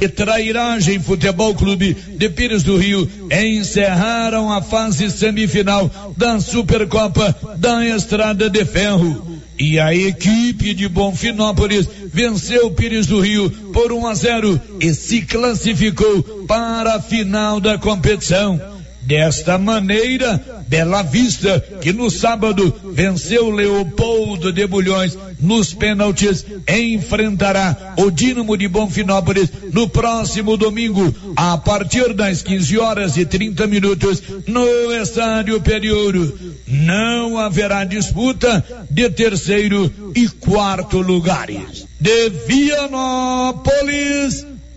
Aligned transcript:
e 0.00 0.08
Trairagem 0.08 1.00
Futebol 1.00 1.54
Clube 1.54 1.94
de 1.94 2.28
Pires 2.28 2.62
do 2.62 2.76
Rio 2.76 3.08
encerraram 3.30 4.52
a 4.52 4.62
fase 4.62 5.10
semifinal 5.10 5.90
da 6.16 6.40
Supercopa 6.40 7.34
da 7.56 7.84
Estrada 7.84 8.48
de 8.48 8.64
Ferro. 8.64 9.40
E 9.58 9.78
a 9.78 9.94
equipe 9.94 10.72
de 10.72 10.88
Bonfinópolis 10.88 11.86
venceu 12.12 12.70
Pires 12.70 13.06
do 13.06 13.20
Rio 13.20 13.50
por 13.72 13.92
1 13.92 14.06
a 14.06 14.14
0 14.14 14.60
e 14.80 14.94
se 14.94 15.20
classificou 15.22 16.22
para 16.48 16.94
a 16.94 17.02
final 17.02 17.60
da 17.60 17.76
competição. 17.76 18.58
Desta 19.02 19.58
maneira, 19.58 20.59
Bela 20.70 21.02
Vista, 21.02 21.58
que 21.80 21.92
no 21.92 22.08
sábado 22.08 22.72
venceu 22.92 23.50
Leopoldo 23.50 24.52
de 24.52 24.64
Bulhões 24.68 25.18
nos 25.40 25.74
pênaltis, 25.74 26.46
enfrentará 26.68 27.94
o 27.96 28.08
Dínamo 28.08 28.56
de 28.56 28.68
Bonfinópolis 28.68 29.50
no 29.72 29.88
próximo 29.88 30.56
domingo, 30.56 31.12
a 31.34 31.58
partir 31.58 32.14
das 32.14 32.42
15 32.42 32.78
horas 32.78 33.16
e 33.16 33.26
30 33.26 33.66
minutos, 33.66 34.22
no 34.46 34.64
Estádio 34.92 35.60
Periouro. 35.60 36.38
Não 36.68 37.36
haverá 37.36 37.82
disputa 37.82 38.64
de 38.88 39.10
terceiro 39.10 39.92
e 40.14 40.28
quarto 40.28 40.98
lugares. 40.98 41.84
De 41.98 42.30
Vianópolis, 42.46 43.66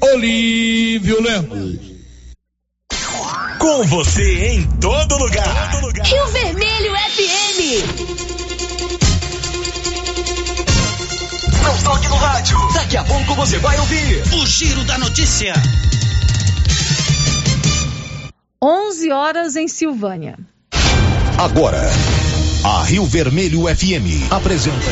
Olívio 0.01 1.21
Lemos. 1.21 1.92
Com 3.63 3.81
você 3.83 4.55
em 4.55 4.67
todo 4.81 5.17
lugar. 5.17 5.71
Todo 5.71 5.85
lugar. 5.85 6.05
Rio 6.05 6.27
Vermelho 6.27 6.91
FM. 6.93 7.59
Não 11.63 11.77
toque 11.81 12.09
no 12.09 12.15
rádio. 12.17 12.57
Daqui 12.73 12.97
a 12.97 13.05
pouco 13.05 13.33
você 13.35 13.59
vai 13.59 13.79
ouvir 13.79 14.21
o 14.33 14.45
Giro 14.45 14.83
da 14.83 14.97
Notícia. 14.97 15.53
11 18.61 19.11
horas 19.13 19.55
em 19.55 19.69
Silvânia. 19.69 20.37
Agora, 21.37 21.89
a 22.65 22.83
Rio 22.83 23.05
Vermelho 23.05 23.73
FM 23.73 24.29
apresenta 24.29 24.91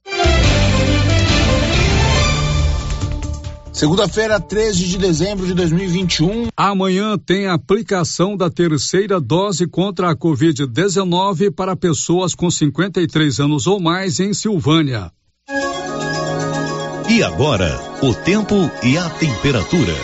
Segunda-feira, 3.81 4.39
13 4.39 4.89
de 4.89 4.97
dezembro 4.99 5.43
de 5.47 5.55
2021. 5.55 6.49
Amanhã 6.55 7.17
tem 7.17 7.47
aplicação 7.47 8.37
da 8.37 8.47
terceira 8.47 9.19
dose 9.19 9.65
contra 9.65 10.11
a 10.11 10.15
Covid-19 10.15 11.51
para 11.51 11.75
pessoas 11.75 12.35
com 12.35 12.51
53 12.51 13.39
anos 13.39 13.65
ou 13.65 13.79
mais 13.79 14.19
em 14.19 14.35
Silvânia. 14.35 15.11
E 17.09 17.23
agora, 17.23 17.75
o 18.03 18.13
tempo 18.13 18.53
e 18.83 18.99
a 18.99 19.09
temperatura. 19.09 19.95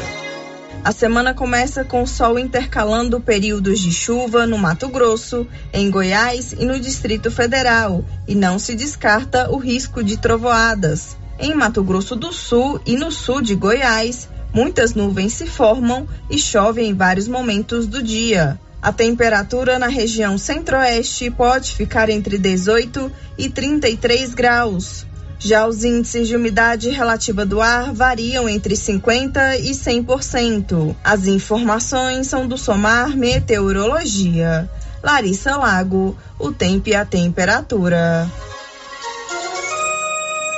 A 0.83 0.91
semana 0.91 1.35
começa 1.35 1.85
com 1.85 2.03
sol 2.07 2.39
intercalando 2.39 3.21
períodos 3.21 3.79
de 3.79 3.91
chuva 3.91 4.47
no 4.47 4.57
Mato 4.57 4.87
Grosso, 4.87 5.45
em 5.71 5.91
Goiás 5.91 6.51
e 6.51 6.65
no 6.65 6.79
Distrito 6.79 7.29
Federal, 7.29 8.03
e 8.27 8.33
não 8.33 8.57
se 8.57 8.73
descarta 8.73 9.51
o 9.51 9.57
risco 9.57 10.03
de 10.03 10.17
trovoadas. 10.17 11.15
Em 11.39 11.53
Mato 11.53 11.83
Grosso 11.83 12.15
do 12.15 12.33
Sul 12.33 12.81
e 12.85 12.95
no 12.95 13.11
sul 13.11 13.41
de 13.41 13.53
Goiás, 13.53 14.27
muitas 14.51 14.95
nuvens 14.95 15.33
se 15.33 15.45
formam 15.45 16.07
e 16.29 16.37
chove 16.37 16.81
em 16.81 16.95
vários 16.95 17.27
momentos 17.27 17.85
do 17.85 18.01
dia. 18.01 18.59
A 18.81 18.91
temperatura 18.91 19.77
na 19.77 19.87
região 19.87 20.37
centro-oeste 20.37 21.29
pode 21.29 21.73
ficar 21.73 22.09
entre 22.09 22.37
18 22.37 23.11
e 23.37 23.49
33 23.49 24.33
graus. 24.33 25.05
Já 25.39 25.67
os 25.67 25.83
índices 25.83 26.27
de 26.27 26.35
umidade 26.35 26.89
relativa 26.89 27.45
do 27.45 27.61
ar 27.61 27.93
variam 27.93 28.49
entre 28.49 28.73
50% 28.73 29.59
e 29.59 29.71
100%. 29.71 30.95
As 31.03 31.27
informações 31.27 32.25
são 32.25 32.47
do 32.47 32.57
Somar 32.57 33.15
Meteorologia. 33.15 34.67
Larissa 35.03 35.55
Lago, 35.55 36.17
o 36.39 36.51
tempo 36.51 36.89
e 36.89 36.95
a 36.95 37.05
temperatura. 37.05 38.27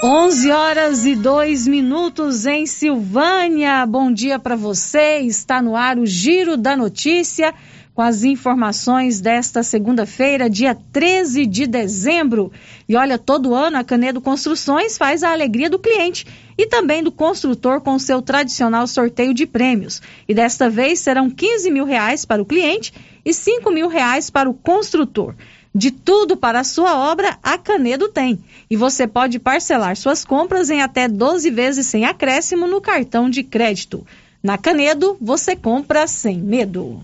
11 0.02 0.50
horas 0.50 1.06
e 1.06 1.14
2 1.14 1.68
minutos 1.68 2.46
em 2.46 2.66
Silvânia. 2.66 3.86
Bom 3.86 4.10
dia 4.10 4.40
para 4.40 4.56
você. 4.56 5.20
Está 5.20 5.62
no 5.62 5.76
ar 5.76 6.00
o 6.00 6.06
Giro 6.06 6.56
da 6.56 6.74
Notícia 6.74 7.54
com 7.94 8.02
as 8.02 8.24
informações 8.24 9.20
desta 9.20 9.62
segunda-feira, 9.62 10.50
dia 10.50 10.74
13 10.74 11.46
de 11.46 11.68
dezembro. 11.68 12.50
E 12.88 12.96
olha, 12.96 13.18
todo 13.18 13.54
ano 13.54 13.76
a 13.76 13.84
Canedo 13.84 14.22
Construções 14.22 14.98
faz 14.98 15.22
a 15.22 15.34
alegria 15.34 15.70
do 15.70 15.78
cliente 15.78 16.26
e 16.58 16.66
também 16.66 17.04
do 17.04 17.12
construtor 17.12 17.82
com 17.82 18.00
seu 18.00 18.22
tradicional 18.22 18.88
sorteio 18.88 19.34
de 19.34 19.46
prêmios. 19.46 20.02
E 20.30 20.34
desta 20.34 20.70
vez 20.70 21.00
serão 21.00 21.30
15 21.30 21.70
mil 21.70 21.84
reais 21.84 22.24
para 22.24 22.42
o 22.42 22.46
cliente 22.46 22.94
e 23.26 23.34
5 23.34 23.70
mil 23.70 23.90
reais 23.90 24.30
para 24.30 24.50
o 24.50 24.54
construtor. 24.54 25.36
De 25.74 25.92
tudo 25.92 26.36
para 26.36 26.62
a 26.62 26.64
sua 26.64 26.98
obra, 27.12 27.38
a 27.44 27.58
Canedo 27.58 28.08
tem. 28.10 28.40
E 28.70 28.76
você 28.76 29.08
pode 29.08 29.38
parcelar 29.38 29.96
suas 29.96 30.26
compras 30.26 30.70
em 30.70 30.82
até 30.82 31.08
12 31.08 31.50
vezes 31.52 31.86
sem 31.86 32.06
acréscimo 32.06 32.68
no 32.68 32.82
cartão 32.82 33.30
de 33.30 33.44
crédito. 33.44 34.06
Na 34.42 34.58
Canedo, 34.58 35.18
você 35.22 35.56
compra 35.56 36.08
sem 36.08 36.40
medo. 36.40 37.02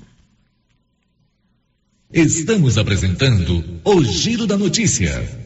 Estamos 2.12 2.78
apresentando 2.78 3.82
o 3.84 4.04
Giro 4.04 4.48
da 4.48 4.58
Notícia. 4.58 5.46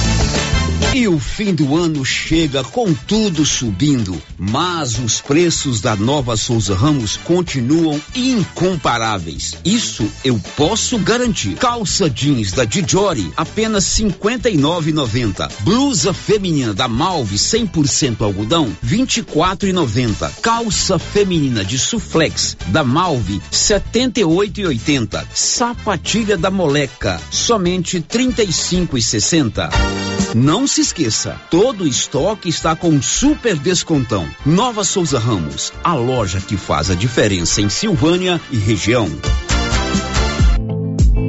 E 0.93 1.07
o 1.07 1.17
fim 1.17 1.53
do 1.53 1.77
ano 1.77 2.03
chega 2.03 2.65
com 2.65 2.93
tudo 2.93 3.45
subindo, 3.45 4.21
mas 4.37 4.99
os 4.99 5.21
preços 5.21 5.79
da 5.79 5.95
Nova 5.95 6.35
Souza 6.35 6.75
Ramos 6.75 7.15
continuam 7.15 7.99
incomparáveis. 8.13 9.55
Isso 9.63 10.05
eu 10.25 10.37
posso 10.57 10.97
garantir. 10.99 11.55
Calça 11.55 12.09
jeans 12.09 12.51
da 12.51 12.65
Dijori 12.65 13.31
apenas 13.37 13.85
59,90. 13.85 15.49
Blusa 15.61 16.13
feminina 16.13 16.73
da 16.73 16.89
Malve 16.89 17.37
100% 17.37 18.21
algodão 18.21 18.75
24,90. 18.85 20.29
Calça 20.41 20.99
feminina 20.99 21.63
de 21.63 21.79
Suflex 21.79 22.57
da 22.67 22.83
Malve 22.83 23.41
78,80. 23.49 25.25
Sapatilha 25.33 26.37
da 26.37 26.51
Moleca 26.51 27.21
somente 27.31 28.01
35,60. 28.01 29.69
Não 30.35 30.67
se 30.71 30.79
esqueça, 30.79 31.39
todo 31.49 31.85
estoque 31.85 32.47
está 32.47 32.75
com 32.77 33.01
super 33.01 33.57
descontão. 33.57 34.25
Nova 34.45 34.85
Souza 34.85 35.19
Ramos, 35.19 35.73
a 35.83 35.93
loja 35.93 36.39
que 36.39 36.55
faz 36.55 36.89
a 36.89 36.95
diferença 36.95 37.61
em 37.61 37.67
Silvânia 37.67 38.39
e 38.49 38.57
região. 38.57 39.09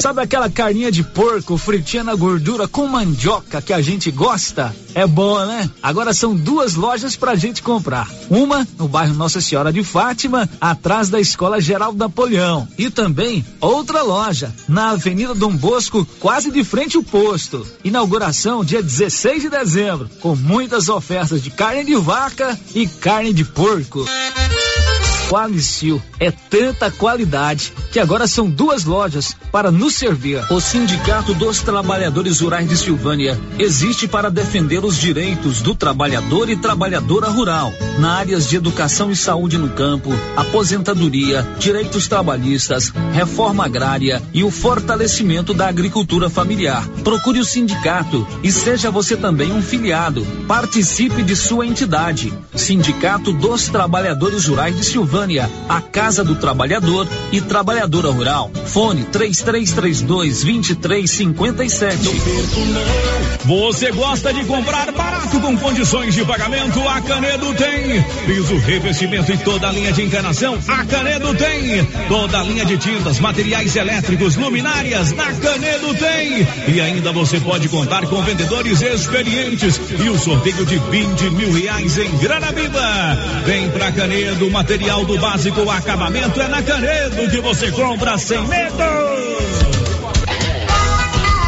Sabe 0.00 0.22
aquela 0.22 0.48
carninha 0.48 0.92
de 0.92 1.02
porco 1.02 1.58
fritinha 1.58 2.04
na 2.04 2.14
gordura 2.14 2.68
com 2.68 2.86
mandioca 2.86 3.60
que 3.60 3.72
a 3.72 3.80
gente 3.80 4.10
gosta? 4.10 4.74
É 4.94 5.06
boa, 5.06 5.44
né? 5.44 5.70
Agora 5.82 6.14
são 6.14 6.34
duas 6.34 6.74
lojas 6.74 7.16
pra 7.16 7.34
gente 7.34 7.62
comprar. 7.62 8.08
Uma 8.30 8.66
no 8.78 8.88
bairro 8.88 9.14
Nossa 9.14 9.40
Senhora 9.40 9.72
de 9.72 9.82
Fátima, 9.82 10.48
atrás 10.60 11.08
da 11.08 11.20
Escola 11.20 11.60
Geral 11.60 11.92
Napoleão. 11.92 12.66
E 12.78 12.90
também 12.90 13.44
outra 13.60 14.02
loja 14.02 14.54
na 14.68 14.90
Avenida 14.90 15.34
Dom 15.34 15.54
Bosco, 15.54 16.06
quase 16.18 16.50
de 16.50 16.64
frente 16.64 16.96
ao 16.96 17.02
posto. 17.02 17.66
Inauguração 17.84 18.64
dia 18.64 18.82
16 18.82 19.42
de 19.42 19.50
dezembro, 19.50 20.08
com 20.20 20.34
muitas 20.34 20.88
ofertas 20.88 21.42
de 21.42 21.50
carne 21.50 21.84
de 21.84 21.96
vaca 21.96 22.58
e 22.74 22.86
carne 22.86 23.32
de 23.32 23.44
porco. 23.44 24.04
Qualicil 25.28 26.00
é 26.18 26.30
tanta 26.30 26.90
qualidade 26.90 27.74
que 27.92 28.00
agora 28.00 28.26
são 28.26 28.48
duas 28.48 28.86
lojas 28.86 29.36
para 29.52 29.70
nos 29.70 29.94
servir. 29.94 30.42
O 30.50 30.58
Sindicato 30.58 31.34
dos 31.34 31.60
Trabalhadores 31.60 32.40
Rurais 32.40 32.66
de 32.66 32.78
Silvânia 32.78 33.38
existe 33.58 34.08
para 34.08 34.30
defender 34.30 34.82
os 34.82 34.96
direitos 34.96 35.60
do 35.60 35.74
trabalhador 35.74 36.48
e 36.48 36.56
trabalhadora 36.56 37.28
rural 37.28 37.74
na 37.98 38.14
áreas 38.14 38.48
de 38.48 38.56
educação 38.56 39.10
e 39.10 39.16
saúde 39.16 39.58
no 39.58 39.68
campo, 39.68 40.10
aposentadoria, 40.34 41.46
direitos 41.58 42.08
trabalhistas, 42.08 42.90
reforma 43.12 43.66
agrária 43.66 44.22
e 44.32 44.42
o 44.42 44.50
fortalecimento 44.50 45.52
da 45.52 45.68
agricultura 45.68 46.30
familiar. 46.30 46.88
Procure 47.04 47.38
o 47.38 47.44
sindicato 47.44 48.26
e 48.42 48.50
seja 48.50 48.90
você 48.90 49.14
também 49.14 49.52
um 49.52 49.60
filiado. 49.60 50.26
Participe 50.46 51.22
de 51.22 51.36
sua 51.36 51.66
entidade. 51.66 52.32
Sindicato 52.54 53.30
dos 53.30 53.68
Trabalhadores 53.68 54.46
Rurais 54.46 54.74
de 54.74 54.84
Silvânia 54.84 55.17
a 55.68 55.80
Casa 55.80 56.22
do 56.22 56.36
Trabalhador 56.36 57.04
e 57.32 57.40
Trabalhadora 57.40 58.08
Rural. 58.08 58.52
Fone 58.66 59.02
3332 59.04 60.44
2357. 60.44 61.98
Você 63.44 63.90
gosta 63.90 64.32
de 64.32 64.44
comprar 64.44 64.92
barato 64.92 65.40
com 65.40 65.56
condições 65.56 66.14
de 66.14 66.24
pagamento? 66.24 66.86
A 66.86 67.00
Canedo 67.00 67.52
tem. 67.54 68.02
Piso, 68.26 68.58
revestimento 68.58 69.32
e 69.32 69.38
toda 69.38 69.68
a 69.68 69.72
linha 69.72 69.90
de 69.90 70.02
encanação? 70.02 70.56
A 70.68 70.84
Canedo 70.84 71.34
tem. 71.34 71.84
Toda 72.08 72.38
a 72.38 72.42
linha 72.44 72.64
de 72.64 72.76
tintas, 72.76 73.18
materiais 73.18 73.74
elétricos, 73.74 74.36
luminárias? 74.36 75.10
Na 75.12 75.32
Canedo 75.32 75.94
tem. 75.94 76.46
E 76.74 76.80
ainda 76.80 77.10
você 77.10 77.40
pode 77.40 77.68
contar 77.68 78.06
com 78.06 78.22
vendedores 78.22 78.82
experientes 78.82 79.80
e 79.98 80.08
o 80.08 80.18
sorteio 80.18 80.64
de 80.64 80.78
20 80.78 81.30
mil 81.30 81.52
reais 81.52 81.98
em 81.98 82.18
grana 82.18 82.52
viva. 82.52 83.18
Vem 83.44 83.68
pra 83.70 83.90
Canedo, 83.90 84.50
material 84.50 85.07
do 85.08 85.18
básico, 85.18 85.62
o 85.62 85.70
acabamento 85.70 86.38
é 86.38 86.48
na 86.48 86.62
Canedo 86.62 87.30
que 87.30 87.40
você 87.40 87.72
compra 87.72 88.18
sem 88.18 88.46
medo. 88.46 88.84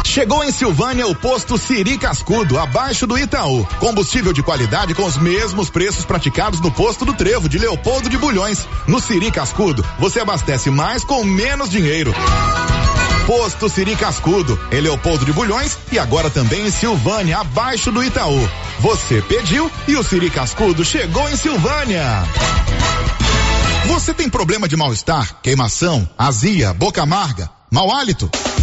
Chegou 0.03 0.43
em 0.43 0.51
Silvânia 0.51 1.05
o 1.05 1.13
posto 1.13 1.59
Siri 1.59 1.97
Cascudo, 1.97 2.57
abaixo 2.57 3.05
do 3.05 3.17
Itaú. 3.17 3.63
Combustível 3.79 4.33
de 4.33 4.41
qualidade 4.41 4.95
com 4.95 5.05
os 5.05 5.15
mesmos 5.15 5.69
preços 5.69 6.03
praticados 6.03 6.59
no 6.59 6.71
posto 6.71 7.05
do 7.05 7.13
Trevo 7.13 7.47
de 7.47 7.59
Leopoldo 7.59 8.09
de 8.09 8.17
Bulhões. 8.17 8.67
No 8.87 8.99
Siri 8.99 9.31
Cascudo, 9.31 9.85
você 9.99 10.19
abastece 10.19 10.71
mais 10.71 11.03
com 11.03 11.23
menos 11.23 11.69
dinheiro. 11.69 12.13
Posto 13.27 13.69
Siri 13.69 13.95
Cascudo, 13.95 14.59
em 14.71 14.81
Leopoldo 14.81 15.23
de 15.23 15.31
Bulhões 15.31 15.77
e 15.91 15.99
agora 15.99 16.31
também 16.31 16.65
em 16.65 16.71
Silvânia, 16.71 17.37
abaixo 17.37 17.91
do 17.91 18.03
Itaú. 18.03 18.49
Você 18.79 19.21
pediu 19.21 19.71
e 19.87 19.95
o 19.95 20.03
Siri 20.03 20.31
Cascudo 20.31 20.83
chegou 20.83 21.29
em 21.29 21.35
Silvânia. 21.37 22.23
Você 23.87 24.13
tem 24.13 24.29
problema 24.29 24.67
de 24.67 24.75
mal-estar, 24.77 25.41
queimação, 25.41 26.07
azia, 26.17 26.73
boca 26.73 27.01
amarga, 27.01 27.49
mau 27.71 27.91
hálito? 27.91 28.29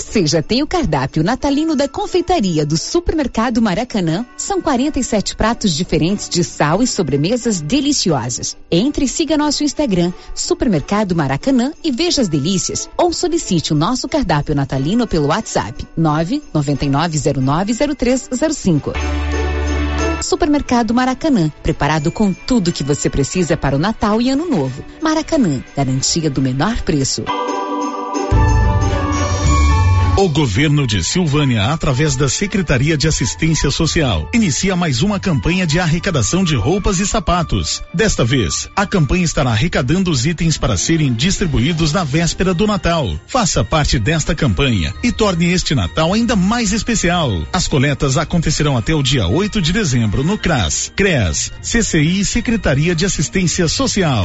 Você 0.00 0.24
já 0.28 0.40
tem 0.40 0.62
o 0.62 0.66
cardápio 0.66 1.24
natalino 1.24 1.74
da 1.74 1.88
confeitaria 1.88 2.64
do 2.64 2.78
Supermercado 2.78 3.60
Maracanã? 3.60 4.24
São 4.36 4.62
47 4.62 5.34
pratos 5.34 5.74
diferentes 5.74 6.28
de 6.28 6.44
sal 6.44 6.80
e 6.80 6.86
sobremesas 6.86 7.60
deliciosas. 7.60 8.56
Entre 8.70 9.06
e 9.06 9.08
siga 9.08 9.36
nosso 9.36 9.64
Instagram, 9.64 10.12
Supermercado 10.36 11.16
Maracanã 11.16 11.72
e 11.82 11.90
veja 11.90 12.22
as 12.22 12.28
delícias. 12.28 12.88
Ou 12.96 13.12
solicite 13.12 13.72
o 13.72 13.76
nosso 13.76 14.08
cardápio 14.08 14.54
natalino 14.54 15.04
pelo 15.04 15.26
WhatsApp 15.26 15.84
999090305. 15.98 18.92
Supermercado 20.22 20.94
Maracanã, 20.94 21.50
preparado 21.60 22.12
com 22.12 22.32
tudo 22.32 22.70
que 22.70 22.84
você 22.84 23.10
precisa 23.10 23.56
para 23.56 23.74
o 23.74 23.80
Natal 23.80 24.22
e 24.22 24.30
Ano 24.30 24.48
Novo. 24.48 24.84
Maracanã, 25.02 25.60
garantia 25.76 26.30
do 26.30 26.40
menor 26.40 26.82
preço. 26.82 27.24
O 30.18 30.28
governo 30.28 30.84
de 30.84 31.04
Silvânia, 31.04 31.66
através 31.66 32.16
da 32.16 32.28
Secretaria 32.28 32.98
de 32.98 33.06
Assistência 33.06 33.70
Social, 33.70 34.28
inicia 34.34 34.74
mais 34.74 35.00
uma 35.00 35.20
campanha 35.20 35.64
de 35.64 35.78
arrecadação 35.78 36.42
de 36.42 36.56
roupas 36.56 36.98
e 36.98 37.06
sapatos. 37.06 37.84
Desta 37.94 38.24
vez, 38.24 38.68
a 38.74 38.84
campanha 38.84 39.24
estará 39.24 39.50
arrecadando 39.50 40.10
os 40.10 40.26
itens 40.26 40.58
para 40.58 40.76
serem 40.76 41.14
distribuídos 41.14 41.92
na 41.92 42.02
véspera 42.02 42.52
do 42.52 42.66
Natal. 42.66 43.16
Faça 43.28 43.62
parte 43.62 43.96
desta 43.96 44.34
campanha 44.34 44.92
e 45.04 45.12
torne 45.12 45.52
este 45.52 45.72
Natal 45.72 46.12
ainda 46.12 46.34
mais 46.34 46.72
especial. 46.72 47.30
As 47.52 47.68
coletas 47.68 48.18
acontecerão 48.18 48.76
até 48.76 48.92
o 48.92 49.04
dia 49.04 49.28
8 49.28 49.62
de 49.62 49.72
dezembro 49.72 50.24
no 50.24 50.36
CRAS, 50.36 50.92
CREAS, 50.96 51.52
CCI 51.62 52.22
e 52.22 52.24
Secretaria 52.24 52.92
de 52.92 53.06
Assistência 53.06 53.68
Social. 53.68 54.24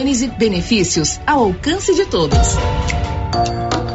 Benefícios 0.37 1.19
ao 1.27 1.43
alcance 1.43 1.93
de 1.93 2.07
todos. 2.07 2.57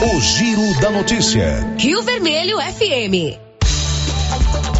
O 0.04 0.20
Giro 0.20 0.82
da 0.82 0.92
Notícia. 0.92 1.66
Rio 1.80 2.04
Vermelho 2.04 2.58
FM. 2.60 3.40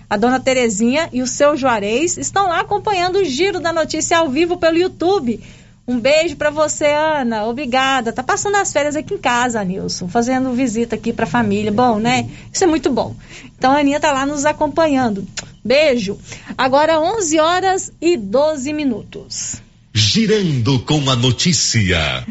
a 0.09 0.17
dona 0.17 0.39
Terezinha 0.39 1.09
e 1.11 1.21
o 1.21 1.27
seu 1.27 1.55
Juarez, 1.55 2.17
estão 2.17 2.47
lá 2.47 2.59
acompanhando 2.59 3.17
o 3.17 3.25
giro 3.25 3.59
da 3.59 3.71
notícia 3.71 4.17
ao 4.17 4.29
vivo 4.29 4.57
pelo 4.57 4.77
YouTube. 4.77 5.41
Um 5.87 6.01
beijo 6.01 6.35
para 6.35 6.49
você, 6.49 6.87
Ana. 6.87 7.45
Obrigada. 7.45 8.11
Tá 8.11 8.21
passando 8.21 8.55
as 8.55 8.73
férias 8.73 8.97
aqui 8.97 9.13
em 9.13 9.17
casa, 9.17 9.63
Nilson, 9.63 10.09
fazendo 10.09 10.51
visita 10.51 10.95
aqui 10.95 11.13
para 11.13 11.23
a 11.23 11.29
família. 11.29 11.71
Bom, 11.71 11.97
né? 11.97 12.29
Isso 12.51 12.65
é 12.65 12.67
muito 12.67 12.89
bom. 12.89 13.15
Então 13.57 13.71
a 13.71 13.79
Aninha 13.79 13.97
tá 13.97 14.11
lá 14.11 14.25
nos 14.25 14.45
acompanhando. 14.45 15.25
Beijo. 15.63 16.17
Agora 16.57 16.99
11 16.99 17.39
horas 17.39 17.91
e 18.01 18.17
12 18.17 18.73
minutos. 18.73 19.61
Girando 19.93 20.79
com 20.79 21.09
a 21.09 21.15
notícia. 21.15 22.25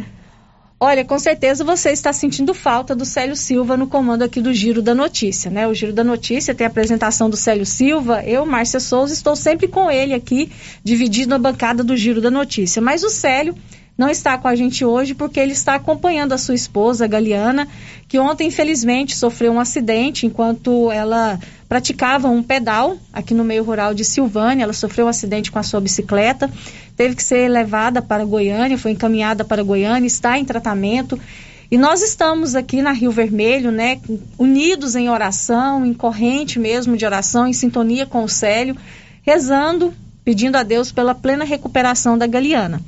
Olha, 0.79 1.07
com 1.07 1.19
certeza 1.19 1.65
você 1.65 1.91
está 1.91 2.13
sentindo 2.13 2.53
falta 2.53 2.95
do 2.95 3.07
Célio 3.07 3.35
Silva 3.35 3.79
no 3.79 3.87
comando 3.87 4.23
aqui 4.23 4.43
do 4.43 4.53
Giro 4.53 4.83
da 4.83 4.95
Notícia, 4.95 5.51
né? 5.51 5.67
O 5.67 5.73
Giro 5.73 5.91
da 5.91 6.05
Notícia 6.05 6.55
tem 6.55 6.67
a 6.67 6.69
apresentação 6.69 7.31
do 7.31 7.37
Célio 7.37 7.65
Silva, 7.65 8.23
eu, 8.25 8.45
Márcia 8.45 8.79
Souza, 8.79 9.15
estou 9.15 9.35
sempre 9.35 9.69
com 9.69 9.91
ele 9.91 10.13
aqui, 10.13 10.51
dividindo 10.85 11.35
a 11.35 11.39
bancada 11.39 11.83
do 11.83 11.97
Giro 11.97 12.21
da 12.21 12.31
Notícia. 12.31 12.83
Mas 12.83 13.03
o 13.03 13.09
Célio 13.09 13.55
não 13.97 14.11
está 14.11 14.37
com 14.37 14.47
a 14.47 14.55
gente 14.55 14.85
hoje 14.85 15.15
porque 15.15 15.41
ele 15.41 15.53
está 15.53 15.75
acompanhando 15.75 16.33
a 16.33 16.39
sua 16.39 16.55
esposa, 16.55 17.07
Galiana, 17.07 17.67
que 18.07 18.19
ontem, 18.19 18.49
infelizmente, 18.49 19.17
sofreu 19.17 19.53
um 19.53 19.61
acidente 19.61 20.27
enquanto 20.27 20.91
ela 20.93 21.39
praticava 21.67 22.29
um 22.29 22.43
pedal 22.43 22.99
aqui 23.13 23.33
no 23.33 23.43
meio 23.43 23.65
rural 23.65 23.95
de 23.95 24.05
Silvânia. 24.05 24.65
Ela 24.65 24.75
sofreu 24.75 25.07
um 25.07 25.09
acidente 25.09 25.51
com 25.51 25.59
a 25.59 25.63
sua 25.63 25.81
bicicleta, 25.81 26.51
teve 26.95 27.15
que 27.15 27.23
ser 27.23 27.49
levada 27.49 28.03
para 28.03 28.25
Goiânia, 28.25 28.77
foi 28.77 28.91
encaminhada 28.91 29.45
para 29.45 29.63
Goiânia, 29.63 30.07
está 30.07 30.39
em 30.39 30.45
tratamento. 30.45 31.19
E 31.71 31.79
nós 31.79 32.03
estamos 32.03 32.55
aqui 32.55 32.83
na 32.83 32.93
Rio 32.93 33.11
Vermelho, 33.11 33.73
né, 33.73 33.99
unidos 34.39 34.95
em 34.95 35.09
oração, 35.09 35.85
em 35.85 35.95
corrente 35.95 36.59
mesmo 36.59 36.97
de 36.97 37.05
oração, 37.05 37.47
em 37.47 37.53
sintonia 37.53 38.07
com 38.07 38.23
o 38.23 38.29
Célio, 38.29 38.77
rezando, 39.23 39.93
pedindo 40.25 40.57
a 40.57 40.63
Deus 40.63 40.93
pela 40.93 41.15
plena 41.15 41.45
recuperação 41.45 42.17
da 42.17 42.27
Galiana. 42.27 42.81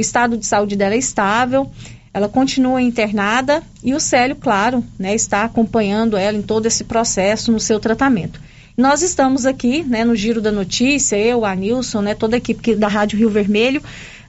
O 0.00 0.08
estado 0.10 0.38
de 0.38 0.46
saúde 0.46 0.76
dela 0.76 0.94
é 0.94 0.98
estável, 0.98 1.70
ela 2.14 2.26
continua 2.26 2.80
internada 2.80 3.62
e 3.84 3.92
o 3.92 4.00
Célio, 4.00 4.34
claro, 4.34 4.82
né, 4.98 5.14
está 5.14 5.44
acompanhando 5.44 6.16
ela 6.16 6.38
em 6.38 6.40
todo 6.40 6.64
esse 6.64 6.84
processo 6.84 7.52
no 7.52 7.60
seu 7.60 7.78
tratamento. 7.78 8.40
Nós 8.78 9.02
estamos 9.02 9.44
aqui, 9.44 9.82
né, 9.82 10.02
no 10.02 10.16
Giro 10.16 10.40
da 10.40 10.50
Notícia, 10.50 11.16
eu, 11.16 11.44
a 11.44 11.54
Nilson, 11.54 12.00
né, 12.00 12.14
toda 12.14 12.34
a 12.34 12.38
equipe 12.38 12.74
da 12.76 12.88
Rádio 12.88 13.18
Rio 13.18 13.28
Vermelho, 13.28 13.82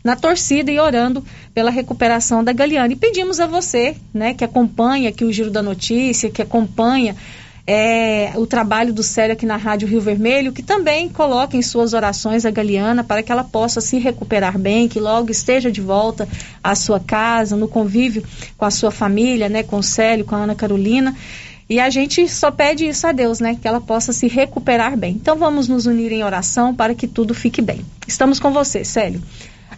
na 0.04 0.18
torcida 0.18 0.70
e 0.70 0.78
orando 0.78 1.24
pela 1.54 1.72
recuperação 1.72 2.44
da 2.44 2.52
Galeana. 2.52 2.92
E 2.92 2.98
pedimos 2.98 3.40
a 3.40 3.48
você, 3.48 3.96
né, 4.14 4.34
que 4.34 4.44
acompanha 4.44 5.08
aqui 5.08 5.24
o 5.24 5.32
Giro 5.32 5.50
da 5.50 5.62
Notícia, 5.62 6.30
que 6.30 6.42
acompanha 6.42 7.16
é, 7.66 8.32
o 8.36 8.48
trabalho 8.48 8.94
do 8.94 9.04
Célio 9.04 9.34
aqui 9.34 9.46
na 9.46 9.58
Rádio 9.58 9.88
Rio 9.88 10.02
Vermelho, 10.02 10.52
que 10.52 10.64
também 10.64 11.08
coloque 11.08 11.56
em 11.56 11.62
suas 11.62 11.94
orações 11.94 12.46
a 12.46 12.52
Galeana 12.52 13.04
para 13.04 13.22
que 13.22 13.32
ela 13.32 13.44
possa 13.44 13.80
se 13.82 13.98
recuperar 14.00 14.58
bem, 14.58 14.88
que 14.88 15.00
logo 15.00 15.32
esteja 15.32 15.72
de 15.72 15.82
volta 15.82 16.28
à 16.64 16.76
sua 16.76 17.00
casa, 17.00 17.56
no 17.56 17.68
convívio 17.68 18.24
com 18.58 18.66
a 18.66 18.72
sua 18.72 18.92
família, 18.92 19.48
né, 19.48 19.64
com 19.64 19.78
o 19.78 19.84
Célio, 19.84 20.26
com 20.26 20.36
a 20.36 20.40
Ana 20.40 20.56
Carolina. 20.56 21.16
E 21.70 21.80
a 21.80 21.90
gente 21.90 22.28
só 22.28 22.52
pede 22.52 22.86
isso 22.86 23.08
a 23.08 23.14
Deus, 23.14 23.40
né? 23.40 23.56
Que 23.56 23.66
ela 23.66 23.80
possa 23.80 24.12
se 24.12 24.28
recuperar 24.28 24.98
bem. 24.98 25.14
Então 25.14 25.38
vamos 25.38 25.70
nos 25.70 25.86
unir 25.86 26.12
em 26.12 26.22
oração 26.22 26.76
para 26.76 26.94
que 26.94 27.08
tudo 27.08 27.34
fique 27.34 27.62
bem. 27.62 27.80
Estamos 28.06 28.42
com 28.42 28.52
você, 28.52 28.84
Célio. 28.84 29.24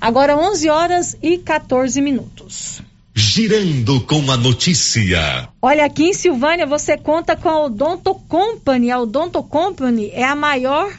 Agora 0.01 0.35
11 0.35 0.69
horas 0.69 1.15
e 1.21 1.37
14 1.37 2.01
minutos. 2.01 2.81
Girando 3.15 4.01
com 4.01 4.31
a 4.31 4.37
notícia. 4.37 5.47
Olha, 5.61 5.85
aqui 5.85 6.05
em 6.05 6.13
Silvânia 6.13 6.65
você 6.65 6.97
conta 6.97 7.35
com 7.35 7.47
a 7.47 7.65
Odonto 7.65 8.15
Company. 8.27 8.89
A 8.89 8.99
Odonto 8.99 9.43
Company 9.43 10.09
é 10.11 10.23
a 10.23 10.35
maior 10.35 10.91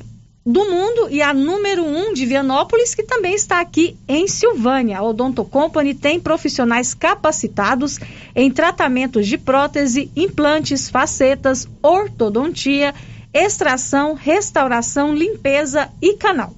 do 0.46 0.64
mundo 0.70 1.08
e 1.10 1.20
a 1.20 1.34
número 1.34 1.82
um 1.84 2.14
de 2.14 2.24
Vianópolis, 2.24 2.94
que 2.94 3.02
também 3.02 3.34
está 3.34 3.60
aqui 3.60 3.96
em 4.06 4.28
Silvânia. 4.28 4.98
A 4.98 5.02
Odonto 5.02 5.44
Company 5.44 5.92
tem 5.92 6.20
profissionais 6.20 6.94
capacitados 6.94 7.98
em 8.32 8.48
tratamentos 8.48 9.26
de 9.26 9.36
prótese, 9.36 10.08
implantes, 10.14 10.88
facetas, 10.88 11.66
ortodontia, 11.82 12.94
extração, 13.32 14.14
restauração, 14.14 15.12
limpeza 15.12 15.90
e 16.00 16.14
canal. 16.14 16.54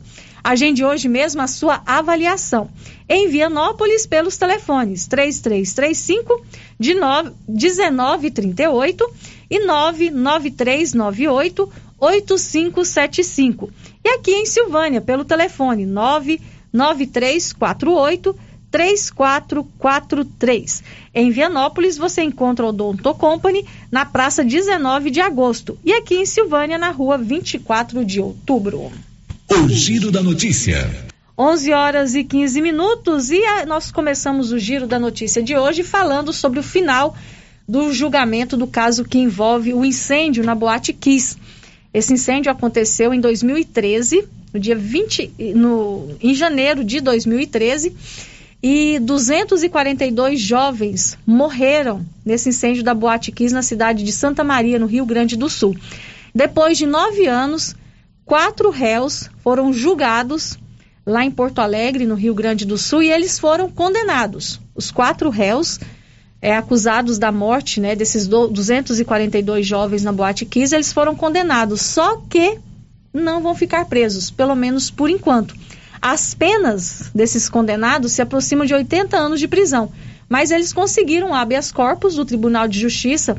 Agende 0.47 0.85
hoje 0.85 1.09
mesmo 1.09 1.43
a 1.43 1.49
sua 1.49 1.83
avaliação 1.85 2.71
em 3.09 3.27
Vianópolis 3.27 4.07
pelos 4.07 4.37
telefones 4.37 5.09
3335 5.09 6.47
de 6.79 6.95
1938 6.95 9.13
e 9.51 9.67
99398 9.67 11.73
8575. 11.99 13.73
E 14.05 14.09
aqui 14.09 14.31
em 14.31 14.47
Silvânia 14.47 15.01
pelo 15.01 15.25
telefone 15.25 15.85
99348 15.85 18.39
3443. 18.71 20.85
Em 21.13 21.33
Vianópolis 21.33 21.99
você 21.99 22.23
encontra 22.23 22.65
o 22.65 22.69
Odonto 22.69 23.13
Company 23.15 23.67
na 23.91 24.07
Praça 24.07 24.45
19 24.45 25.11
de 25.11 25.21
Agosto 25.21 25.77
e 25.85 25.93
aqui 25.93 26.15
em 26.15 26.25
Silvânia 26.25 26.79
na 26.79 26.91
Rua 26.91 27.19
24 27.19 28.05
de 28.05 28.21
Outubro. 28.21 28.93
O 29.49 29.69
Giro 29.69 30.11
da 30.11 30.23
Notícia. 30.23 30.91
11 31.39 31.73
horas 31.73 32.15
e 32.17 32.25
15 32.25 32.61
minutos 32.61 33.31
e 33.31 33.45
a, 33.45 33.65
nós 33.65 33.93
começamos 33.93 34.51
o 34.51 34.59
Giro 34.59 34.89
da 34.89 34.99
Notícia 34.99 35.41
de 35.41 35.57
hoje 35.57 35.85
falando 35.85 36.33
sobre 36.33 36.59
o 36.59 36.65
final 36.65 37.17
do 37.67 37.93
julgamento 37.93 38.57
do 38.57 38.67
caso 38.67 39.05
que 39.05 39.19
envolve 39.19 39.73
o 39.73 39.85
incêndio 39.85 40.43
na 40.43 40.55
Boate 40.55 40.93
Kiss. 40.93 41.37
Esse 41.95 42.13
incêndio 42.13 42.51
aconteceu 42.51 43.15
em 43.15 43.21
2013, 43.21 44.27
no 44.53 44.59
dia 44.59 44.75
20, 44.75 45.33
no, 45.55 46.09
em 46.21 46.35
janeiro 46.35 46.83
de 46.83 47.01
2013, 47.01 47.95
e 48.61 48.99
242 48.99 50.41
jovens 50.41 51.17
morreram 51.25 52.05
nesse 52.25 52.49
incêndio 52.49 52.83
da 52.83 52.95
Boate 52.95 53.31
Kiss 53.31 53.55
na 53.55 53.63
cidade 53.63 54.03
de 54.03 54.11
Santa 54.13 54.43
Maria, 54.43 54.79
no 54.79 54.87
Rio 54.87 55.07
Grande 55.07 55.37
do 55.37 55.49
Sul. 55.49 55.77
Depois 56.35 56.77
de 56.77 56.85
nove 56.85 57.27
anos, 57.27 57.77
quatro 58.27 58.71
réus 58.71 59.31
foram 59.39 59.73
julgados 59.73 60.59
lá 61.07 61.25
em 61.25 61.31
Porto 61.31 61.61
Alegre, 61.61 62.05
no 62.05 62.17
Rio 62.17 62.35
Grande 62.35 62.67
do 62.67 62.77
Sul, 62.77 63.05
e 63.05 63.11
eles 63.11 63.39
foram 63.39 63.71
condenados. 63.71 64.61
Os 64.75 64.91
quatro 64.91 65.31
réus 65.31 65.79
é, 66.43 66.57
acusados 66.57 67.17
da 67.17 67.31
morte 67.31 67.81
né, 67.81 67.95
desses 67.95 68.27
do, 68.27 68.49
242 68.49 69.65
jovens 69.65 70.03
na 70.03 70.13
Boate 70.13 70.45
Kiss, 70.45 70.75
eles 70.75 70.93
foram 70.93 71.15
condenados, 71.15 71.81
só 71.81 72.17
que 72.29 72.59
não 73.15 73.41
vão 73.41 73.55
ficar 73.55 73.87
presos, 73.87 74.31
pelo 74.31 74.57
menos 74.57 74.91
por 74.91 75.09
enquanto. 75.09 75.55
As 76.03 76.35
penas 76.35 77.11
desses 77.15 77.49
condenados 77.49 78.13
se 78.13 78.21
aproximam 78.21 78.67
de 78.67 78.75
80 78.75 79.17
anos 79.17 79.39
de 79.39 79.47
prisão, 79.47 79.93
mas 80.29 80.51
eles 80.51 80.73
conseguiram 80.73 81.33
habeas 81.33 81.71
corpus 81.71 82.17
do 82.17 82.25
Tribunal 82.25 82.67
de 82.67 82.81
Justiça 82.81 83.37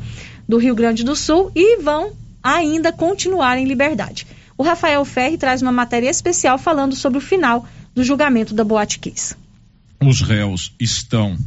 do 0.48 0.56
Rio 0.56 0.74
Grande 0.74 1.04
do 1.04 1.14
Sul 1.14 1.52
e 1.54 1.76
vão 1.76 2.12
ainda 2.42 2.90
continuar 2.90 3.58
em 3.58 3.66
liberdade. 3.66 4.26
O 4.58 4.64
Rafael 4.64 5.04
Ferri 5.04 5.38
traz 5.38 5.62
uma 5.62 5.70
matéria 5.70 6.10
especial 6.10 6.58
falando 6.58 6.96
sobre 6.96 7.18
o 7.18 7.22
final 7.22 7.64
do 7.94 8.02
julgamento 8.02 8.52
da 8.52 8.64
Boate 8.64 8.98
Kiss. 8.98 9.36
Os 10.00 10.20
réus 10.20 10.74
estão 10.80 11.38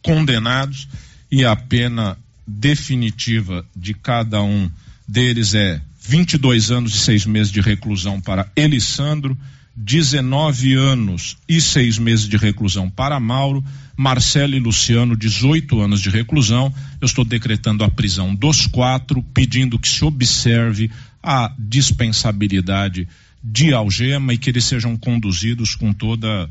condenados 0.00 0.88
e 1.28 1.44
a 1.44 1.56
pena 1.56 2.16
definitiva 2.46 3.66
de 3.74 3.94
cada 3.94 4.40
um 4.42 4.70
deles 5.08 5.54
é 5.54 5.80
22 6.00 6.70
anos 6.70 6.94
e 6.94 6.98
seis 6.98 7.26
meses 7.26 7.52
de 7.52 7.60
reclusão 7.60 8.20
para 8.20 8.48
Elisandro, 8.54 9.36
19 9.74 10.74
anos 10.74 11.36
e 11.48 11.60
seis 11.60 11.98
meses 11.98 12.28
de 12.28 12.36
reclusão 12.36 12.88
para 12.88 13.18
Mauro, 13.18 13.64
Marcelo 13.96 14.54
e 14.54 14.60
Luciano, 14.60 15.16
18 15.16 15.80
anos 15.80 16.00
de 16.00 16.10
reclusão. 16.10 16.72
Eu 17.00 17.06
estou 17.06 17.24
decretando 17.24 17.82
a 17.82 17.90
prisão 17.90 18.34
dos 18.34 18.66
quatro, 18.66 19.22
pedindo 19.34 19.78
que 19.78 19.88
se 19.88 20.04
observe 20.04 20.90
a 21.22 21.54
dispensabilidade 21.58 23.08
de 23.42 23.72
algema 23.72 24.32
e 24.32 24.38
que 24.38 24.50
eles 24.50 24.64
sejam 24.64 24.96
conduzidos 24.96 25.74
com 25.74 25.92
toda 25.92 26.50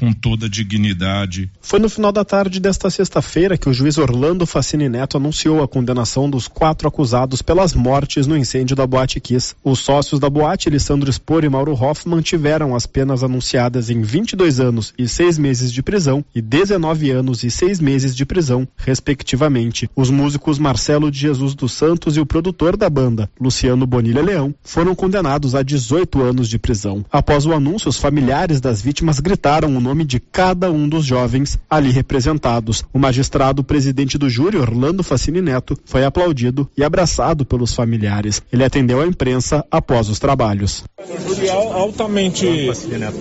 com 0.00 0.12
toda 0.14 0.48
dignidade. 0.48 1.50
Foi 1.60 1.78
no 1.78 1.90
final 1.90 2.10
da 2.10 2.24
tarde 2.24 2.58
desta 2.58 2.88
sexta-feira 2.88 3.58
que 3.58 3.68
o 3.68 3.72
juiz 3.72 3.98
Orlando 3.98 4.46
Facini 4.46 4.88
Neto 4.88 5.18
anunciou 5.18 5.62
a 5.62 5.68
condenação 5.68 6.30
dos 6.30 6.48
quatro 6.48 6.88
acusados 6.88 7.42
pelas 7.42 7.74
mortes 7.74 8.26
no 8.26 8.34
incêndio 8.34 8.74
da 8.74 8.86
Boate 8.86 9.20
Kiss. 9.20 9.54
Os 9.62 9.80
sócios 9.80 10.18
da 10.18 10.30
boate, 10.30 10.70
Alessandro 10.70 11.12
Spor 11.12 11.44
e 11.44 11.50
Mauro 11.50 11.74
Hoffman, 11.74 12.22
tiveram 12.22 12.74
as 12.74 12.86
penas 12.86 13.22
anunciadas 13.22 13.90
em 13.90 14.00
22 14.00 14.58
anos 14.58 14.94
e 14.98 15.06
6 15.06 15.36
meses 15.36 15.70
de 15.70 15.82
prisão 15.82 16.24
e 16.34 16.40
19 16.40 17.10
anos 17.10 17.42
e 17.44 17.50
6 17.50 17.78
meses 17.78 18.16
de 18.16 18.24
prisão, 18.24 18.66
respectivamente. 18.78 19.90
Os 19.94 20.08
músicos 20.08 20.58
Marcelo 20.58 21.10
de 21.10 21.18
Jesus 21.18 21.54
dos 21.54 21.72
Santos 21.72 22.16
e 22.16 22.20
o 22.20 22.26
produtor 22.26 22.74
da 22.74 22.88
banda, 22.88 23.28
Luciano 23.38 23.86
Bonilha 23.86 24.22
Leão, 24.22 24.54
foram 24.62 24.94
condenados 24.94 25.54
a 25.54 25.62
18 25.62 26.22
anos 26.22 26.48
de 26.48 26.58
prisão. 26.58 27.04
Após 27.12 27.44
o 27.44 27.52
anúncio, 27.52 27.90
os 27.90 27.98
familiares 27.98 28.62
das 28.62 28.80
vítimas 28.80 29.20
gritaram 29.20 29.76
o 29.76 29.80
nome 29.80 29.89
de 30.04 30.20
cada 30.20 30.70
um 30.70 30.88
dos 30.88 31.04
jovens 31.04 31.58
ali 31.68 31.90
representados. 31.90 32.84
O 32.92 32.98
magistrado 32.98 33.62
presidente 33.62 34.16
do 34.16 34.28
júri, 34.28 34.56
Orlando 34.56 35.02
Facini 35.02 35.42
Neto, 35.42 35.76
foi 35.84 36.04
aplaudido 36.04 36.68
e 36.76 36.84
abraçado 36.84 37.44
pelos 37.44 37.74
familiares. 37.74 38.42
Ele 38.52 38.64
atendeu 38.64 39.00
à 39.00 39.06
imprensa 39.06 39.64
após 39.70 40.08
os 40.08 40.18
trabalhos. 40.18 40.84
Júri 41.26 41.50
altamente, 41.50 42.46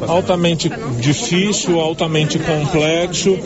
altamente 0.07 0.69
difícil, 0.99 1.79
altamente 1.79 2.39
complexo 2.39 3.37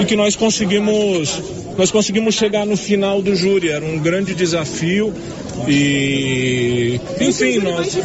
e 0.00 0.04
que 0.04 0.16
nós 0.16 0.36
conseguimos, 0.36 1.42
nós 1.76 1.90
conseguimos 1.90 2.34
chegar 2.34 2.66
no 2.66 2.76
final 2.76 3.22
do 3.22 3.34
júri. 3.34 3.68
Era 3.68 3.84
um 3.84 3.98
grande 3.98 4.34
desafio 4.34 5.12
e 5.68 7.00
enfim 7.20 7.58
nós. 7.58 7.96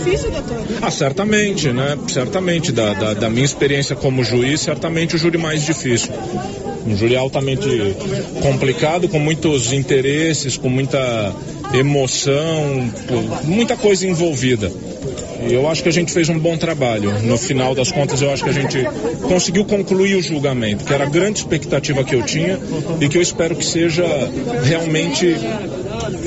Ah, 0.82 0.92
certamente, 0.92 1.72
né? 1.72 1.98
Certamente 2.08 2.72
da, 2.72 2.94
da, 2.94 3.14
da 3.14 3.30
minha 3.30 3.46
experiência 3.46 3.96
como 3.96 4.24
juiz, 4.24 4.57
certamente 4.58 5.16
o 5.16 5.20
júri 5.20 5.38
mais 5.38 5.64
difícil. 5.64 6.12
Um 6.86 6.96
júri 6.96 7.16
altamente 7.16 7.68
complicado, 8.42 9.10
com 9.10 9.20
muitos 9.20 9.74
interesses, 9.74 10.58
com 10.58 10.70
muita 10.70 11.34
emoção, 11.74 12.90
muita 13.44 13.76
coisa 13.76 14.08
envolvida. 14.08 14.72
E 15.48 15.54
eu 15.54 15.70
acho 15.70 15.84
que 15.84 15.90
a 15.90 15.94
gente 15.94 16.12
fez 16.12 16.30
um 16.30 16.40
bom 16.40 16.58
trabalho. 16.58 17.22
No 17.24 17.38
final 17.38 17.76
das 17.76 17.92
contas, 17.92 18.22
eu 18.22 18.32
acho 18.32 18.44
que 18.44 18.50
a 18.50 18.54
gente 18.54 18.84
conseguiu 19.28 19.66
concluir 19.66 20.16
o 20.16 20.22
julgamento, 20.22 20.84
que 20.84 20.94
era 20.94 21.06
a 21.06 21.10
grande 21.10 21.40
expectativa 21.40 22.04
que 22.04 22.16
eu 22.16 22.24
tinha 22.24 22.60
e 23.00 23.08
que 23.08 23.18
eu 23.18 23.22
espero 23.22 23.56
que 23.56 23.66
seja 23.66 24.04
realmente 24.64 25.36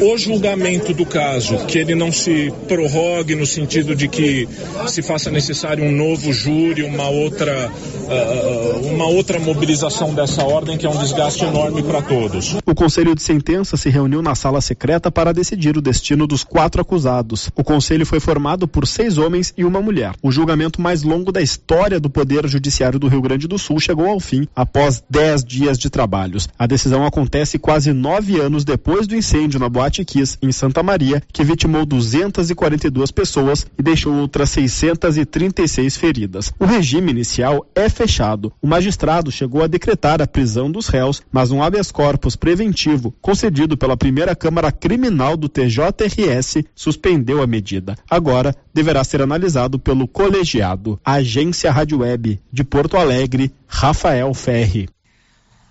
o 0.01 0.17
julgamento 0.17 0.93
do 0.93 1.05
caso, 1.07 1.57
que 1.67 1.79
ele 1.79 1.95
não 1.95 2.13
se 2.13 2.53
prorrogue 2.69 3.35
no 3.35 3.47
sentido 3.47 3.95
de 3.95 4.09
que 4.09 4.49
se 4.87 5.03
faça 5.03 5.31
necessário 5.31 5.85
um 5.85 5.91
novo 5.91 6.33
júri, 6.33 6.83
uma 6.83 7.09
outra, 7.09 7.71
uh, 7.71 8.87
uma 8.87 9.07
outra 9.07 9.39
mobilização 9.39 10.15
dessa 10.15 10.43
ordem, 10.45 10.77
que 10.77 10.87
é 10.87 10.91
um 10.91 10.99
desgaste 10.99 11.45
enorme 11.45 11.83
para 11.83 12.03
todos. 12.03 12.57
O 12.67 12.75
Conselho 12.75 13.15
de 13.15 13.23
Sentença 13.23 13.77
se 13.77 13.89
reuniu 13.89 14.23
na 14.23 14.35
sala 14.35 14.61
secreta 14.61 15.11
para 15.11 15.30
decidir 15.33 15.77
o 15.77 15.83
destino 15.83 16.27
dos 16.27 16.45
quatro 16.45 16.81
acusados. 16.81 17.51
O 17.55 17.65
conselho 17.65 18.07
foi 18.07 18.21
formado 18.21 18.67
por 18.67 18.87
seis 18.87 19.19
homens 19.19 19.53
e 19.57 19.65
uma 19.65 19.81
mulher. 19.81 20.13
O 20.23 20.31
julgamento 20.31 20.81
mais 20.81 21.03
longo 21.03 21.31
da 21.31 21.41
história 21.41 22.01
do 22.01 22.11
Poder 22.11 22.47
Judiciário 22.49 22.99
do 22.99 23.09
Rio 23.09 23.23
Grande 23.23 23.47
do 23.47 23.59
Sul 23.59 23.79
chegou 23.79 24.07
ao 24.07 24.21
fim 24.21 24.47
após 24.55 25.03
dez 25.09 25.45
dias 25.45 25.79
de 25.79 25.91
trabalhos. 25.91 26.49
A 26.59 26.67
decisão 26.67 27.05
acontece 27.05 27.59
quase 27.59 27.93
nove 27.93 28.41
anos 28.41 28.65
depois 28.65 29.07
do 29.07 29.15
incêndio 29.15 29.61
na 29.61 29.69
Boate 29.69 30.05
Kiss, 30.05 30.37
em 30.43 30.53
Santa 30.53 30.83
Maria, 30.83 31.23
que 31.33 31.45
vitimou 31.45 31.87
242 31.87 33.11
pessoas 33.11 33.67
e 33.79 33.83
deixou 33.83 34.15
outras 34.15 34.51
636 34.51 35.97
feridas. 35.97 36.53
O 36.59 36.65
regime 36.65 37.11
inicial 37.11 37.67
é 37.75 37.89
fechado. 37.89 38.53
O 38.61 38.67
magistrado 38.67 39.31
chegou 39.31 39.63
a 39.63 39.67
decretar 39.67 40.21
a 40.21 40.27
prisão 40.27 40.71
dos 40.71 40.89
réus, 40.89 41.23
mas 41.31 41.51
um 41.51 41.63
habeas 41.63 41.91
corpus 41.91 42.37
preventivo 42.37 43.15
concedido 43.21 43.77
pela 43.77 43.97
primeira 43.97 44.35
Câmara 44.35 44.73
Criminal 44.73 45.20
do 45.37 45.49
TJRS 45.49 46.65
suspendeu 46.75 47.43
a 47.43 47.47
medida. 47.47 47.95
Agora 48.09 48.55
deverá 48.73 49.05
ser 49.05 49.21
analisado 49.21 49.79
pelo 49.79 50.09
colegiado. 50.09 50.99
Agência 51.05 51.71
Rádio 51.71 51.99
Web 51.99 52.41
de 52.51 52.65
Porto 52.65 52.97
Alegre, 52.97 53.53
Rafael 53.67 54.33
Ferri. 54.33 54.89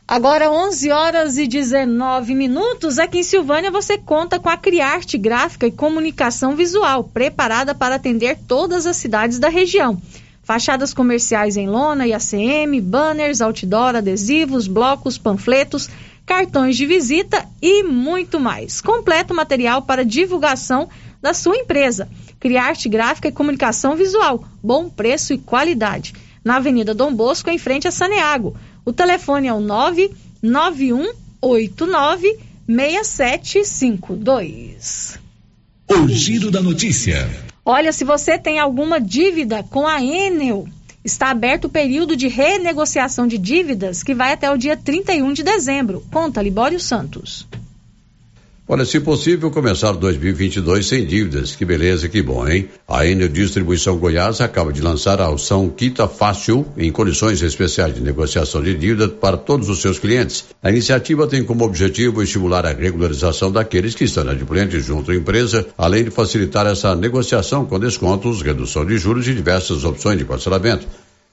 Agora 0.07 0.51
11 0.51 0.91
horas 0.91 1.37
e 1.37 1.45
19 1.45 2.33
minutos, 2.33 2.97
aqui 2.97 3.19
em 3.19 3.23
Silvânia 3.23 3.69
você 3.69 3.95
conta 3.95 4.39
com 4.39 4.49
a 4.49 4.57
Criarte 4.57 5.19
Gráfica 5.19 5.67
e 5.67 5.71
Comunicação 5.71 6.55
Visual, 6.55 7.03
preparada 7.03 7.75
para 7.75 7.95
atender 7.95 8.37
todas 8.47 8.87
as 8.87 8.97
cidades 8.97 9.37
da 9.37 9.49
região. 9.49 10.01
Fachadas 10.41 10.95
comerciais 10.95 11.57
em 11.57 11.69
lona 11.69 12.07
e 12.07 12.13
ACM, 12.13 12.81
banners, 12.81 13.39
outdoor, 13.39 13.95
adesivos, 13.95 14.67
blocos, 14.67 15.15
panfletos, 15.15 15.87
cartões 16.29 16.77
de 16.77 16.85
visita 16.85 17.43
e 17.59 17.81
muito 17.81 18.39
mais. 18.39 18.79
Completo 18.81 19.33
material 19.33 19.81
para 19.81 20.05
divulgação 20.05 20.87
da 21.19 21.33
sua 21.33 21.57
empresa. 21.57 22.07
Criarte 22.39 22.87
Gráfica 22.87 23.29
e 23.29 23.31
Comunicação 23.31 23.95
Visual, 23.95 24.45
bom 24.61 24.91
preço 24.91 25.33
e 25.33 25.39
qualidade. 25.39 26.13
Na 26.45 26.57
Avenida 26.57 26.93
Dom 26.93 27.11
Bosco, 27.11 27.49
em 27.49 27.57
frente 27.57 27.87
a 27.87 27.91
Saneago. 27.91 28.55
O 28.85 28.93
telefone 28.93 29.47
é 29.47 29.53
o 29.53 29.59
99189 29.59 32.37
6752. 32.67 35.19
O 35.89 36.07
Giro 36.09 36.51
da 36.51 36.61
Notícia. 36.61 37.27
Olha, 37.65 37.91
se 37.91 38.03
você 38.03 38.37
tem 38.37 38.59
alguma 38.59 39.01
dívida 39.01 39.63
com 39.63 39.87
a 39.87 39.99
Enel, 39.99 40.67
está 41.03 41.29
aberto 41.29 41.65
o 41.65 41.69
período 41.69 42.15
de 42.15 42.27
renegociação 42.27 43.27
de 43.27 43.37
dívidas 43.37 44.03
que 44.03 44.13
vai 44.13 44.33
até 44.33 44.51
o 44.51 44.57
dia 44.57 44.75
31 44.75 45.33
de 45.33 45.43
dezembro. 45.43 46.03
Conta, 46.11 46.41
Libório 46.41 46.79
Santos. 46.79 47.47
Olha, 48.71 48.85
se 48.85 48.99
possível, 48.99 49.49
começar 49.49 49.93
2022 49.93 50.85
sem 50.85 51.03
dívidas. 51.03 51.55
Que 51.55 51.65
beleza, 51.65 52.07
que 52.07 52.21
bom, 52.21 52.47
hein? 52.47 52.69
A 52.87 53.03
Enel 53.03 53.27
Distribuição 53.27 53.97
Goiás 53.97 54.41
acaba 54.41 54.71
de 54.71 54.79
lançar 54.79 55.19
a 55.19 55.27
ação 55.27 55.67
Quita 55.69 56.07
Fácil 56.07 56.63
em 56.77 56.91
condições 56.91 57.41
especiais 57.41 57.95
de 57.95 58.01
negociação 58.01 58.61
de 58.61 58.75
dívida 58.75 59.09
para 59.09 59.37
todos 59.37 59.69
os 59.69 59.81
seus 59.81 59.97
clientes. 59.97 60.45
A 60.61 60.69
iniciativa 60.69 61.25
tem 61.25 61.43
como 61.43 61.65
objetivo 61.65 62.21
estimular 62.21 62.63
a 62.63 62.71
regularização 62.71 63.51
daqueles 63.51 63.95
que 63.95 64.03
estão 64.03 64.29
adimplentes 64.29 64.85
junto 64.85 65.09
à 65.09 65.15
empresa, 65.15 65.65
além 65.75 66.03
de 66.03 66.11
facilitar 66.11 66.67
essa 66.67 66.95
negociação 66.95 67.65
com 67.65 67.79
descontos, 67.79 68.43
redução 68.43 68.85
de 68.85 68.99
juros 68.99 69.27
e 69.27 69.33
diversas 69.33 69.83
opções 69.83 70.19
de 70.19 70.25
parcelamento. 70.25 70.85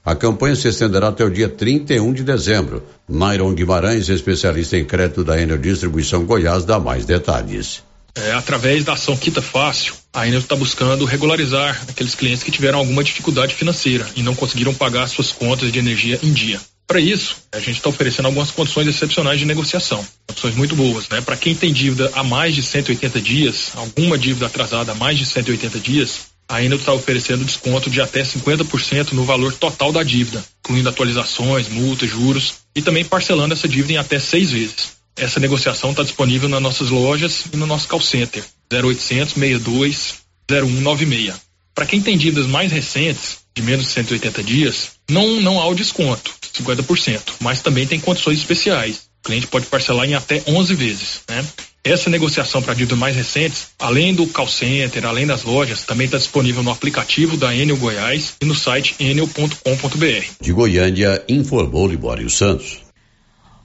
A 0.07 0.15
campanha 0.15 0.55
se 0.55 0.69
estenderá 0.69 1.09
até 1.09 1.25
o 1.25 1.29
dia 1.29 1.49
31 1.49 2.13
de 2.13 2.23
dezembro. 2.23 2.81
Nairon 3.09 3.53
Guimarães, 3.53 4.07
especialista 4.07 4.77
em 4.77 4.85
crédito 4.85 5.21
da 5.21 5.37
Enel 5.37 5.57
Distribuição 5.57 6.23
Goiás, 6.23 6.63
dá 6.63 6.79
mais 6.79 7.05
detalhes. 7.05 7.83
É, 8.15 8.31
através 8.31 8.85
da 8.85 8.93
ação 8.93 9.17
Quita 9.17 9.41
Fácil, 9.41 9.95
a 10.13 10.25
Enel 10.25 10.39
está 10.39 10.55
buscando 10.55 11.03
regularizar 11.03 11.77
aqueles 11.89 12.15
clientes 12.15 12.41
que 12.41 12.51
tiveram 12.51 12.79
alguma 12.79 13.03
dificuldade 13.03 13.53
financeira 13.53 14.07
e 14.15 14.23
não 14.23 14.33
conseguiram 14.33 14.73
pagar 14.73 15.09
suas 15.09 15.33
contas 15.33 15.73
de 15.73 15.77
energia 15.77 16.17
em 16.23 16.31
dia. 16.31 16.57
Para 16.87 17.01
isso, 17.01 17.35
a 17.51 17.59
gente 17.59 17.75
está 17.75 17.89
oferecendo 17.89 18.27
algumas 18.27 18.49
condições 18.49 18.87
excepcionais 18.87 19.41
de 19.41 19.45
negociação. 19.45 20.07
Opções 20.31 20.55
muito 20.55 20.73
boas, 20.73 21.09
né? 21.09 21.19
Para 21.19 21.35
quem 21.35 21.53
tem 21.53 21.73
dívida 21.73 22.09
há 22.13 22.23
mais 22.23 22.55
de 22.55 22.63
180 22.63 23.19
dias, 23.19 23.71
alguma 23.75 24.17
dívida 24.17 24.45
atrasada 24.45 24.93
há 24.93 24.95
mais 24.95 25.17
de 25.17 25.25
180 25.25 25.79
dias, 25.79 26.36
a 26.49 26.63
Enel 26.63 26.77
está 26.77 26.93
oferecendo 26.93 27.43
desconto 27.43 27.89
de 27.89 27.99
até 27.99 28.23
50% 28.23 29.11
no 29.11 29.25
valor 29.25 29.53
total 29.53 29.91
da 29.91 30.01
dívida, 30.01 30.43
incluindo 30.59 30.87
atualizações, 30.87 31.67
multas, 31.67 32.09
juros 32.09 32.55
e 32.75 32.81
também 32.81 33.03
parcelando 33.03 33.53
essa 33.53 33.67
dívida 33.67 33.93
em 33.93 33.97
até 33.97 34.19
seis 34.19 34.51
vezes. 34.51 34.97
Essa 35.15 35.39
negociação 35.39 35.91
está 35.91 36.03
disponível 36.03 36.47
nas 36.47 36.61
nossas 36.61 36.89
lojas 36.89 37.45
e 37.51 37.57
no 37.57 37.65
nosso 37.65 37.87
call 37.87 37.99
center 37.99 38.43
0800 38.71 39.33
62 39.33 40.15
0196. 40.49 41.35
Para 41.75 41.85
quem 41.85 42.01
tem 42.01 42.17
dívidas 42.17 42.47
mais 42.47 42.71
recentes, 42.71 43.39
de 43.55 43.61
menos 43.61 43.85
de 43.85 43.91
180 43.91 44.43
dias, 44.43 44.91
não, 45.09 45.41
não 45.41 45.59
há 45.59 45.67
o 45.67 45.75
desconto, 45.75 46.33
50%, 46.53 47.21
mas 47.39 47.61
também 47.61 47.85
tem 47.85 47.99
condições 47.99 48.39
especiais. 48.39 49.07
O 49.19 49.27
cliente 49.27 49.47
pode 49.47 49.65
parcelar 49.65 50.07
em 50.07 50.15
até 50.15 50.41
11 50.47 50.75
vezes. 50.75 51.21
Né? 51.29 51.45
Essa 51.87 52.09
negociação 52.09 52.61
para 52.61 52.73
dívidas 52.73 52.99
mais 52.99 53.15
recentes, 53.15 53.69
além 53.79 54.13
do 54.13 54.27
call 54.27 54.45
center, 54.45 55.05
além 55.05 55.25
das 55.25 55.45
lojas, 55.45 55.83
também 55.83 56.03
está 56.03 56.17
disponível 56.17 56.61
no 56.61 56.69
aplicativo 56.69 57.37
da 57.37 57.55
Enel 57.55 57.77
Goiás 57.77 58.33
e 58.41 58.45
no 58.45 58.53
site 58.53 58.93
enel.com.br. 58.99 60.25
De 60.41 60.51
Goiânia, 60.51 61.23
informou 61.29 61.87
Libório 61.87 62.29
Santos. 62.29 62.79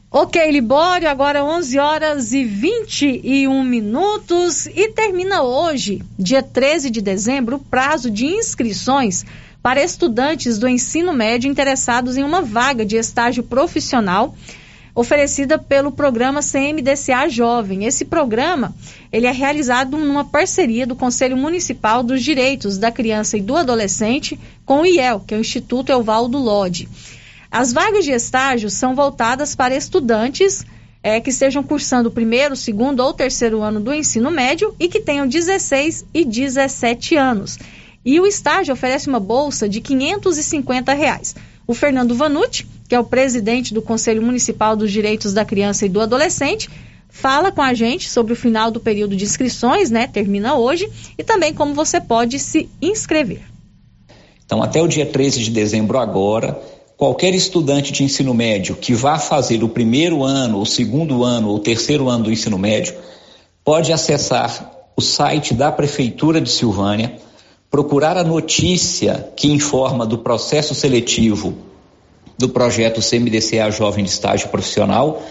Ok, 0.08 0.40
Libório, 0.52 1.08
agora 1.08 1.42
11 1.42 1.78
horas 1.80 2.32
e 2.32 2.44
21 2.44 3.64
minutos 3.64 4.66
e 4.66 4.88
termina 4.90 5.42
hoje, 5.42 6.00
dia 6.16 6.44
13 6.44 6.90
de 6.90 7.00
dezembro, 7.00 7.56
o 7.56 7.58
prazo 7.58 8.08
de 8.08 8.26
inscrições 8.26 9.26
para 9.60 9.82
estudantes 9.82 10.60
do 10.60 10.68
ensino 10.68 11.12
médio 11.12 11.50
interessados 11.50 12.16
em 12.16 12.22
uma 12.22 12.40
vaga 12.40 12.86
de 12.86 12.94
estágio 12.94 13.42
profissional 13.42 14.32
oferecida 14.94 15.58
pelo 15.58 15.92
programa 15.92 16.40
CMDCA 16.40 17.28
Jovem. 17.28 17.84
Esse 17.84 18.04
programa 18.04 18.74
ele 19.10 19.26
é 19.26 19.32
realizado 19.32 19.96
numa 19.96 20.24
parceria 20.24 20.86
do 20.86 20.96
Conselho 20.96 21.36
Municipal 21.36 22.02
dos 22.02 22.22
Direitos 22.22 22.78
da 22.78 22.90
Criança 22.90 23.36
e 23.36 23.42
do 23.42 23.56
Adolescente 23.56 24.38
com 24.64 24.82
o 24.82 24.86
IEL, 24.86 25.20
que 25.20 25.34
é 25.34 25.38
o 25.38 25.40
Instituto 25.40 25.90
Evaldo 25.90 26.38
Lodi. 26.38 26.88
As 27.50 27.72
vagas 27.72 28.04
de 28.04 28.12
estágio 28.12 28.70
são 28.70 28.94
voltadas 28.94 29.54
para 29.54 29.76
estudantes 29.76 30.64
é, 31.02 31.20
que 31.20 31.30
estejam 31.30 31.62
cursando 31.62 32.08
o 32.08 32.12
primeiro, 32.12 32.54
segundo 32.54 33.00
ou 33.00 33.12
terceiro 33.12 33.60
ano 33.60 33.80
do 33.80 33.92
ensino 33.92 34.30
médio 34.30 34.74
e 34.78 34.88
que 34.88 35.00
tenham 35.00 35.26
16 35.26 36.06
e 36.14 36.24
17 36.24 37.16
anos. 37.16 37.58
E 38.04 38.18
o 38.20 38.26
estágio 38.26 38.72
oferece 38.72 39.08
uma 39.08 39.20
bolsa 39.20 39.68
de 39.68 39.80
550 39.80 40.92
reais. 40.92 41.34
O 41.66 41.74
Fernando 41.74 42.14
Vanucci, 42.14 42.66
que 42.92 42.96
é 42.96 43.00
o 43.00 43.04
presidente 43.04 43.72
do 43.72 43.80
Conselho 43.80 44.20
Municipal 44.20 44.76
dos 44.76 44.92
Direitos 44.92 45.32
da 45.32 45.46
Criança 45.46 45.86
e 45.86 45.88
do 45.88 45.98
Adolescente, 45.98 46.68
fala 47.08 47.50
com 47.50 47.62
a 47.62 47.72
gente 47.72 48.10
sobre 48.10 48.34
o 48.34 48.36
final 48.36 48.70
do 48.70 48.80
período 48.80 49.16
de 49.16 49.24
inscrições, 49.24 49.90
né? 49.90 50.06
Termina 50.06 50.56
hoje, 50.56 50.86
e 51.16 51.24
também 51.24 51.54
como 51.54 51.72
você 51.72 52.02
pode 52.02 52.38
se 52.38 52.68
inscrever. 52.82 53.40
Então, 54.44 54.62
até 54.62 54.82
o 54.82 54.86
dia 54.86 55.06
13 55.06 55.42
de 55.42 55.50
dezembro 55.50 55.98
agora, 55.98 56.60
qualquer 56.94 57.34
estudante 57.34 57.94
de 57.94 58.04
ensino 58.04 58.34
médio 58.34 58.76
que 58.76 58.92
vá 58.92 59.18
fazer 59.18 59.64
o 59.64 59.70
primeiro 59.70 60.22
ano, 60.22 60.60
o 60.60 60.66
segundo 60.66 61.24
ano 61.24 61.48
ou 61.48 61.58
terceiro 61.58 62.10
ano 62.10 62.24
do 62.24 62.30
ensino 62.30 62.58
médio, 62.58 62.94
pode 63.64 63.90
acessar 63.90 64.70
o 64.94 65.00
site 65.00 65.54
da 65.54 65.72
Prefeitura 65.72 66.42
de 66.42 66.50
Silvânia, 66.50 67.16
procurar 67.70 68.18
a 68.18 68.22
notícia 68.22 69.32
que 69.34 69.50
informa 69.50 70.04
do 70.04 70.18
processo 70.18 70.74
seletivo 70.74 71.71
do 72.38 72.48
projeto 72.48 73.00
CMDCA 73.00 73.70
Jovem 73.70 74.04
de 74.04 74.10
Estágio 74.10 74.48
Profissional, 74.48 75.22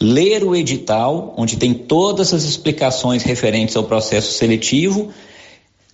ler 0.00 0.44
o 0.44 0.54
edital, 0.54 1.34
onde 1.36 1.56
tem 1.56 1.74
todas 1.74 2.32
as 2.32 2.44
explicações 2.44 3.22
referentes 3.22 3.76
ao 3.76 3.84
processo 3.84 4.32
seletivo, 4.32 5.10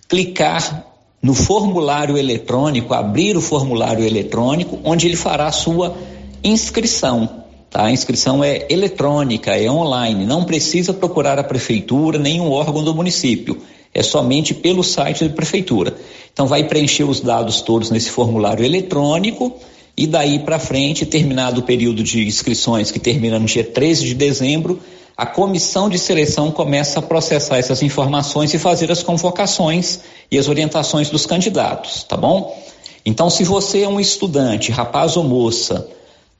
clicar 0.07 0.85
no 1.21 1.33
formulário 1.33 2.17
eletrônico, 2.17 2.93
abrir 2.93 3.35
o 3.35 3.41
formulário 3.41 4.05
eletrônico, 4.05 4.79
onde 4.83 5.07
ele 5.07 5.17
fará 5.17 5.47
a 5.47 5.51
sua 5.51 5.97
inscrição. 6.43 7.43
Tá? 7.69 7.85
A 7.85 7.91
inscrição 7.91 8.43
é 8.43 8.65
eletrônica, 8.69 9.51
é 9.51 9.69
online, 9.69 10.25
não 10.25 10.45
precisa 10.45 10.93
procurar 10.93 11.37
a 11.39 11.43
prefeitura, 11.43 12.17
nenhum 12.17 12.51
órgão 12.51 12.83
do 12.83 12.93
município 12.93 13.61
é 13.97 14.03
somente 14.03 14.53
pelo 14.53 14.83
site 14.83 15.27
da 15.27 15.33
prefeitura. 15.33 15.95
Então 16.31 16.45
vai 16.45 16.63
preencher 16.63 17.03
os 17.03 17.19
dados 17.19 17.61
todos 17.61 17.89
nesse 17.89 18.11
formulário 18.11 18.63
eletrônico 18.63 19.55
e 19.97 20.05
daí 20.05 20.39
para 20.39 20.59
frente, 20.59 21.07
terminado 21.07 21.61
o 21.61 21.63
período 21.63 22.03
de 22.03 22.27
inscrições 22.27 22.91
que 22.91 22.99
termina 22.99 23.39
no 23.39 23.47
dia 23.47 23.63
13 23.63 24.05
de 24.05 24.13
dezembro, 24.13 24.79
a 25.17 25.25
comissão 25.25 25.89
de 25.89 25.97
seleção 25.97 26.51
começa 26.51 26.99
a 26.99 27.01
processar 27.01 27.57
essas 27.57 27.81
informações 27.81 28.53
e 28.53 28.59
fazer 28.59 28.91
as 28.91 29.01
convocações 29.01 30.01
e 30.29 30.37
as 30.37 30.47
orientações 30.47 31.09
dos 31.09 31.25
candidatos, 31.25 32.03
tá 32.03 32.15
bom? 32.15 32.55
Então, 33.03 33.27
se 33.27 33.43
você 33.43 33.81
é 33.81 33.89
um 33.89 33.99
estudante, 33.99 34.71
rapaz 34.71 35.17
ou 35.17 35.23
moça, 35.23 35.89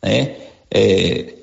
né, 0.04 0.36
é, 0.70 1.34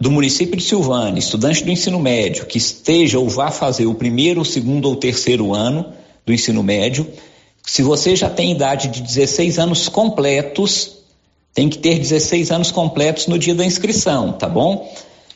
do 0.00 0.10
município 0.10 0.56
de 0.56 0.64
Silvânia, 0.64 1.20
estudante 1.20 1.62
do 1.62 1.70
ensino 1.70 2.00
médio, 2.00 2.46
que 2.46 2.58
esteja 2.58 3.20
ou 3.20 3.28
vá 3.28 3.52
fazer 3.52 3.86
o 3.86 3.94
primeiro, 3.94 4.40
o 4.40 4.44
segundo 4.44 4.88
ou 4.88 4.96
terceiro 4.96 5.54
ano 5.54 5.92
do 6.26 6.32
ensino 6.32 6.60
médio, 6.64 7.06
se 7.64 7.82
você 7.82 8.16
já 8.16 8.28
tem 8.28 8.50
idade 8.50 8.88
de 8.88 9.02
16 9.02 9.60
anos 9.60 9.88
completos, 9.88 11.01
tem 11.54 11.68
que 11.68 11.78
ter 11.78 11.98
16 11.98 12.50
anos 12.50 12.70
completos 12.70 13.26
no 13.26 13.38
dia 13.38 13.54
da 13.54 13.64
inscrição, 13.64 14.32
tá 14.32 14.48
bom? 14.48 14.92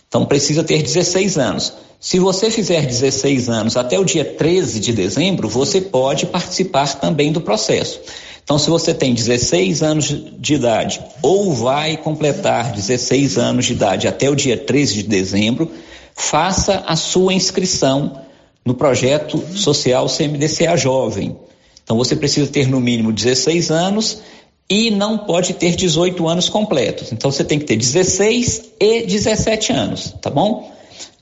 Então 0.08 0.24
precisa 0.24 0.64
ter 0.64 0.82
16 0.82 1.38
anos. 1.38 1.72
Se 1.98 2.18
você 2.18 2.50
fizer 2.50 2.86
16 2.86 3.48
anos 3.48 3.76
até 3.76 3.98
o 3.98 4.04
dia 4.04 4.24
13 4.24 4.80
de 4.80 4.92
dezembro, 4.92 5.48
você 5.48 5.80
pode 5.80 6.26
participar 6.26 7.00
também 7.00 7.32
do 7.32 7.40
processo. 7.40 8.00
Então, 8.46 8.60
se 8.60 8.70
você 8.70 8.94
tem 8.94 9.12
16 9.12 9.82
anos 9.82 10.14
de 10.38 10.54
idade 10.54 11.00
ou 11.20 11.52
vai 11.52 11.96
completar 11.96 12.70
16 12.70 13.38
anos 13.38 13.66
de 13.66 13.72
idade 13.72 14.06
até 14.06 14.30
o 14.30 14.36
dia 14.36 14.56
13 14.56 14.94
de 14.94 15.02
dezembro, 15.02 15.68
faça 16.14 16.84
a 16.86 16.94
sua 16.94 17.34
inscrição 17.34 18.20
no 18.64 18.72
projeto 18.72 19.42
social 19.52 20.06
CMDCA 20.06 20.76
Jovem. 20.76 21.36
Então, 21.82 21.96
você 21.96 22.14
precisa 22.14 22.46
ter 22.46 22.68
no 22.68 22.80
mínimo 22.80 23.12
16 23.12 23.72
anos 23.72 24.22
e 24.68 24.90
não 24.90 25.18
pode 25.18 25.54
ter 25.54 25.76
18 25.76 26.26
anos 26.26 26.48
completos. 26.48 27.12
Então 27.12 27.30
você 27.30 27.44
tem 27.44 27.58
que 27.58 27.64
ter 27.64 27.76
16 27.76 28.72
e 28.80 29.02
17 29.02 29.72
anos, 29.72 30.14
tá 30.20 30.28
bom? 30.28 30.72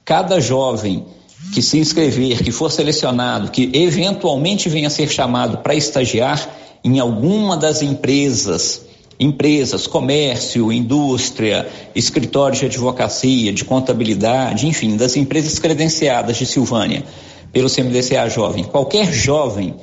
Cada 0.05 0.41
jovem 0.41 1.05
que 1.53 1.61
se 1.61 1.79
inscrever, 1.79 2.43
que 2.43 2.51
for 2.51 2.71
selecionado, 2.71 3.51
que 3.51 3.71
eventualmente 3.75 4.69
venha 4.69 4.89
a 4.89 4.91
ser 4.91 5.09
chamado 5.09 5.59
para 5.59 5.75
estagiar 5.75 6.49
em 6.83 6.99
alguma 6.99 7.57
das 7.57 7.83
empresas, 7.83 8.83
empresas, 9.21 9.87
comércio, 9.87 10.73
indústria, 10.73 11.69
escritórios 11.95 12.61
de 12.61 12.67
advocacia, 12.67 13.53
de 13.53 13.65
contabilidade, 13.65 14.67
enfim, 14.67 14.97
das 14.97 15.17
empresas 15.17 15.59
credenciadas 15.59 16.37
de 16.37 16.47
Silvânia 16.47 17.05
pelo 17.53 17.71
CMDCA 17.71 18.29
Jovem, 18.29 18.65
qualquer 18.65 19.13
jovem 19.13 19.75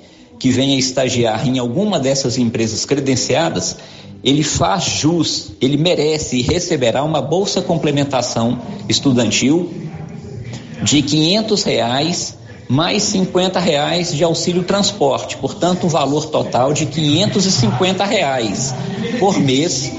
que 0.41 0.49
venha 0.49 0.75
estagiar 0.75 1.47
em 1.47 1.59
alguma 1.59 1.99
dessas 1.99 2.35
empresas 2.35 2.83
credenciadas, 2.83 3.77
ele 4.23 4.41
faz 4.41 4.85
jus, 4.85 5.51
ele 5.61 5.77
merece 5.77 6.37
e 6.37 6.41
receberá 6.41 7.03
uma 7.03 7.21
bolsa 7.21 7.61
complementação 7.61 8.59
estudantil 8.89 9.71
de 10.81 11.03
quinhentos 11.03 11.61
reais 11.61 12.39
mais 12.67 13.03
cinquenta 13.03 13.59
reais 13.59 14.15
de 14.15 14.23
auxílio 14.23 14.63
transporte, 14.63 15.37
portanto 15.37 15.85
um 15.85 15.89
valor 15.89 16.25
total 16.25 16.73
de 16.73 16.87
quinhentos 16.87 17.45
e 17.45 17.51
cinquenta 17.51 18.03
reais 18.03 18.73
por 19.19 19.37
mês 19.37 19.91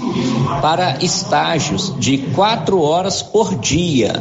para 0.60 0.98
estágios 1.04 1.94
de 2.00 2.18
quatro 2.34 2.82
horas 2.82 3.22
por 3.22 3.54
dia 3.54 4.20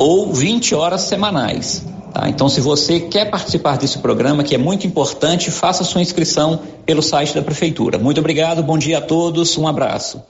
ou 0.00 0.32
20 0.32 0.74
horas 0.74 1.02
semanais. 1.02 1.95
Tá? 2.16 2.30
Então, 2.30 2.48
se 2.48 2.62
você 2.62 2.98
quer 2.98 3.30
participar 3.30 3.76
desse 3.76 3.98
programa, 3.98 4.42
que 4.42 4.54
é 4.54 4.58
muito 4.58 4.86
importante, 4.86 5.50
faça 5.50 5.84
sua 5.84 6.00
inscrição 6.00 6.62
pelo 6.86 7.02
site 7.02 7.34
da 7.34 7.42
Prefeitura. 7.42 7.98
Muito 7.98 8.18
obrigado, 8.18 8.62
bom 8.62 8.78
dia 8.78 8.98
a 8.98 9.00
todos, 9.02 9.58
um 9.58 9.68
abraço. 9.68 10.22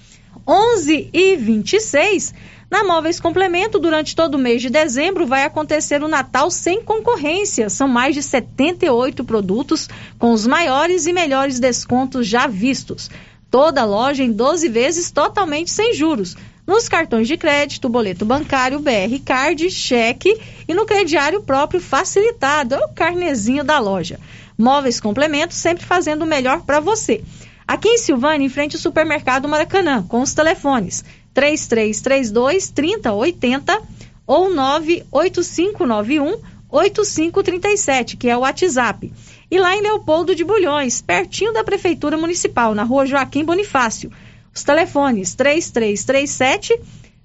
11 0.49 1.11
e 1.13 1.37
26. 1.37 2.33
Na 2.71 2.83
Móveis 2.83 3.21
Complemento, 3.21 3.79
durante 3.79 4.17
todo 4.17 4.37
o 4.37 4.39
mês 4.39 4.63
de 4.63 4.71
dezembro, 4.71 5.27
vai 5.27 5.45
acontecer 5.45 6.03
o 6.03 6.09
Natal 6.09 6.51
sem 6.51 6.83
concorrência. 6.83 7.69
São 7.69 7.87
mais 7.87 8.15
de 8.15 8.23
78 8.23 9.25
produtos 9.25 9.91
com 10.19 10.33
os 10.33 10.47
maiores 10.47 11.07
e 11.07 11.13
melhores 11.13 11.61
descontos 11.61 12.27
já 12.27 12.47
vistos. 12.47 13.11
Toda 13.51 13.85
loja 13.85 14.23
em 14.23 14.33
12 14.33 14.71
vezes 14.71 15.11
totalmente 15.11 15.71
sem 15.71 15.93
juros. 15.93 16.35
Nos 16.67 16.89
cartões 16.89 17.29
de 17.29 17.37
crédito, 17.37 17.87
boleto 17.87 18.25
bancário, 18.25 18.81
BR 18.81 19.19
Card, 19.23 19.71
cheque 19.71 20.35
e 20.67 20.73
no 20.73 20.87
crediário 20.87 21.43
próprio 21.43 21.81
facilitado, 21.81 22.75
é 22.75 22.79
o 22.79 22.89
carnezinho 22.89 23.65
da 23.65 23.79
loja. 23.79 24.19
Móveis 24.57 24.99
Complemento 24.99 25.55
sempre 25.55 25.85
fazendo 25.85 26.23
o 26.23 26.27
melhor 26.27 26.63
para 26.63 26.81
você. 26.81 27.23
Aqui 27.69 27.89
em 27.91 27.99
Silvânia, 27.99 28.47
em 28.47 28.49
frente 28.49 28.75
ao 28.77 28.81
supermercado 28.81 29.47
Maracanã, 29.47 30.03
com 30.03 30.23
os 30.23 30.33
telefones 30.33 31.05
3332 31.35 32.71
3080 32.71 33.83
ou 34.27 34.55
98591 34.55 36.41
8537, 36.71 38.17
que 38.17 38.31
é 38.31 38.37
o 38.37 38.41
WhatsApp. 38.41 39.13
E 39.51 39.59
lá 39.59 39.77
em 39.77 39.83
Leopoldo 39.83 40.35
de 40.35 40.45
Bulhões, 40.45 41.03
pertinho 41.03 41.53
da 41.53 41.63
Prefeitura 41.63 42.17
Municipal, 42.17 42.75
na 42.75 42.85
rua 42.85 43.05
Joaquim 43.05 43.45
Bonifácio. 43.45 44.11
Os 44.55 44.65
telefones 44.65 45.35
3337 45.35 46.73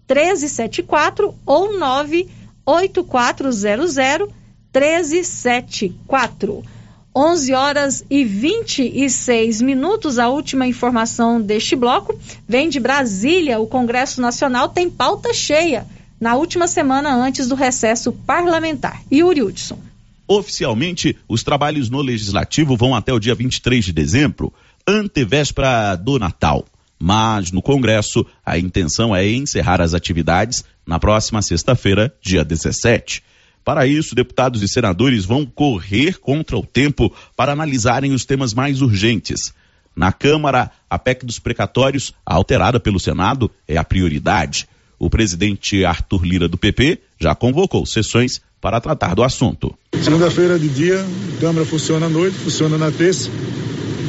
1374 0.10 1.34
ou 1.46 1.80
98400 1.80 4.28
1374. 4.74 6.73
11 7.16 7.54
horas 7.54 8.06
e 8.10 8.24
26 8.24 9.62
minutos. 9.62 10.18
A 10.18 10.30
última 10.30 10.66
informação 10.66 11.42
deste 11.42 11.76
bloco 11.76 12.18
vem 12.48 12.70
de 12.70 12.80
Brasília. 12.80 13.60
O 13.60 13.68
Congresso 13.68 14.20
Nacional 14.20 14.70
tem 14.70 14.90
pauta 14.90 15.34
cheia 15.34 15.86
na 16.20 16.36
última 16.36 16.68
semana 16.68 17.14
antes 17.14 17.48
do 17.48 17.56
recesso 17.56 18.12
parlamentar. 18.12 19.02
Yuri 19.12 19.44
Hudson. 19.44 19.78
Oficialmente, 20.28 21.18
os 21.28 21.44
trabalhos 21.44 21.90
no 21.90 22.02
Legislativo 22.02 22.78
vão 22.78 22.96
até 22.96 23.14
o 23.14 23.20
dia 23.20 23.36
23 23.36 23.86
de 23.86 23.92
dezembro, 23.92 24.52
antevéspera 24.88 25.96
do 25.96 26.18
Natal. 26.18 26.66
Mas 26.98 27.52
no 27.52 27.62
Congresso, 27.62 28.26
a 28.46 28.58
intenção 28.58 29.14
é 29.14 29.28
encerrar 29.28 29.82
as 29.82 29.94
atividades 29.94 30.64
na 30.88 30.98
próxima 30.98 31.42
sexta-feira, 31.42 32.14
dia 32.22 32.44
17. 32.46 33.22
Para 33.64 33.88
isso, 33.88 34.14
deputados 34.16 34.62
e 34.62 34.68
senadores 34.68 35.26
vão 35.26 35.46
correr 35.46 36.20
contra 36.20 36.58
o 36.58 36.66
tempo 36.66 37.14
para 37.36 37.54
analisarem 37.54 38.14
os 38.14 38.26
temas 38.26 38.54
mais 38.54 38.82
urgentes. 38.82 39.54
Na 39.96 40.12
Câmara, 40.12 40.72
a 40.90 40.98
PEC 40.98 41.26
dos 41.26 41.40
precatórios, 41.40 42.14
alterada 42.26 42.80
pelo 42.80 43.00
Senado, 43.00 43.50
é 43.68 43.78
a 43.78 43.84
prioridade. 43.84 44.68
O 44.98 45.10
presidente 45.10 45.86
Arthur 45.86 46.26
Lira 46.26 46.48
do 46.48 46.58
PP 46.58 47.00
já 47.20 47.36
convocou 47.36 47.86
sessões 47.86 48.42
para 48.60 48.80
tratar 48.80 49.14
do 49.14 49.24
assunto. 49.24 49.78
Segunda-feira 50.02 50.58
de 50.58 50.70
dia, 50.70 51.06
Câmara 51.40 51.66
funciona 51.66 52.06
à 52.06 52.10
noite, 52.10 52.38
funciona 52.38 52.78
na 52.78 52.90
terça, 52.92 53.30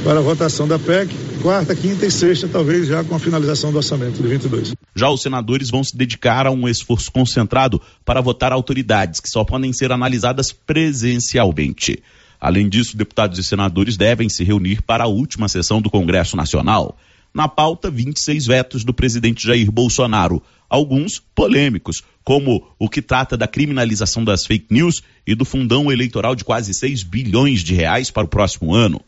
para 0.04 0.18
a 0.18 0.22
votação 0.22 0.68
da 0.68 0.78
PEC 0.78 1.10
quarta, 1.40 1.74
quinta 1.74 2.04
e 2.04 2.10
sexta, 2.10 2.46
talvez 2.46 2.86
já 2.86 3.02
com 3.02 3.14
a 3.14 3.18
finalização 3.18 3.72
do 3.72 3.78
orçamento 3.78 4.22
de 4.22 4.28
22. 4.28 4.74
Já 4.94 5.08
os 5.08 5.22
senadores 5.22 5.70
vão 5.70 5.82
se 5.82 5.96
dedicar 5.96 6.46
a 6.46 6.50
um 6.50 6.68
esforço 6.68 7.10
concentrado 7.10 7.80
para 8.04 8.20
votar 8.20 8.52
autoridades 8.52 9.18
que 9.18 9.30
só 9.30 9.44
podem 9.44 9.72
ser 9.72 9.92
analisadas 9.92 10.52
presencialmente. 10.52 12.02
Além 12.38 12.68
disso, 12.68 12.96
deputados 12.98 13.38
e 13.38 13.42
senadores 13.42 13.96
devem 13.96 14.28
se 14.28 14.44
reunir 14.44 14.82
para 14.82 15.04
a 15.04 15.06
última 15.06 15.48
sessão 15.48 15.80
do 15.80 15.88
Congresso 15.90 16.36
Nacional. 16.36 16.98
Na 17.32 17.48
pauta, 17.48 17.90
26 17.90 18.46
vetos 18.46 18.84
do 18.84 18.92
presidente 18.92 19.46
Jair 19.46 19.70
Bolsonaro, 19.72 20.42
alguns 20.68 21.18
polêmicos, 21.34 22.02
como 22.22 22.68
o 22.78 22.88
que 22.88 23.00
trata 23.00 23.36
da 23.36 23.48
criminalização 23.48 24.22
das 24.22 24.44
fake 24.44 24.66
news 24.70 25.02
e 25.26 25.34
do 25.34 25.44
fundão 25.44 25.90
eleitoral 25.90 26.34
de 26.34 26.44
quase 26.44 26.74
6 26.74 27.02
bilhões 27.02 27.60
de 27.60 27.74
reais 27.74 28.10
para 28.10 28.24
o 28.24 28.28
próximo 28.28 28.74
ano. 28.74 29.00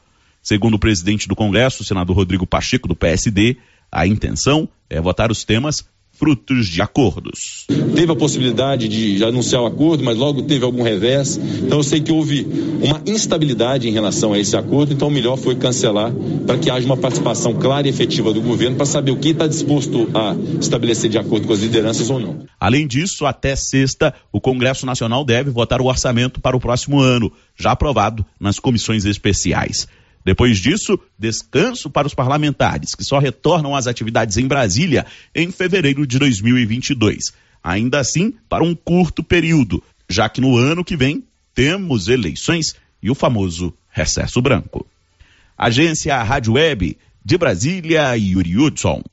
Segundo 0.46 0.74
o 0.74 0.78
presidente 0.78 1.26
do 1.26 1.34
Congresso, 1.34 1.82
o 1.82 1.84
senador 1.84 2.14
Rodrigo 2.14 2.46
Pacheco, 2.46 2.86
do 2.86 2.94
PSD, 2.94 3.56
a 3.90 4.06
intenção 4.06 4.68
é 4.88 5.00
votar 5.00 5.32
os 5.32 5.42
temas 5.42 5.84
frutos 6.12 6.68
de 6.68 6.80
acordos. 6.80 7.66
Teve 7.66 8.12
a 8.12 8.14
possibilidade 8.14 8.86
de 8.86 9.24
anunciar 9.24 9.62
o 9.62 9.66
acordo, 9.66 10.04
mas 10.04 10.16
logo 10.16 10.42
teve 10.42 10.64
algum 10.64 10.84
revés. 10.84 11.36
Então 11.36 11.78
eu 11.78 11.82
sei 11.82 12.00
que 12.00 12.12
houve 12.12 12.46
uma 12.80 13.02
instabilidade 13.04 13.88
em 13.88 13.92
relação 13.92 14.32
a 14.32 14.38
esse 14.38 14.56
acordo, 14.56 14.92
então 14.92 15.08
o 15.08 15.10
melhor 15.10 15.36
foi 15.36 15.56
cancelar 15.56 16.12
para 16.46 16.56
que 16.56 16.70
haja 16.70 16.86
uma 16.86 16.96
participação 16.96 17.52
clara 17.52 17.88
e 17.88 17.90
efetiva 17.90 18.32
do 18.32 18.40
governo 18.40 18.76
para 18.76 18.86
saber 18.86 19.10
o 19.10 19.16
que 19.16 19.30
está 19.30 19.48
disposto 19.48 20.08
a 20.14 20.36
estabelecer 20.60 21.10
de 21.10 21.18
acordo 21.18 21.48
com 21.48 21.54
as 21.54 21.60
lideranças 21.60 22.08
ou 22.08 22.20
não. 22.20 22.46
Além 22.58 22.86
disso, 22.86 23.26
até 23.26 23.56
sexta, 23.56 24.14
o 24.32 24.40
Congresso 24.40 24.86
Nacional 24.86 25.24
deve 25.24 25.50
votar 25.50 25.82
o 25.82 25.86
orçamento 25.86 26.40
para 26.40 26.56
o 26.56 26.60
próximo 26.60 27.00
ano, 27.00 27.32
já 27.56 27.72
aprovado 27.72 28.24
nas 28.38 28.60
comissões 28.60 29.04
especiais. 29.04 29.88
Depois 30.26 30.58
disso, 30.58 30.98
descanso 31.16 31.88
para 31.88 32.08
os 32.08 32.12
parlamentares, 32.12 32.96
que 32.96 33.04
só 33.04 33.20
retornam 33.20 33.76
às 33.76 33.86
atividades 33.86 34.36
em 34.36 34.48
Brasília 34.48 35.06
em 35.32 35.52
fevereiro 35.52 36.04
de 36.04 36.18
2022. 36.18 37.32
Ainda 37.62 38.00
assim, 38.00 38.34
para 38.48 38.64
um 38.64 38.74
curto 38.74 39.22
período, 39.22 39.80
já 40.10 40.28
que 40.28 40.40
no 40.40 40.56
ano 40.56 40.84
que 40.84 40.96
vem 40.96 41.22
temos 41.54 42.08
eleições 42.08 42.74
e 43.00 43.08
o 43.08 43.14
famoso 43.14 43.72
recesso 43.88 44.42
branco. 44.42 44.84
Agência 45.56 46.20
Rádio 46.20 46.54
Web 46.54 46.98
de 47.24 47.38
Brasília, 47.38 48.16
Yuri 48.16 48.58
Hudson. 48.58 49.04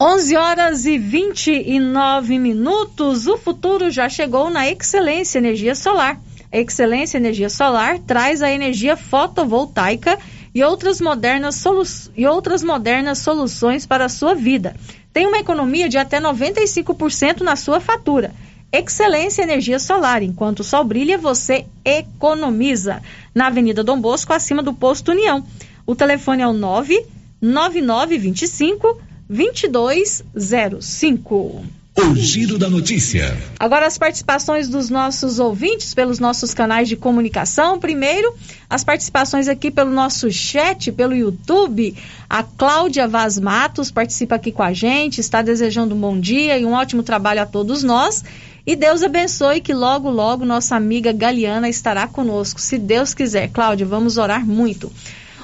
11 0.00 0.34
horas 0.34 0.86
e 0.86 0.96
29 0.96 2.38
minutos. 2.38 3.26
O 3.26 3.36
futuro 3.36 3.90
já 3.90 4.08
chegou 4.08 4.48
na 4.48 4.66
Excelência 4.66 5.36
Energia 5.38 5.74
Solar. 5.74 6.18
Excelência 6.52 7.18
Energia 7.18 7.50
Solar 7.50 7.98
traz 7.98 8.42
a 8.42 8.50
energia 8.50 8.96
fotovoltaica 8.96 10.18
e 10.54 10.62
outras 10.62 11.00
modernas, 11.00 11.56
solu 11.56 11.82
e 12.16 12.26
outras 12.26 12.62
modernas 12.62 13.18
soluções 13.18 13.84
para 13.84 14.06
a 14.06 14.08
sua 14.08 14.34
vida. 14.34 14.74
Tem 15.12 15.26
uma 15.26 15.38
economia 15.38 15.88
de 15.88 15.98
até 15.98 16.20
95% 16.20 17.40
na 17.40 17.56
sua 17.56 17.80
fatura. 17.80 18.32
Excelência 18.72 19.42
Energia 19.42 19.78
Solar. 19.78 20.22
Enquanto 20.22 20.60
o 20.60 20.64
sol 20.64 20.84
brilha, 20.84 21.16
você 21.16 21.64
economiza. 21.84 23.00
Na 23.34 23.46
Avenida 23.46 23.82
Dom 23.84 23.98
Bosco, 24.00 24.32
acima 24.32 24.62
do 24.62 24.74
Posto 24.74 25.12
União. 25.12 25.44
O 25.86 25.94
telefone 25.94 26.42
é 26.42 26.46
o 26.46 26.52
99925 26.52 29.00
2205. 29.28 31.75
O 31.98 32.14
Giro 32.14 32.58
da 32.58 32.68
Notícia. 32.68 33.34
Agora 33.58 33.86
as 33.86 33.96
participações 33.96 34.68
dos 34.68 34.90
nossos 34.90 35.38
ouvintes 35.38 35.94
pelos 35.94 36.18
nossos 36.18 36.52
canais 36.52 36.90
de 36.90 36.94
comunicação. 36.94 37.78
Primeiro, 37.78 38.34
as 38.68 38.84
participações 38.84 39.48
aqui 39.48 39.70
pelo 39.70 39.90
nosso 39.90 40.30
chat, 40.30 40.92
pelo 40.92 41.14
YouTube. 41.14 41.96
A 42.28 42.42
Cláudia 42.42 43.08
Vaz 43.08 43.38
Matos 43.38 43.90
participa 43.90 44.34
aqui 44.34 44.52
com 44.52 44.62
a 44.62 44.74
gente, 44.74 45.22
está 45.22 45.40
desejando 45.40 45.94
um 45.94 46.00
bom 46.00 46.20
dia 46.20 46.58
e 46.58 46.66
um 46.66 46.74
ótimo 46.74 47.02
trabalho 47.02 47.40
a 47.40 47.46
todos 47.46 47.82
nós. 47.82 48.22
E 48.66 48.76
Deus 48.76 49.02
abençoe 49.02 49.62
que 49.62 49.72
logo, 49.72 50.10
logo 50.10 50.44
nossa 50.44 50.76
amiga 50.76 51.12
Galiana 51.12 51.66
estará 51.66 52.06
conosco. 52.06 52.60
Se 52.60 52.76
Deus 52.76 53.14
quiser. 53.14 53.48
Cláudia, 53.48 53.86
vamos 53.86 54.18
orar 54.18 54.44
muito. 54.44 54.92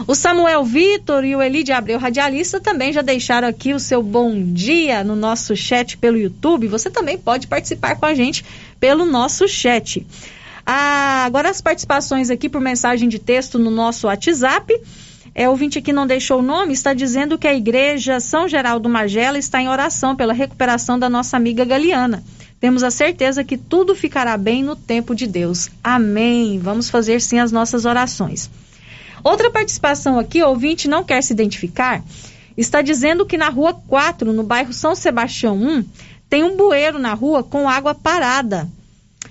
O 0.07 0.14
Samuel 0.14 0.64
Vitor 0.64 1.24
e 1.24 1.37
o 1.37 1.42
Eli 1.42 1.62
de 1.62 1.72
Abreu 1.72 1.98
Radialista 1.98 2.61
também 2.61 2.92
já 2.92 3.02
deixaram 3.02 3.46
aqui 3.46 3.74
o 3.74 3.78
seu 3.78 4.02
bom 4.02 4.42
dia 4.52 5.05
no 5.05 5.14
nosso 5.14 5.55
chat 5.55 5.96
pelo 5.98 6.16
YouTube. 6.16 6.66
Você 6.66 6.90
também 6.90 7.18
pode 7.18 7.46
participar 7.46 7.96
com 7.96 8.07
a 8.07 8.14
gente 8.14 8.44
pelo 8.81 9.05
nosso 9.05 9.46
chat. 9.46 10.05
Ah, 10.66 11.24
agora 11.24 11.50
as 11.50 11.61
participações 11.61 12.31
aqui 12.31 12.48
por 12.48 12.61
mensagem 12.61 13.09
de 13.09 13.18
texto 13.18 13.59
no 13.59 13.70
nosso 13.70 14.07
WhatsApp. 14.07 14.74
É, 15.35 15.48
ouvinte 15.48 15.78
aqui 15.78 15.92
não 15.92 16.07
deixou 16.07 16.40
o 16.40 16.42
nome, 16.42 16.72
está 16.72 16.92
dizendo 16.92 17.38
que 17.38 17.48
a 17.48 17.55
igreja 17.55 18.20
São 18.20 18.46
Geraldo 18.46 18.88
Magela 18.88 19.38
está 19.38 19.62
em 19.62 19.68
oração 19.68 20.14
pela 20.14 20.33
recuperação 20.33 20.98
da 20.98 21.09
nossa 21.09 21.37
amiga 21.37 21.64
Galiana. 21.64 22.22
Temos 22.61 22.83
a 22.83 22.90
certeza 22.90 23.42
que 23.42 23.57
tudo 23.57 23.94
ficará 23.94 24.37
bem 24.37 24.62
no 24.62 24.76
tempo 24.76 25.14
de 25.14 25.26
Deus. 25.26 25.68
Amém. 25.83 26.59
Vamos 26.59 26.90
fazer 26.90 27.20
sim 27.20 27.38
as 27.38 27.50
nossas 27.50 27.85
orações. 27.85 28.50
Outra 29.24 29.50
participação 29.50 30.18
aqui, 30.18 30.42
ouvinte 30.42 30.88
não 30.88 31.04
quer 31.04 31.22
se 31.22 31.32
identificar, 31.32 32.02
está 32.56 32.82
dizendo 32.82 33.24
que 33.24 33.37
na 33.37 33.48
rua 33.48 33.72
4, 33.72 34.32
no 34.32 34.42
bairro 34.42 34.72
São 34.72 34.94
Sebastião 34.94 35.56
1, 35.56 35.85
tem 36.28 36.42
um 36.42 36.56
bueiro 36.56 36.98
na 36.98 37.14
rua 37.14 37.42
com 37.42 37.68
água 37.68 37.94
parada, 37.94 38.68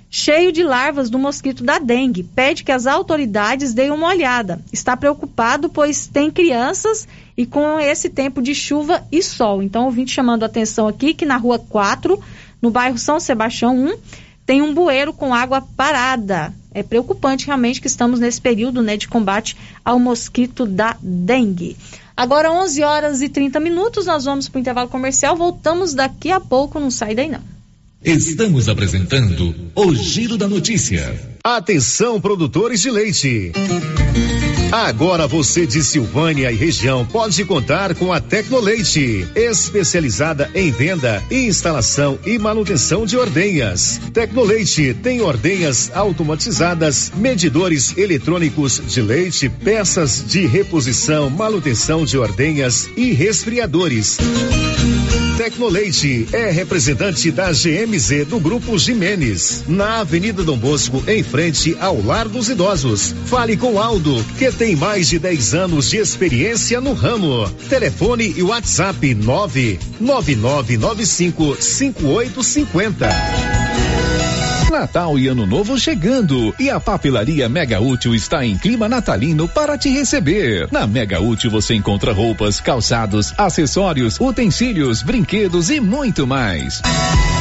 cheio 0.09 0.51
de 0.51 0.63
larvas 0.63 1.09
do 1.09 1.17
mosquito 1.17 1.63
da 1.63 1.79
dengue. 1.79 2.23
Pede 2.23 2.63
que 2.63 2.71
as 2.71 2.85
autoridades 2.85 3.73
deem 3.73 3.91
uma 3.91 4.07
olhada. 4.07 4.61
Está 4.71 4.95
preocupado, 4.95 5.67
pois 5.67 6.07
tem 6.07 6.29
crianças 6.29 7.07
e 7.35 7.45
com 7.45 7.79
esse 7.79 8.09
tempo 8.09 8.41
de 8.41 8.53
chuva 8.53 9.03
e 9.11 9.21
sol. 9.23 9.63
Então, 9.63 9.85
ouvinte 9.85 10.11
chamando 10.11 10.43
a 10.43 10.45
atenção 10.45 10.87
aqui 10.87 11.13
que 11.13 11.25
na 11.25 11.37
rua 11.37 11.57
4, 11.57 12.21
no 12.61 12.69
bairro 12.69 12.97
São 12.97 13.19
Sebastião 13.19 13.75
1, 13.75 13.97
tem 14.45 14.61
um 14.61 14.73
bueiro 14.73 15.11
com 15.11 15.33
água 15.33 15.61
parada. 15.75 16.53
É 16.73 16.81
preocupante 16.81 17.47
realmente 17.47 17.81
que 17.81 17.87
estamos 17.87 18.19
nesse 18.19 18.39
período 18.39 18.81
né, 18.81 18.95
de 18.95 19.07
combate 19.07 19.57
ao 19.83 19.99
mosquito 19.99 20.65
da 20.65 20.95
dengue. 21.01 21.75
Agora, 22.15 22.51
11 22.51 22.83
horas 22.83 23.21
e 23.21 23.29
30 23.29 23.59
minutos, 23.59 24.05
nós 24.05 24.25
vamos 24.25 24.47
para 24.47 24.57
o 24.57 24.61
intervalo 24.61 24.89
comercial. 24.89 25.35
Voltamos 25.35 25.93
daqui 25.93 26.31
a 26.31 26.39
pouco, 26.39 26.79
não 26.79 26.91
sai 26.91 27.15
daí 27.15 27.29
não. 27.29 27.41
Estamos 28.03 28.67
apresentando 28.67 29.53
o 29.75 29.93
Giro 29.93 30.37
da 30.37 30.47
Notícia. 30.47 31.19
Atenção, 31.43 32.21
produtores 32.21 32.81
de 32.81 32.91
leite. 32.91 33.51
Agora 34.71 35.25
você 35.25 35.65
de 35.65 35.83
Silvânia 35.83 36.51
e 36.51 36.55
região 36.55 37.03
pode 37.03 37.43
contar 37.45 37.95
com 37.95 38.13
a 38.13 38.21
Tecnoleite, 38.21 39.27
especializada 39.35 40.51
em 40.53 40.71
venda, 40.71 41.21
instalação 41.31 42.19
e 42.27 42.37
manutenção 42.37 43.07
de 43.07 43.17
ordenhas. 43.17 43.99
Tecnoleite 44.13 44.93
tem 44.93 45.21
ordenhas 45.21 45.91
automatizadas, 45.95 47.11
medidores 47.15 47.97
eletrônicos 47.97 48.79
de 48.85 49.01
leite, 49.01 49.49
peças 49.49 50.23
de 50.25 50.45
reposição, 50.45 51.27
manutenção 51.27 52.05
de 52.05 52.19
ordenhas 52.19 52.87
e 52.95 53.13
resfriadores. 53.13 54.19
Tecnoleite 55.41 56.27
é 56.31 56.51
representante 56.51 57.31
da 57.31 57.51
GMZ 57.51 58.27
do 58.27 58.39
Grupo 58.39 58.77
Jimenez, 58.77 59.63
na 59.67 60.01
Avenida 60.01 60.43
Dom 60.43 60.55
Bosco, 60.55 61.03
em 61.07 61.23
frente 61.31 61.75
ao 61.79 62.03
Lar 62.03 62.27
dos 62.27 62.49
Idosos. 62.49 63.15
Fale 63.25 63.55
com 63.55 63.79
Aldo, 63.79 64.21
que 64.37 64.51
tem 64.51 64.75
mais 64.75 65.07
de 65.07 65.17
10 65.17 65.53
anos 65.53 65.89
de 65.89 65.95
experiência 65.97 66.81
no 66.81 66.91
ramo. 66.93 67.49
Telefone 67.69 68.33
e 68.35 68.43
WhatsApp 68.43 69.15
99995 69.15 71.55
5850. 71.59 73.09
Natal 74.71 75.19
e 75.19 75.27
Ano 75.27 75.45
Novo 75.45 75.77
chegando 75.77 76.55
e 76.59 76.69
a 76.69 76.79
papelaria 76.79 77.47
Mega 77.47 77.79
Útil 77.79 78.15
está 78.15 78.43
em 78.45 78.57
clima 78.57 78.89
natalino 78.89 79.47
para 79.47 79.77
te 79.77 79.89
receber. 79.89 80.67
Na 80.71 80.87
Mega 80.87 81.21
Útil 81.21 81.51
você 81.51 81.75
encontra 81.75 82.13
roupas, 82.13 82.59
calçados, 82.59 83.31
acessórios, 83.37 84.19
utensílios, 84.19 85.03
brinquedos 85.03 85.69
e 85.69 85.79
muito 85.79 86.25
mais. 86.25 86.81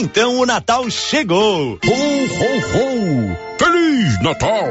Então 0.00 0.38
o 0.38 0.46
Natal 0.46 0.88
chegou! 0.90 1.76
Ho, 1.84 1.92
ho, 1.92 3.34
ho! 3.34 3.47
Feliz 3.58 4.22
Natal! 4.22 4.68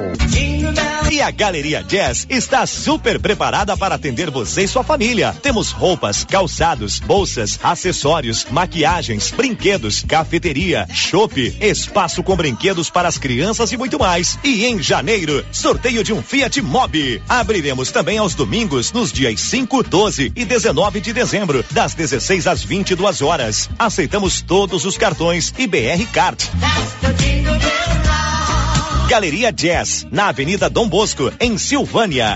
E 1.11 1.21
a 1.21 1.31
Galeria 1.31 1.83
Jazz 1.83 2.25
está 2.29 2.65
super 2.65 3.19
preparada 3.19 3.75
para 3.75 3.95
atender 3.95 4.29
você 4.29 4.63
e 4.63 4.67
sua 4.67 4.83
família. 4.83 5.35
Temos 5.41 5.71
roupas, 5.71 6.23
calçados, 6.23 6.99
bolsas, 6.99 7.59
acessórios, 7.63 8.45
maquiagens, 8.49 9.31
brinquedos, 9.31 10.03
cafeteria, 10.07 10.87
chopp, 10.93 11.57
espaço 11.61 12.21
com 12.23 12.35
brinquedos 12.35 12.89
para 12.89 13.07
as 13.07 13.17
crianças 13.17 13.71
e 13.71 13.77
muito 13.77 13.97
mais. 13.97 14.37
E 14.43 14.65
em 14.65 14.81
janeiro, 14.81 15.45
sorteio 15.51 16.03
de 16.03 16.13
um 16.13 16.21
Fiat 16.21 16.61
Mobi. 16.61 17.21
Abriremos 17.27 17.91
também 17.91 18.17
aos 18.17 18.35
domingos, 18.35 18.91
nos 18.91 19.11
dias 19.11 19.39
5, 19.39 19.83
12 19.83 20.31
e 20.35 20.45
19 20.45 21.01
de 21.01 21.13
dezembro, 21.13 21.65
das 21.71 21.93
16 21.93 22.47
às 22.47 22.63
22 22.63 23.21
horas. 23.21 23.69
Aceitamos 23.79 24.41
todos 24.41 24.85
os 24.85 24.97
cartões 24.97 25.53
e 25.57 25.67
BR 25.67 26.05
Card. 26.11 26.49
Galeria 29.07 29.53
Jazz, 29.53 30.05
na 30.11 30.27
Avenida 30.27 30.69
Dom 30.69 30.87
Bosco, 30.87 31.31
em 31.39 31.57
Silvânia. 31.57 32.35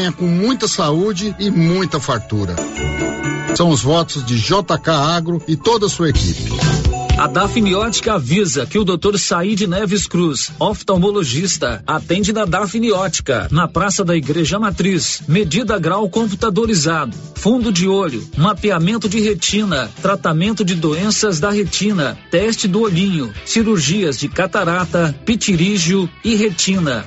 venha 0.00 0.12
com 0.12 0.24
muita 0.24 0.66
saúde 0.66 1.34
e 1.38 1.50
muita 1.50 2.00
fartura. 2.00 2.56
São 3.54 3.68
os 3.68 3.82
votos 3.82 4.24
de 4.24 4.38
JK 4.38 4.88
Agro 4.88 5.42
e 5.46 5.56
toda 5.56 5.86
a 5.86 5.88
sua 5.90 6.08
equipe. 6.08 6.50
A 7.18 7.26
Dafniótica 7.26 8.14
avisa 8.14 8.64
que 8.64 8.78
o 8.78 8.84
Dr. 8.84 9.18
Said 9.18 9.66
Neves 9.66 10.06
Cruz, 10.06 10.50
oftalmologista, 10.58 11.82
atende 11.86 12.32
na 12.32 12.46
Dafniótica, 12.46 13.46
na 13.50 13.68
Praça 13.68 14.02
da 14.02 14.16
Igreja 14.16 14.58
Matriz. 14.58 15.20
Medida 15.28 15.78
grau 15.78 16.08
computadorizado, 16.08 17.14
fundo 17.34 17.70
de 17.70 17.86
olho, 17.86 18.26
mapeamento 18.38 19.06
de 19.06 19.20
retina, 19.20 19.90
tratamento 20.00 20.64
de 20.64 20.74
doenças 20.74 21.38
da 21.38 21.50
retina, 21.50 22.16
teste 22.30 22.66
do 22.66 22.80
olhinho, 22.80 23.30
cirurgias 23.44 24.18
de 24.18 24.28
catarata, 24.28 25.14
pitirígio 25.26 26.08
e 26.24 26.34
retina. 26.36 27.06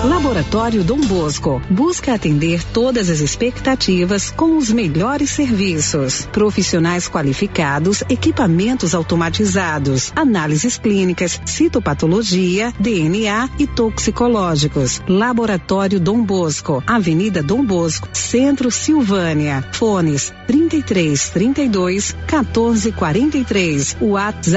Laboratório 0.04 0.84
Dom 0.84 1.00
Bosco 1.00 1.62
busca 1.70 2.14
atender 2.14 2.64
todas 2.66 3.10
as 3.10 3.20
expectativas 3.20 4.30
com 4.30 4.58
os 4.58 4.72
melhores 4.72 5.30
serviços. 5.30 6.28
Profissionais 6.32 7.08
qualificados, 7.08 8.04
equipamentos 8.10 8.94
automatizados, 8.94 10.12
análises 10.16 10.78
clínicas, 10.78 11.42
citopatologia, 11.46 12.74
DNA 12.80 13.50
e 13.58 13.66
toxicológicos. 13.66 15.02
Laboratório 15.08 16.00
Dom 16.00 16.22
Bosco, 16.24 16.84
Avenida 16.86 17.42
Dom 17.42 17.64
Bosco, 17.66 18.08
Centro 18.14 18.70
Silvânia. 18.70 19.64
Fones 19.72 20.34
33 20.46 21.30
32 21.30 22.16
14 22.28 22.92
43. 22.92 23.98
WhatsApp 24.02 24.57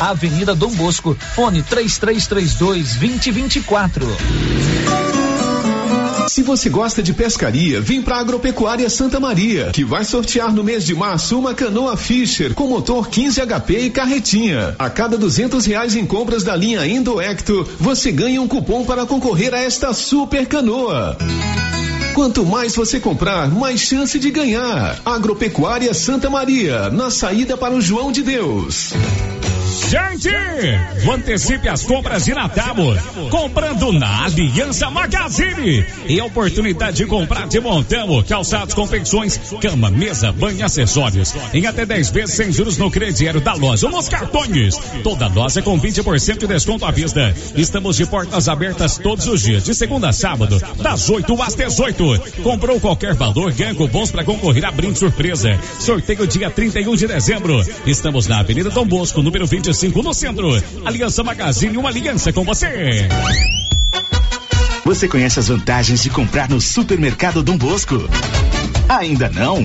Avenida 0.00 0.54
Dom 0.54 0.70
Bosco, 0.70 1.16
fone 1.34 1.62
3332 1.62 2.94
2024. 2.96 4.06
Se 6.28 6.42
você 6.42 6.68
gosta 6.70 7.02
de 7.02 7.12
pescaria, 7.12 7.80
vem 7.80 8.00
pra 8.00 8.18
Agropecuária 8.18 8.88
Santa 8.88 9.20
Maria, 9.20 9.70
que 9.72 9.84
vai 9.84 10.04
sortear 10.04 10.52
no 10.52 10.64
mês 10.64 10.84
de 10.84 10.94
março 10.94 11.38
uma 11.38 11.52
canoa 11.52 11.96
Fisher 11.96 12.54
com 12.54 12.68
motor 12.68 13.08
15 13.08 13.40
HP 13.46 13.78
e 13.78 13.90
carretinha. 13.90 14.74
A 14.78 14.88
cada 14.88 15.18
duzentos 15.18 15.66
reais 15.66 15.94
em 15.94 16.06
compras 16.06 16.42
da 16.42 16.56
linha 16.56 16.86
Indoecto, 16.86 17.68
você 17.78 18.10
ganha 18.10 18.40
um 18.40 18.48
cupom 18.48 18.84
para 18.84 19.04
concorrer 19.04 19.52
a 19.52 19.58
esta 19.58 19.92
super 19.92 20.46
canoa. 20.46 21.16
Quanto 22.14 22.44
mais 22.44 22.76
você 22.76 23.00
comprar, 23.00 23.48
mais 23.48 23.80
chance 23.80 24.18
de 24.18 24.30
ganhar. 24.30 25.00
Agropecuária 25.04 25.94
Santa 25.94 26.28
Maria, 26.28 26.90
na 26.90 27.10
saída 27.10 27.56
para 27.56 27.74
o 27.74 27.80
João 27.80 28.12
de 28.12 28.22
Deus. 28.22 28.92
Gente, 29.72 30.28
antecipe 31.10 31.68
as 31.68 31.82
compras 31.82 32.26
de 32.26 32.34
Natal 32.34 32.76
comprando 33.30 33.92
na 33.92 34.24
Aliança 34.24 34.90
Magazine 34.90 35.84
e 36.06 36.20
a 36.20 36.24
oportunidade 36.24 36.98
de 36.98 37.06
comprar 37.06 37.48
de 37.48 37.58
montão, 37.58 38.22
calçados, 38.22 38.74
confecções, 38.74 39.38
cama, 39.60 39.90
mesa, 39.90 40.30
banho 40.30 40.64
acessórios 40.64 41.34
em 41.54 41.66
até 41.66 41.86
10 41.86 42.10
vezes 42.10 42.34
sem 42.34 42.52
juros 42.52 42.76
no 42.76 42.90
crediário 42.90 43.40
da 43.40 43.54
loja 43.54 43.86
ou 43.86 43.92
nos 43.92 44.08
cartões. 44.08 44.76
Toda 45.02 45.28
loja 45.28 45.62
com 45.62 45.80
20% 45.80 46.38
de 46.38 46.46
desconto 46.46 46.84
à 46.84 46.90
vista. 46.90 47.34
Estamos 47.56 47.96
de 47.96 48.06
portas 48.06 48.48
abertas 48.48 48.98
todos 48.98 49.26
os 49.26 49.42
dias, 49.42 49.64
de 49.64 49.74
segunda 49.74 50.10
a 50.10 50.12
sábado, 50.12 50.60
das 50.82 51.08
8 51.08 51.42
às 51.42 51.54
18. 51.54 52.42
Comprou 52.42 52.78
qualquer 52.78 53.14
valor, 53.14 53.52
ganha 53.52 53.74
cupons 53.74 54.10
para 54.10 54.24
concorrer 54.24 54.64
a 54.64 54.70
brinde 54.70 54.98
surpresa. 54.98 55.58
Sorteio 55.78 56.26
dia 56.26 56.50
31 56.50 56.94
de 56.94 57.06
dezembro. 57.06 57.64
Estamos 57.86 58.26
na 58.26 58.40
Avenida 58.40 58.70
Dom 58.70 58.86
Bosco, 58.86 59.22
número 59.22 59.46
25 59.62 60.02
no 60.02 60.12
centro. 60.12 60.48
Aliança 60.84 61.22
Magazine, 61.22 61.76
uma 61.76 61.88
aliança 61.88 62.32
com 62.32 62.42
você. 62.42 63.06
Você 64.84 65.06
conhece 65.06 65.38
as 65.38 65.46
vantagens 65.46 66.02
de 66.02 66.10
comprar 66.10 66.48
no 66.48 66.60
supermercado 66.60 67.44
Dom 67.44 67.56
Bosco? 67.56 67.94
Ainda 68.88 69.28
não? 69.28 69.64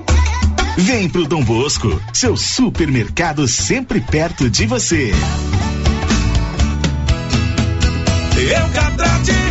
Vem 0.83 1.07
pro 1.07 1.27
Dom 1.27 1.43
Bosco, 1.43 2.01
seu 2.11 2.35
supermercado 2.35 3.47
sempre 3.47 4.01
perto 4.01 4.49
de 4.49 4.65
você. 4.65 5.11
Eucatrate 8.35 9.29
é 9.29 9.50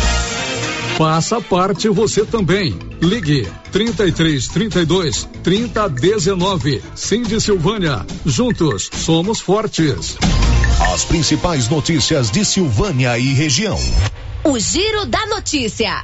Faça 0.97 1.41
parte 1.41 1.89
você 1.89 2.25
também. 2.25 2.77
Ligue 3.01 3.47
33 3.71 4.47
32 4.47 5.29
30 5.43 5.89
19. 5.89 6.83
Cindy 6.95 7.41
Silvânia. 7.41 8.05
Juntos 8.25 8.89
somos 8.93 9.39
fortes. 9.39 10.17
As 10.93 11.05
principais 11.05 11.69
notícias 11.69 12.29
de 12.29 12.43
Silvânia 12.45 13.17
e 13.17 13.33
região. 13.33 13.79
O 14.43 14.59
Giro 14.59 15.05
da 15.05 15.25
Notícia. 15.27 16.03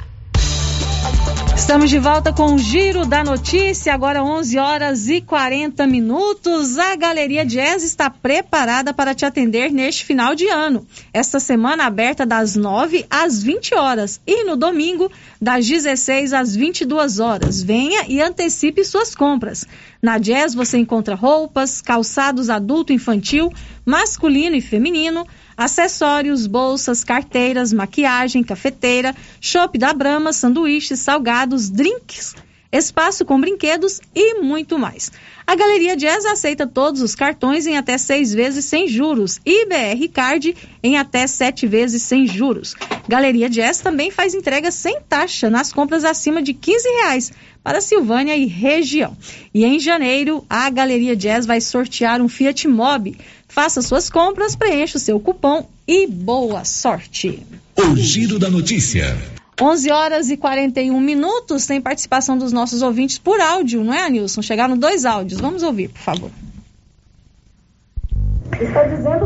Estamos 1.58 1.90
de 1.90 1.98
volta 1.98 2.32
com 2.32 2.54
o 2.54 2.58
Giro 2.58 3.04
da 3.04 3.24
Notícia, 3.24 3.92
agora 3.92 4.22
11 4.22 4.58
horas 4.58 5.08
e 5.08 5.20
40 5.20 5.88
minutos. 5.88 6.78
A 6.78 6.94
Galeria 6.94 7.44
Jazz 7.44 7.82
está 7.82 8.08
preparada 8.08 8.94
para 8.94 9.12
te 9.12 9.26
atender 9.26 9.72
neste 9.72 10.04
final 10.04 10.36
de 10.36 10.46
ano. 10.46 10.86
Esta 11.12 11.40
semana 11.40 11.84
aberta 11.84 12.24
das 12.24 12.54
9 12.54 13.04
às 13.10 13.42
20 13.42 13.74
horas 13.74 14.20
e 14.24 14.44
no 14.44 14.56
domingo 14.56 15.10
das 15.42 15.66
16 15.66 16.32
às 16.32 16.54
22 16.54 17.18
horas. 17.18 17.60
Venha 17.60 18.04
e 18.08 18.22
antecipe 18.22 18.84
suas 18.84 19.12
compras. 19.12 19.66
Na 20.00 20.16
Jazz 20.16 20.54
você 20.54 20.78
encontra 20.78 21.16
roupas, 21.16 21.82
calçados 21.82 22.48
adulto, 22.48 22.92
infantil, 22.92 23.52
masculino 23.84 24.54
e 24.54 24.60
feminino, 24.60 25.26
acessórios, 25.58 26.46
bolsas, 26.46 27.02
carteiras, 27.02 27.72
maquiagem, 27.72 28.44
cafeteira, 28.44 29.12
chopp 29.40 29.76
da 29.76 29.92
Brama, 29.92 30.32
sanduíches, 30.32 31.00
salgados, 31.00 31.68
drinks, 31.68 32.36
espaço 32.70 33.24
com 33.24 33.40
brinquedos 33.40 34.00
e 34.14 34.40
muito 34.40 34.78
mais. 34.78 35.10
A 35.44 35.56
Galeria 35.56 35.96
Jazz 35.96 36.26
aceita 36.26 36.66
todos 36.66 37.00
os 37.00 37.14
cartões 37.14 37.66
em 37.66 37.76
até 37.76 37.98
seis 37.98 38.32
vezes 38.32 38.66
sem 38.66 38.86
juros 38.86 39.40
e 39.44 39.66
BR 39.66 40.06
Card 40.12 40.54
em 40.82 40.96
até 40.96 41.26
sete 41.26 41.66
vezes 41.66 42.02
sem 42.02 42.26
juros. 42.26 42.76
Galeria 43.08 43.48
Jazz 43.48 43.80
também 43.80 44.10
faz 44.10 44.34
entrega 44.34 44.70
sem 44.70 45.00
taxa 45.08 45.48
nas 45.50 45.72
compras 45.72 46.04
acima 46.04 46.42
de 46.42 46.52
15 46.52 46.88
reais 47.00 47.32
para 47.64 47.80
Silvânia 47.80 48.36
e 48.36 48.46
região. 48.46 49.16
E 49.52 49.64
em 49.64 49.80
janeiro, 49.80 50.44
a 50.48 50.68
Galeria 50.70 51.16
Jazz 51.16 51.46
vai 51.46 51.60
sortear 51.60 52.20
um 52.20 52.28
Fiat 52.28 52.68
Mobi. 52.68 53.18
Faça 53.48 53.82
suas 53.82 54.10
compras, 54.10 54.54
preencha 54.54 54.98
o 54.98 55.00
seu 55.00 55.18
cupom 55.18 55.66
e 55.86 56.06
boa 56.06 56.64
sorte. 56.64 57.44
O 57.76 57.96
Giro 57.96 58.38
da 58.38 58.50
Notícia. 58.50 59.16
11 59.60 59.90
horas 59.90 60.30
e 60.30 60.36
41 60.36 61.00
minutos. 61.00 61.66
Tem 61.66 61.80
participação 61.80 62.38
dos 62.38 62.52
nossos 62.52 62.82
ouvintes 62.82 63.18
por 63.18 63.40
áudio, 63.40 63.82
não 63.82 63.92
é, 63.92 64.04
Anilson? 64.04 64.42
Chegaram 64.42 64.76
dois 64.76 65.04
áudios. 65.04 65.40
Vamos 65.40 65.62
ouvir, 65.62 65.88
por 65.88 66.00
favor. 66.00 66.30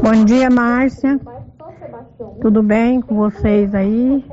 Bom 0.03 0.25
dia, 0.25 0.49
Márcia. 0.49 1.21
Tudo 2.41 2.63
bem 2.63 3.01
com 3.01 3.17
vocês 3.17 3.75
aí? 3.75 4.25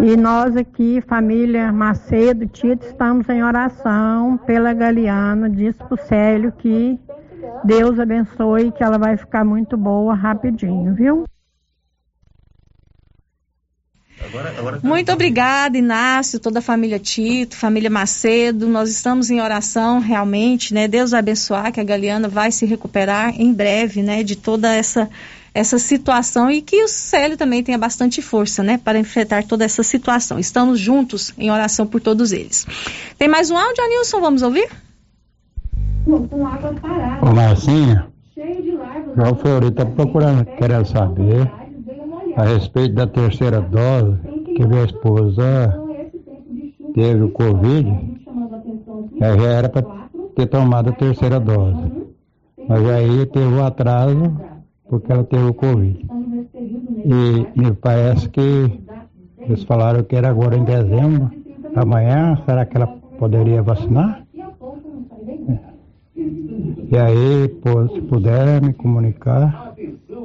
E 0.00 0.16
nós 0.16 0.56
aqui, 0.56 1.02
família 1.08 1.72
Macedo, 1.72 2.46
Tito, 2.46 2.86
estamos 2.86 3.28
em 3.28 3.42
oração 3.42 4.38
pela 4.46 4.72
Galeana. 4.72 5.50
Diz 5.50 5.76
pro 5.76 5.98
Célio 6.06 6.52
que 6.52 6.98
Deus 7.64 7.98
abençoe, 7.98 8.72
que 8.72 8.82
ela 8.82 8.98
vai 8.98 9.16
ficar 9.16 9.44
muito 9.44 9.76
boa 9.76 10.14
rapidinho, 10.14 10.94
viu? 10.94 11.24
Agora, 14.20 14.50
agora 14.50 14.80
tá 14.80 14.86
Muito 14.86 15.12
obrigada, 15.12 15.78
Inácio, 15.78 16.40
toda 16.40 16.58
a 16.58 16.62
família 16.62 16.98
Tito, 16.98 17.56
família 17.56 17.88
Macedo. 17.88 18.66
Nós 18.66 18.90
estamos 18.90 19.30
em 19.30 19.40
oração 19.40 20.00
realmente, 20.00 20.74
né? 20.74 20.88
Deus 20.88 21.14
abençoar 21.14 21.72
que 21.72 21.80
a 21.80 21.84
Galeana 21.84 22.28
vai 22.28 22.50
se 22.50 22.66
recuperar 22.66 23.40
em 23.40 23.52
breve, 23.52 24.02
né? 24.02 24.22
De 24.22 24.36
toda 24.36 24.74
essa 24.74 25.08
essa 25.54 25.78
situação 25.78 26.48
e 26.50 26.62
que 26.62 26.84
o 26.84 26.88
Célio 26.88 27.36
também 27.36 27.64
tenha 27.64 27.78
bastante 27.78 28.22
força, 28.22 28.62
né, 28.62 28.78
para 28.78 28.98
enfrentar 28.98 29.42
toda 29.42 29.64
essa 29.64 29.82
situação. 29.82 30.38
Estamos 30.38 30.78
juntos 30.78 31.32
em 31.36 31.50
oração 31.50 31.84
por 31.84 32.00
todos 32.00 32.30
eles. 32.30 32.64
Tem 33.18 33.26
mais 33.26 33.50
um 33.50 33.56
áudio, 33.56 33.82
Anilson? 33.82 34.20
Vamos 34.20 34.42
ouvir? 34.42 34.68
Ô 36.06 37.34
Marcinha, 37.34 38.06
João 39.16 39.34
Fleury 39.36 39.68
está 39.68 39.84
procurando, 39.84 40.44
querendo 40.44 40.84
saber 40.86 41.50
a 42.36 42.44
respeito 42.44 42.94
da 42.94 43.06
terceira 43.06 43.60
dose, 43.60 44.16
que 44.54 44.66
minha 44.66 44.84
esposa 44.84 45.80
teve 46.94 47.22
o 47.24 47.30
Covid, 47.30 47.88
aí 49.20 49.38
já 49.38 49.48
era 49.48 49.68
para 49.68 49.84
ter 50.36 50.46
tomado 50.46 50.90
a 50.90 50.92
terceira 50.92 51.40
dose. 51.40 51.92
Mas 52.68 52.88
aí 52.88 53.26
teve 53.26 53.54
o 53.54 53.64
atraso 53.64 54.36
porque 54.88 55.12
ela 55.12 55.24
teve 55.24 55.44
o 55.44 55.54
Covid. 55.54 56.06
E 57.04 57.60
me 57.60 57.72
parece 57.72 58.28
que 58.28 58.80
eles 59.40 59.64
falaram 59.64 60.02
que 60.04 60.16
era 60.16 60.28
agora 60.28 60.56
em 60.56 60.64
dezembro. 60.64 61.30
Amanhã, 61.74 62.38
será 62.46 62.64
que 62.64 62.76
ela 62.76 62.86
poderia 63.18 63.62
vacinar? 63.62 64.22
E 66.90 66.96
aí, 66.96 67.48
pô, 67.62 67.86
se 67.88 68.00
puder 68.02 68.62
me 68.62 68.72
comunicar, 68.72 69.74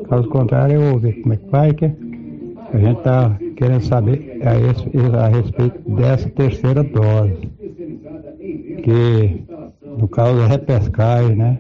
caso 0.09 0.27
contrário, 0.29 0.75
eu 0.75 0.91
vou 0.91 0.99
ver 0.99 1.21
como 1.21 1.33
é 1.33 1.37
que 1.37 1.49
vai, 1.49 1.73
que 1.73 1.85
a 1.85 2.77
gente 2.77 2.97
está 2.97 3.37
querendo 3.55 3.81
saber 3.81 4.39
a, 4.41 4.55
esse, 4.57 4.89
a 5.15 5.27
respeito 5.27 5.91
dessa 5.91 6.29
terceira 6.29 6.83
dose. 6.83 7.49
Que, 8.83 9.43
no 9.97 10.07
caso, 10.07 10.39
é 10.41 10.47
repescagem, 10.47 11.35
né? 11.35 11.59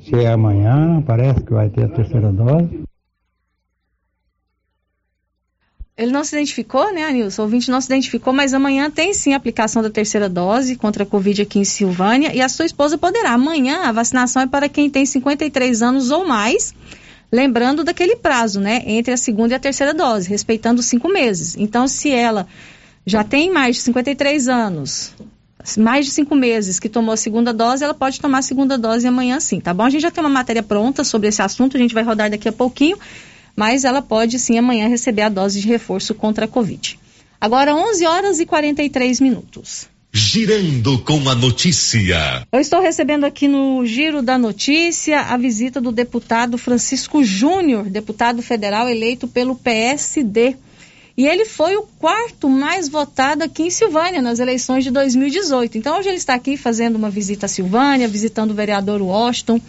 Se 0.00 0.16
é 0.16 0.32
amanhã, 0.32 1.02
parece 1.06 1.42
que 1.42 1.52
vai 1.52 1.68
ter 1.68 1.84
a 1.84 1.88
terceira 1.88 2.32
dose. 2.32 2.87
Ele 5.98 6.12
não 6.12 6.22
se 6.22 6.36
identificou, 6.36 6.94
né, 6.94 7.02
Anilson? 7.02 7.42
O 7.42 7.44
ouvinte 7.46 7.68
não 7.72 7.80
se 7.80 7.88
identificou, 7.88 8.32
mas 8.32 8.54
amanhã 8.54 8.88
tem 8.88 9.12
sim 9.12 9.34
a 9.34 9.36
aplicação 9.36 9.82
da 9.82 9.90
terceira 9.90 10.28
dose 10.28 10.76
contra 10.76 11.02
a 11.02 11.06
Covid 11.06 11.42
aqui 11.42 11.58
em 11.58 11.64
Silvânia 11.64 12.32
e 12.32 12.40
a 12.40 12.48
sua 12.48 12.66
esposa 12.66 12.96
poderá. 12.96 13.32
Amanhã 13.32 13.80
a 13.82 13.90
vacinação 13.90 14.42
é 14.42 14.46
para 14.46 14.68
quem 14.68 14.88
tem 14.88 15.04
53 15.04 15.82
anos 15.82 16.12
ou 16.12 16.24
mais, 16.24 16.72
lembrando 17.32 17.82
daquele 17.82 18.14
prazo, 18.14 18.60
né, 18.60 18.80
entre 18.86 19.12
a 19.12 19.16
segunda 19.16 19.54
e 19.54 19.56
a 19.56 19.58
terceira 19.58 19.92
dose, 19.92 20.28
respeitando 20.28 20.78
os 20.78 20.86
cinco 20.86 21.08
meses. 21.08 21.56
Então, 21.56 21.88
se 21.88 22.12
ela 22.12 22.46
já 23.04 23.24
tem 23.24 23.50
mais 23.50 23.74
de 23.74 23.82
53 23.82 24.46
anos, 24.46 25.12
mais 25.76 26.06
de 26.06 26.12
cinco 26.12 26.36
meses 26.36 26.78
que 26.78 26.88
tomou 26.88 27.12
a 27.12 27.16
segunda 27.16 27.52
dose, 27.52 27.82
ela 27.82 27.92
pode 27.92 28.20
tomar 28.20 28.38
a 28.38 28.42
segunda 28.42 28.78
dose 28.78 29.04
amanhã 29.04 29.40
sim, 29.40 29.58
tá 29.58 29.74
bom? 29.74 29.82
A 29.82 29.90
gente 29.90 30.02
já 30.02 30.12
tem 30.12 30.22
uma 30.22 30.30
matéria 30.30 30.62
pronta 30.62 31.02
sobre 31.02 31.26
esse 31.26 31.42
assunto, 31.42 31.76
a 31.76 31.80
gente 31.80 31.92
vai 31.92 32.04
rodar 32.04 32.30
daqui 32.30 32.48
a 32.48 32.52
pouquinho 32.52 32.96
mas 33.58 33.84
ela 33.84 34.00
pode 34.00 34.38
sim 34.38 34.56
amanhã 34.56 34.86
receber 34.86 35.22
a 35.22 35.28
dose 35.28 35.60
de 35.60 35.66
reforço 35.66 36.14
contra 36.14 36.44
a 36.44 36.48
Covid. 36.48 36.96
Agora 37.40 37.74
11 37.74 38.06
horas 38.06 38.38
e 38.38 38.46
43 38.46 39.20
minutos. 39.20 39.88
Girando 40.12 40.96
com 41.00 41.28
a 41.28 41.34
notícia. 41.34 42.46
Eu 42.52 42.60
estou 42.60 42.80
recebendo 42.80 43.24
aqui 43.24 43.48
no 43.48 43.84
Giro 43.84 44.22
da 44.22 44.38
Notícia 44.38 45.22
a 45.22 45.36
visita 45.36 45.80
do 45.80 45.90
deputado 45.90 46.56
Francisco 46.56 47.24
Júnior, 47.24 47.90
deputado 47.90 48.42
federal 48.42 48.88
eleito 48.88 49.26
pelo 49.26 49.56
PSD. 49.56 50.54
E 51.16 51.26
ele 51.26 51.44
foi 51.44 51.74
o 51.76 51.82
quarto 51.82 52.48
mais 52.48 52.88
votado 52.88 53.42
aqui 53.42 53.64
em 53.64 53.70
Silvânia 53.70 54.22
nas 54.22 54.38
eleições 54.38 54.84
de 54.84 54.92
2018. 54.92 55.78
Então 55.78 55.98
hoje 55.98 56.08
ele 56.08 56.18
está 56.18 56.34
aqui 56.34 56.56
fazendo 56.56 56.94
uma 56.94 57.10
visita 57.10 57.46
a 57.46 57.48
Silvânia, 57.48 58.06
visitando 58.06 58.52
o 58.52 58.54
vereador 58.54 59.02
Washington 59.02 59.60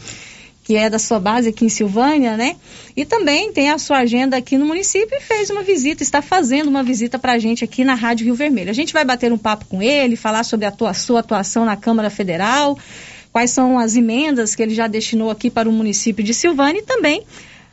que 0.69 0.77
é 0.77 0.87
da 0.87 0.99
sua 0.99 1.19
base 1.19 1.49
aqui 1.49 1.65
em 1.65 1.69
Silvânia, 1.69 2.37
né? 2.37 2.55
E 2.95 3.03
também 3.03 3.51
tem 3.51 3.71
a 3.71 3.79
sua 3.79 3.97
agenda 3.97 4.37
aqui 4.37 4.55
no 4.55 4.67
município 4.67 5.17
e 5.17 5.19
fez 5.19 5.49
uma 5.49 5.63
visita, 5.63 6.03
está 6.03 6.21
fazendo 6.21 6.67
uma 6.67 6.83
visita 6.83 7.17
para 7.17 7.33
a 7.33 7.39
gente 7.39 7.63
aqui 7.63 7.83
na 7.83 7.95
Rádio 7.95 8.25
Rio 8.25 8.35
Vermelho. 8.35 8.69
A 8.69 8.73
gente 8.73 8.93
vai 8.93 9.03
bater 9.03 9.33
um 9.33 9.37
papo 9.37 9.65
com 9.65 9.81
ele, 9.81 10.15
falar 10.15 10.43
sobre 10.43 10.67
a 10.67 10.71
tua, 10.71 10.93
sua 10.93 11.21
atuação 11.21 11.65
na 11.65 11.75
Câmara 11.75 12.11
Federal, 12.11 12.77
quais 13.33 13.49
são 13.49 13.79
as 13.79 13.95
emendas 13.95 14.53
que 14.53 14.61
ele 14.61 14.75
já 14.75 14.85
destinou 14.85 15.31
aqui 15.31 15.49
para 15.49 15.67
o 15.67 15.71
município 15.71 16.23
de 16.23 16.35
Silvânia 16.35 16.81
e 16.81 16.83
também 16.83 17.23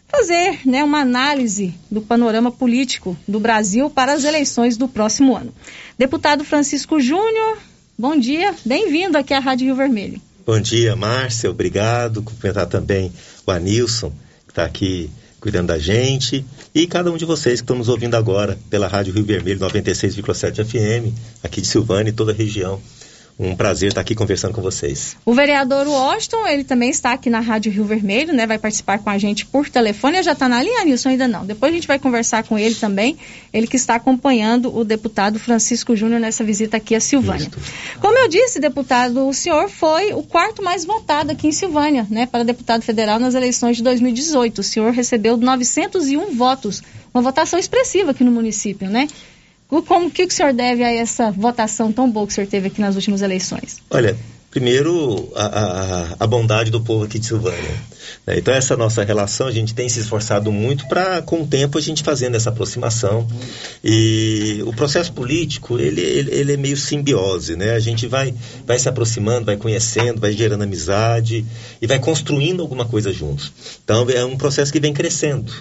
fazer 0.08 0.60
né, 0.64 0.82
uma 0.82 1.00
análise 1.00 1.74
do 1.90 2.00
panorama 2.00 2.50
político 2.50 3.14
do 3.28 3.38
Brasil 3.38 3.90
para 3.90 4.14
as 4.14 4.24
eleições 4.24 4.78
do 4.78 4.88
próximo 4.88 5.36
ano. 5.36 5.52
Deputado 5.98 6.46
Francisco 6.46 6.98
Júnior, 6.98 7.58
bom 7.98 8.16
dia, 8.16 8.54
bem-vindo 8.64 9.18
aqui 9.18 9.34
à 9.34 9.38
Rádio 9.38 9.66
Rio 9.66 9.76
Vermelho. 9.76 10.18
Bom 10.46 10.60
dia, 10.60 10.94
Márcia, 10.94 11.50
obrigado. 11.50 12.22
Cumprimentar 12.22 12.66
também 12.66 13.12
o 13.44 13.50
Anilson, 13.50 14.12
que 14.46 14.52
está 14.52 14.64
aqui 14.64 15.10
cuidando 15.40 15.66
da 15.66 15.78
gente, 15.78 16.46
e 16.72 16.86
cada 16.86 17.10
um 17.10 17.16
de 17.16 17.24
vocês 17.24 17.60
que 17.60 17.64
estão 17.64 17.76
nos 17.76 17.88
ouvindo 17.88 18.14
agora 18.14 18.56
pela 18.70 18.86
Rádio 18.86 19.12
Rio 19.12 19.24
Vermelho 19.24 19.58
96,7 19.58 20.64
FM, 20.64 21.12
aqui 21.42 21.60
de 21.60 21.66
Silvânia 21.66 22.10
e 22.10 22.12
toda 22.12 22.30
a 22.30 22.34
região 22.34 22.80
um 23.38 23.54
prazer 23.54 23.90
estar 23.90 24.00
aqui 24.00 24.14
conversando 24.14 24.54
com 24.54 24.62
vocês. 24.62 25.14
O 25.24 25.34
vereador 25.34 25.86
Washington, 25.86 26.46
ele 26.46 26.64
também 26.64 26.88
está 26.88 27.12
aqui 27.12 27.28
na 27.28 27.40
Rádio 27.40 27.70
Rio 27.70 27.84
Vermelho, 27.84 28.32
né? 28.32 28.46
Vai 28.46 28.58
participar 28.58 28.98
com 28.98 29.10
a 29.10 29.18
gente 29.18 29.44
por 29.44 29.68
telefone. 29.68 30.22
Já 30.22 30.32
está 30.32 30.48
na 30.48 30.62
linha, 30.62 30.84
Nilson? 30.84 31.10
Ainda 31.10 31.28
não. 31.28 31.44
Depois 31.44 31.70
a 31.70 31.74
gente 31.74 31.86
vai 31.86 31.98
conversar 31.98 32.44
com 32.44 32.58
ele 32.58 32.74
também. 32.74 33.18
Ele 33.52 33.66
que 33.66 33.76
está 33.76 33.94
acompanhando 33.94 34.74
o 34.74 34.84
deputado 34.84 35.38
Francisco 35.38 35.94
Júnior 35.94 36.18
nessa 36.18 36.42
visita 36.42 36.78
aqui 36.78 36.94
a 36.94 37.00
Silvânia. 37.00 37.50
Como 38.00 38.16
eu 38.18 38.26
disse, 38.26 38.58
deputado, 38.58 39.28
o 39.28 39.34
senhor 39.34 39.68
foi 39.68 40.14
o 40.14 40.22
quarto 40.22 40.62
mais 40.62 40.86
votado 40.86 41.30
aqui 41.30 41.46
em 41.46 41.52
Silvânia, 41.52 42.06
né? 42.08 42.24
Para 42.24 42.42
deputado 42.42 42.82
federal 42.82 43.18
nas 43.20 43.34
eleições 43.34 43.76
de 43.76 43.82
2018. 43.82 44.60
O 44.60 44.62
senhor 44.62 44.92
recebeu 44.92 45.36
901 45.36 46.34
votos. 46.34 46.82
Uma 47.12 47.22
votação 47.22 47.58
expressiva 47.58 48.12
aqui 48.12 48.24
no 48.24 48.30
município, 48.30 48.88
né? 48.88 49.08
Como 49.68 50.10
que 50.10 50.24
o 50.24 50.30
senhor 50.30 50.52
deve 50.52 50.84
a 50.84 50.92
essa 50.92 51.30
votação 51.30 51.92
tão 51.92 52.10
boa 52.10 52.26
que 52.26 52.32
o 52.32 52.34
senhor 52.34 52.46
teve 52.48 52.68
aqui 52.68 52.80
nas 52.80 52.94
últimas 52.94 53.20
eleições? 53.20 53.78
Olha, 53.90 54.16
primeiro 54.56 55.30
a, 55.34 55.44
a, 55.44 56.16
a 56.20 56.26
bondade 56.26 56.70
do 56.70 56.80
povo 56.80 57.04
aqui 57.04 57.18
de 57.18 57.26
Silvânia. 57.26 57.76
Né? 58.26 58.38
Então 58.38 58.54
essa 58.54 58.76
nossa 58.76 59.04
relação 59.04 59.48
a 59.48 59.52
gente 59.52 59.74
tem 59.74 59.88
se 59.88 60.00
esforçado 60.00 60.50
muito 60.50 60.88
para 60.88 61.20
com 61.20 61.42
o 61.42 61.46
tempo 61.46 61.76
a 61.76 61.80
gente 61.80 62.02
fazendo 62.02 62.36
essa 62.36 62.48
aproximação 62.48 63.26
e 63.84 64.62
o 64.64 64.72
processo 64.72 65.12
político 65.12 65.78
ele, 65.78 66.00
ele, 66.00 66.30
ele, 66.34 66.52
é 66.54 66.56
meio 66.56 66.76
simbiose, 66.76 67.54
né? 67.54 67.72
A 67.72 67.80
gente 67.80 68.06
vai 68.06 68.32
vai 68.64 68.78
se 68.78 68.88
aproximando, 68.88 69.44
vai 69.44 69.56
conhecendo, 69.56 70.20
vai 70.20 70.32
gerando 70.32 70.62
amizade 70.62 71.44
e 71.82 71.86
vai 71.86 71.98
construindo 71.98 72.62
alguma 72.62 72.86
coisa 72.86 73.12
juntos. 73.12 73.52
Então 73.84 74.08
é 74.08 74.24
um 74.24 74.36
processo 74.36 74.72
que 74.72 74.80
vem 74.80 74.94
crescendo. 74.94 75.52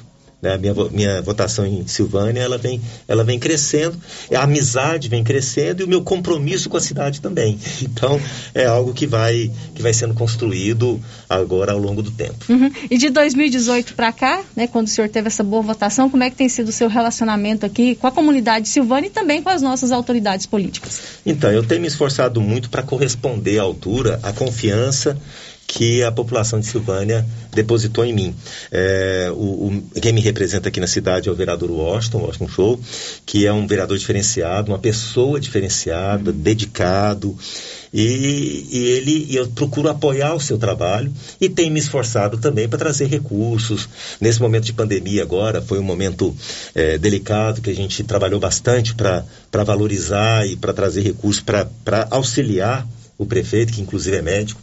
Né? 0.41 0.57
Minha, 0.57 0.73
minha 0.91 1.21
votação 1.21 1.65
em 1.65 1.87
Silvânia 1.87 2.41
ela 2.41 2.57
vem, 2.57 2.81
ela 3.07 3.23
vem 3.23 3.39
crescendo, 3.39 3.97
a 4.33 4.43
amizade 4.43 5.09
vem 5.09 5.23
crescendo 5.23 5.81
e 5.81 5.83
o 5.83 5.87
meu 5.87 6.01
compromisso 6.01 6.69
com 6.69 6.77
a 6.77 6.81
cidade 6.81 7.21
também. 7.21 7.57
Então 7.95 8.19
é 8.53 8.65
algo 8.65 8.93
que 8.93 9.07
vai, 9.07 9.49
que 9.73 9.81
vai 9.81 9.93
sendo 9.93 10.13
construído 10.13 10.99
agora 11.29 11.71
ao 11.71 11.77
longo 11.77 12.01
do 12.01 12.11
tempo. 12.11 12.45
Uhum. 12.49 12.69
E 12.89 12.97
de 12.97 13.09
2018 13.09 13.93
para 13.93 14.11
cá, 14.11 14.43
né, 14.55 14.67
quando 14.67 14.87
o 14.87 14.89
senhor 14.89 15.07
teve 15.07 15.27
essa 15.27 15.43
boa 15.43 15.61
votação, 15.61 16.09
como 16.09 16.23
é 16.23 16.29
que 16.29 16.35
tem 16.35 16.49
sido 16.49 16.69
o 16.69 16.71
seu 16.71 16.89
relacionamento 16.89 17.65
aqui 17.65 17.95
com 17.95 18.07
a 18.07 18.11
comunidade 18.11 18.67
Silvânia 18.67 19.07
e 19.07 19.09
também 19.09 19.41
com 19.41 19.49
as 19.49 19.61
nossas 19.61 19.91
autoridades 19.91 20.45
políticas? 20.45 21.01
Então, 21.25 21.51
eu 21.51 21.63
tenho 21.63 21.81
me 21.81 21.87
esforçado 21.87 22.41
muito 22.41 22.69
para 22.69 22.83
corresponder 22.83 23.59
à 23.59 23.63
altura, 23.63 24.19
à 24.21 24.33
confiança 24.33 25.17
que 25.67 26.03
a 26.03 26.11
população 26.11 26.59
de 26.59 26.67
Silvânia 26.67 27.25
depositou 27.53 28.05
em 28.05 28.13
mim. 28.13 28.35
É, 28.71 29.29
o, 29.31 29.67
o, 29.67 29.83
quem 29.99 30.13
me 30.13 30.21
representa 30.21 30.69
aqui 30.69 30.79
na 30.79 30.87
cidade 30.87 31.27
é 31.27 31.31
o 31.31 31.35
vereador 31.35 31.71
Washington, 31.71 32.19
Washington 32.19 32.47
Show, 32.47 32.79
que 33.25 33.45
é 33.45 33.51
um 33.51 33.65
vereador 33.65 33.97
diferenciado, 33.97 34.71
uma 34.71 34.79
pessoa 34.79 35.39
diferenciada, 35.39 36.31
dedicado, 36.31 37.35
e, 37.93 38.67
e 38.71 38.77
ele 38.87 39.25
e 39.29 39.37
eu 39.37 39.47
procuro 39.47 39.87
apoiar 39.87 40.33
o 40.33 40.39
seu 40.39 40.57
trabalho 40.57 41.11
e 41.39 41.47
tenho 41.47 41.71
me 41.71 41.79
esforçado 41.79 42.37
também 42.37 42.67
para 42.67 42.77
trazer 42.77 43.07
recursos. 43.07 43.87
Nesse 44.19 44.41
momento 44.41 44.65
de 44.65 44.73
pandemia 44.73 45.23
agora, 45.23 45.61
foi 45.61 45.79
um 45.79 45.83
momento 45.83 46.35
é, 46.73 46.97
delicado 46.97 47.61
que 47.61 47.69
a 47.69 47.75
gente 47.75 48.03
trabalhou 48.03 48.39
bastante 48.39 48.93
para 48.93 49.63
valorizar 49.63 50.45
e 50.45 50.57
para 50.57 50.73
trazer 50.73 51.01
recursos 51.01 51.41
para 51.41 52.07
auxiliar 52.11 52.85
o 53.17 53.25
prefeito, 53.25 53.71
que 53.71 53.81
inclusive 53.81 54.17
é 54.17 54.21
médico, 54.21 54.61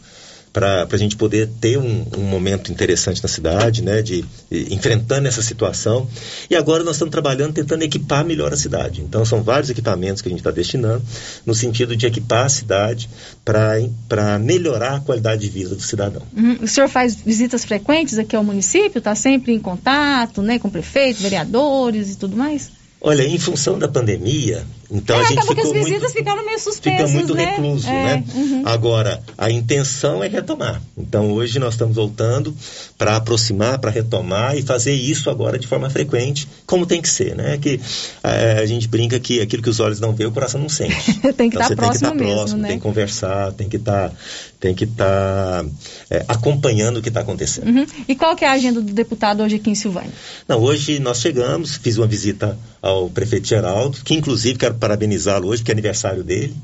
para 0.53 0.87
a 0.89 0.97
gente 0.97 1.15
poder 1.15 1.49
ter 1.59 1.79
um, 1.79 2.05
um, 2.15 2.21
momento 2.21 2.71
interessante 2.71 3.21
na 3.23 3.27
cidade, 3.27 3.81
né, 3.81 4.03
de, 4.03 4.23
de, 4.51 4.71
enfrentando 4.71 5.27
essa 5.27 5.41
situação. 5.41 6.07
E 6.47 6.55
agora 6.55 6.83
nós 6.83 6.95
estamos 6.95 7.11
trabalhando 7.11 7.53
tentando 7.53 7.81
equipar 7.81 8.23
melhor 8.23 8.53
a 8.53 8.55
cidade. 8.57 9.01
Então 9.01 9.25
são 9.25 9.41
vários 9.41 9.71
equipamentos 9.71 10.21
que 10.21 10.27
a 10.27 10.31
gente 10.31 10.41
está 10.41 10.51
destinando 10.51 11.03
no 11.43 11.55
sentido 11.55 11.95
de 11.95 12.05
equipar 12.05 12.45
a 12.45 12.49
cidade 12.49 13.09
para 13.43 14.37
melhorar 14.37 14.97
a 14.97 14.99
qualidade 14.99 15.41
de 15.41 15.49
vida 15.49 15.73
do 15.73 15.81
cidadão. 15.81 16.21
Uhum. 16.37 16.59
O 16.61 16.67
senhor 16.67 16.87
faz 16.87 17.15
visitas 17.15 17.65
frequentes 17.65 18.19
aqui 18.19 18.35
ao 18.35 18.43
município? 18.43 18.99
Está 18.99 19.15
sempre 19.15 19.53
em 19.53 19.59
contato, 19.59 20.43
né, 20.43 20.59
com 20.59 20.69
prefeitos, 20.69 21.23
vereadores 21.23 22.13
e 22.13 22.17
tudo 22.17 22.37
mais? 22.37 22.82
Olha, 23.05 23.23
em 23.23 23.37
função 23.37 23.77
da 23.77 23.89
pandemia, 23.89 24.65
então 24.89 25.17
é, 25.17 25.19
a 25.19 25.23
gente 25.23 25.41
ficou 25.45 25.63
as 25.63 25.71
visitas 25.71 26.01
muito, 26.01 26.13
ficaram 26.13 26.45
meio 26.45 26.59
suspensas, 26.59 27.09
fica 27.09 27.19
muito 27.19 27.35
né? 27.35 27.45
recluso, 27.45 27.87
é, 27.87 27.91
né? 27.91 28.23
Uhum. 28.33 28.61
Agora, 28.63 29.21
a 29.37 29.51
intenção 29.51 30.23
é 30.23 30.27
retomar. 30.27 30.81
Então, 30.95 31.31
hoje 31.31 31.57
nós 31.57 31.73
estamos 31.73 31.95
voltando 31.95 32.55
para 32.97 33.17
aproximar, 33.17 33.79
para 33.79 33.89
retomar 33.89 34.55
e 34.55 34.61
fazer 34.61 34.93
isso 34.93 35.29
agora 35.29 35.57
de 35.57 35.67
forma 35.67 35.89
frequente, 35.89 36.47
como 36.65 36.85
tem 36.85 37.01
que 37.01 37.09
ser, 37.09 37.35
né? 37.35 37.57
Que 37.57 37.79
é, 38.23 38.59
a 38.59 38.65
gente 38.65 38.87
brinca 38.87 39.19
que 39.19 39.41
aquilo 39.41 39.63
que 39.63 39.69
os 39.69 39.79
olhos 39.79 39.99
não 39.99 40.13
vê, 40.13 40.25
o 40.25 40.31
coração 40.31 40.61
não 40.61 40.69
sente. 40.69 41.19
tem 41.33 41.49
que 41.49 41.57
então, 41.57 41.61
estar 41.63 41.69
tá 41.69 41.75
próximo 41.75 42.09
tem 42.11 42.17
que 42.17 42.23
estar 42.23 42.35
tá 42.35 42.35
próximo, 42.35 42.61
né? 42.61 42.67
tem 42.69 42.77
que 42.77 42.83
conversar, 42.83 43.51
tem 43.53 43.67
que 43.67 43.77
estar, 43.77 44.09
tá, 44.11 44.15
tem 44.63 44.73
que 44.73 44.85
estar 44.85 45.65
é, 46.09 46.23
acompanhando 46.25 46.95
o 46.95 47.01
que 47.01 47.09
está 47.09 47.19
acontecendo. 47.19 47.67
Uhum. 47.67 47.85
E 48.07 48.15
qual 48.15 48.33
que 48.33 48.45
é 48.45 48.47
a 48.47 48.53
agenda 48.53 48.79
do 48.79 48.93
deputado 48.93 49.43
hoje 49.43 49.57
aqui 49.57 49.69
em 49.69 49.75
Silvânia? 49.75 50.09
Não, 50.47 50.61
hoje 50.61 50.99
nós 50.99 51.19
chegamos, 51.19 51.75
fiz 51.75 51.97
uma 51.97 52.07
visita 52.07 52.57
ao 52.81 53.09
prefeito 53.09 53.45
Geraldo, 53.45 53.97
que 54.05 54.13
inclusive 54.13 54.57
quero 54.57 54.75
parabenizá-lo 54.75 55.49
hoje, 55.49 55.61
porque 55.61 55.71
é 55.71 55.73
aniversário 55.73 56.23
dele. 56.23 56.55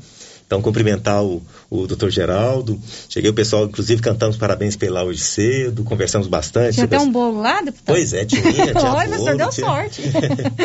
Então, 0.50 0.64
cumprimentar 0.64 1.24
o, 1.24 1.44
o 1.70 1.86
doutor 1.86 2.10
Geraldo. 2.10 2.82
Cheguei 3.08 3.30
o 3.30 3.34
pessoal, 3.36 3.66
inclusive, 3.66 4.02
cantamos 4.02 4.36
parabéns 4.36 4.76
pela 4.76 5.04
hoje 5.04 5.22
cedo, 5.22 5.84
conversamos 5.84 6.28
bastante. 6.28 6.74
Tinha 6.74 6.86
até 6.86 6.98
um 6.98 7.12
bolo 7.12 7.40
lá, 7.40 7.62
deputado? 7.62 7.96
Pois 7.96 8.14
é, 8.14 8.26
tinha. 8.26 8.42
tinha 8.52 8.74
Olha, 8.82 9.10
bolo, 9.10 9.22
o 9.22 9.24
senhor 9.26 9.38
deu 9.38 9.50
tinha... 9.52 9.68
sorte. 9.68 10.02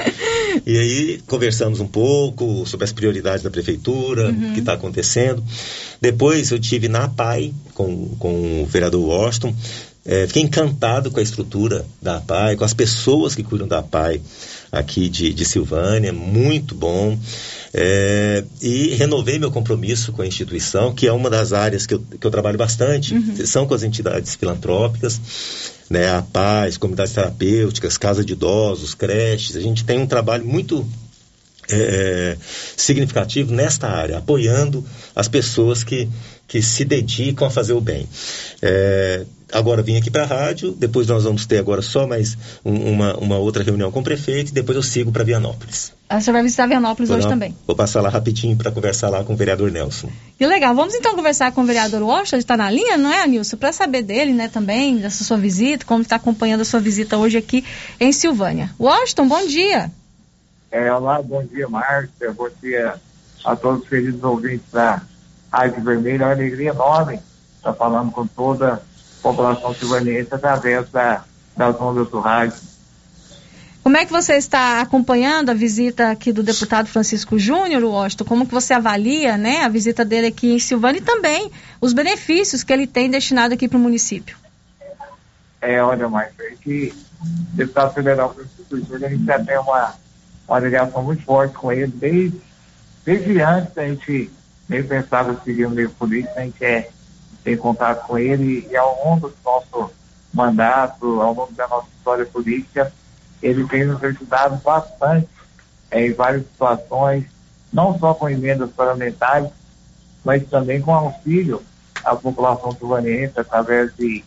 e 0.65 0.79
aí, 0.79 1.23
conversamos 1.27 1.81
um 1.81 1.87
pouco 1.87 2.65
sobre 2.65 2.85
as 2.85 2.93
prioridades 2.93 3.43
da 3.43 3.51
prefeitura, 3.51 4.31
o 4.31 4.55
que 4.55 4.61
está 4.61 4.73
acontecendo. 4.73 5.45
Depois, 6.01 6.51
eu 6.51 6.59
tive 6.59 6.89
na 6.89 7.07
PAI 7.07 7.53
com, 7.75 8.09
com 8.19 8.63
o 8.63 8.67
vereador 8.67 9.05
Washington. 9.05 9.55
É, 10.07 10.27
fiquei 10.27 10.43
encantado 10.43 11.11
com 11.11 11.21
a 11.21 11.23
estrutura 11.23 11.85
da 12.01 12.21
PAI, 12.21 12.57
com 12.57 12.65
as 12.65 12.73
pessoas 12.73 13.35
que 13.35 13.43
cuidam 13.43 13.69
da 13.69 13.83
PAI 13.83 14.19
aqui 14.75 15.09
de, 15.09 15.33
de 15.33 15.45
Silvânia, 15.45 16.13
muito 16.13 16.75
bom. 16.75 17.19
É, 17.77 18.45
e 18.63 18.95
renovei 18.95 19.39
meu 19.39 19.51
compromisso 19.51 20.13
com 20.13 20.23
a 20.23 20.27
instituição, 20.27 20.95
que 20.95 21.09
é 21.09 21.13
uma 21.13 21.29
das 21.29 21.53
áreas 21.53 21.87
que 21.87 21.95
eu, 21.95 22.01
que 22.21 22.25
eu 22.25 22.31
trabalho 22.31 22.57
bastante, 22.57 23.15
são 23.47 23.67
com 23.67 23.75
as 23.75 23.83
entidades 23.83 24.37
filantrópicas, 24.37 25.21
né, 25.91 26.09
a 26.09 26.23
paz, 26.23 26.77
comunidades 26.77 27.13
terapêuticas, 27.13 27.99
casa 27.99 28.25
de 28.25 28.33
idosos, 28.33 28.95
creches. 28.95 29.57
A 29.57 29.61
gente 29.61 29.85
tem 29.85 29.99
um 29.99 30.07
trabalho 30.07 30.47
muito 30.47 30.87
é, 31.69 32.37
significativo 32.77 33.53
nesta 33.53 33.89
área, 33.89 34.19
apoiando 34.19 34.85
as 35.15 35.29
pessoas 35.29 35.83
que, 35.83 36.09
que 36.47 36.63
se 36.63 36.85
dedicam 36.85 37.47
a 37.47 37.51
fazer 37.51 37.73
o 37.73 37.81
bem. 37.81 38.09
É, 38.63 39.25
agora 39.55 39.83
vim 39.83 39.97
aqui 39.97 40.11
para 40.11 40.25
a 40.25 40.27
rádio, 40.27 40.73
depois 40.73 41.07
nós 41.07 41.25
vamos 41.25 41.47
ter 41.47 41.59
agora 41.59 41.81
só 41.81 42.07
mais 42.07 42.37
um, 42.65 42.93
uma, 42.93 43.17
uma 43.17 43.39
outra 43.39 43.63
reunião 43.63 43.91
com 43.91 44.01
o 44.01 44.03
prefeito, 44.03 44.51
e 44.51 44.53
depois 44.53 44.77
eu 44.77 44.83
sigo 44.83 45.13
para 45.13 45.25
Vianópolis. 45.25 45.93
Ah, 46.09 46.21
Você 46.21 46.31
vai 46.31 46.43
visitar 46.43 46.67
Vianópolis 46.67 47.09
Vou 47.09 47.19
hoje 47.19 47.29
também. 47.29 47.57
Vou 47.67 47.75
passar 47.75 48.03
lá 48.03 48.09
rapidinho 48.09 48.57
para 48.57 48.71
conversar 48.71 49.09
lá 49.09 49.25
com 49.25 49.33
o 49.33 49.37
vereador 49.37 49.71
Nelson. 49.71 50.11
Que 50.37 50.47
legal. 50.47 50.75
Vamos 50.75 50.95
então 50.95 51.15
conversar 51.15 51.53
com 51.53 51.63
o 51.63 51.65
vereador 51.65 52.03
Washington, 52.03 52.37
ele 52.37 52.43
está 52.43 52.57
na 52.57 52.71
linha, 52.71 52.97
não 52.99 53.11
é, 53.11 53.23
Anilson? 53.23 53.57
Para 53.57 53.73
saber 53.73 54.03
dele, 54.03 54.33
né, 54.33 54.49
também, 54.49 54.99
dessa 54.99 55.25
sua 55.25 55.39
visita, 55.39 55.87
como 55.87 56.03
está 56.03 56.17
acompanhando 56.17 56.61
a 56.61 56.65
sua 56.65 56.81
visita 56.81 57.17
hoje 57.17 57.39
aqui 57.39 57.65
em 57.99 58.13
Silvânia. 58.13 58.71
Washington, 58.79 59.29
bom 59.29 59.47
dia. 59.47 59.91
É, 60.71 60.93
olá, 60.93 61.23
bom 61.23 61.43
dia, 61.45 61.69
Márcia. 61.69 62.33
Bom 62.33 62.49
dia 62.61 62.95
a 63.45 63.55
todos 63.55 63.83
os 63.83 63.89
queridos 63.89 64.23
ouvintes 64.25 64.67
da 64.73 65.03
Rádio 65.53 65.83
Vermelha. 65.85 66.25
É 66.25 66.27
uma 66.27 66.33
alegria 66.33 66.71
enorme 66.71 67.21
estar 67.57 67.73
falando 67.75 68.11
com 68.11 68.27
toda 68.27 68.75
a 68.75 68.81
população 69.25 69.75
silvanense 69.75 70.29
através 70.31 70.91
da, 70.91 71.25
das 71.57 71.81
ondas 71.81 72.09
do 72.11 72.21
rádio. 72.21 72.59
Como 73.83 73.97
é 73.97 74.05
que 74.05 74.13
você 74.13 74.35
está 74.35 74.81
acompanhando 74.81 75.51
a 75.51 75.55
visita 75.55 76.11
aqui 76.11 76.33
do 76.33 76.43
deputado 76.43 76.87
Francisco 76.87 77.39
Júnior, 77.39 77.83
Washington? 77.83 78.25
Como 78.25 78.47
que 78.47 78.53
você 78.53 78.73
avalia, 78.75 79.37
né, 79.37 79.63
a 79.63 79.69
visita 79.69 80.05
dele 80.05 80.29
aqui 80.29 80.55
em 80.55 80.59
Silvânia 80.59 81.01
e 81.01 81.03
também 81.03 81.51
os 81.81 81.93
benefícios 81.93 82.63
que 82.63 82.73
ele 82.73 82.87
tem 82.87 83.11
destinado 83.11 83.55
aqui 83.55 83.69
para 83.69 83.77
o 83.77 83.81
município? 83.81 84.37
É, 85.61 85.83
olha, 85.83 86.09
Márcia, 86.09 86.45
a 86.47 86.51
gente, 86.51 86.95
deputado 87.53 87.95
federal 87.95 88.35
Francisco 88.35 88.77
Júnior, 88.77 89.05
a 89.05 89.09
gente 89.09 89.25
já 89.25 89.39
tem 89.39 89.59
uma, 89.59 89.95
uma 90.49 90.59
ligação 90.59 91.03
muito 91.03 91.23
forte 91.23 91.55
com 91.55 91.73
ele 91.73 91.87
desde, 91.87 92.41
desde 93.05 93.41
antes 93.41 93.77
a 93.77 93.87
gente 93.87 94.31
nem 94.69 94.83
pensava 94.83 95.33
em 95.33 95.45
seguir 95.45 95.67
o 95.67 95.71
meio 95.71 95.91
político, 95.91 96.39
a 96.39 96.43
gente 96.43 96.65
é, 96.65 96.91
tem 97.45 97.57
contato 97.57 98.07
com 98.07 98.19
ele 98.19 98.67
e 98.71 98.77
ao 98.77 99.05
longo 99.05 99.29
do 99.29 99.37
nosso 99.45 99.91
mandato, 100.33 101.21
ao 101.21 101.35
longo 101.35 101.53
da 101.53 101.69
nossa 101.69 101.87
história 101.97 102.25
política, 102.25 102.91
ele 103.43 103.69
tem 103.69 103.85
nos 103.85 104.03
ajudado 104.03 104.57
bastante 104.65 105.29
é, 105.91 106.07
em 106.07 106.13
várias 106.13 106.43
situações, 106.47 107.27
não 107.71 107.97
só 107.99 108.15
com 108.15 108.29
emendas 108.29 108.71
parlamentares, 108.71 109.51
mas 110.25 110.43
também 110.49 110.81
com 110.81 110.95
auxílio 110.95 111.63
à 112.03 112.17
população 112.17 112.73
silvanense 112.73 113.39
através 113.39 113.95
de 113.95 114.25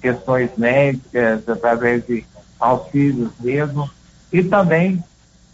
questões 0.00 0.50
médicas, 0.56 1.48
através 1.48 2.04
de 2.04 2.24
auxílios 2.58 3.30
mesmo, 3.38 3.88
e 4.32 4.42
também, 4.42 5.02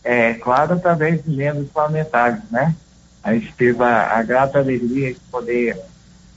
é 0.02 0.34
claro, 0.34 0.74
através 0.74 1.22
de 1.22 1.32
emendas 1.32 1.68
parlamentares, 1.68 2.42
né? 2.50 2.74
A 3.22 3.34
gente 3.34 3.52
teve 3.52 3.82
a, 3.84 4.18
a 4.18 4.22
grata 4.22 4.58
alegria 4.58 5.12
de 5.12 5.20
poder 5.30 5.78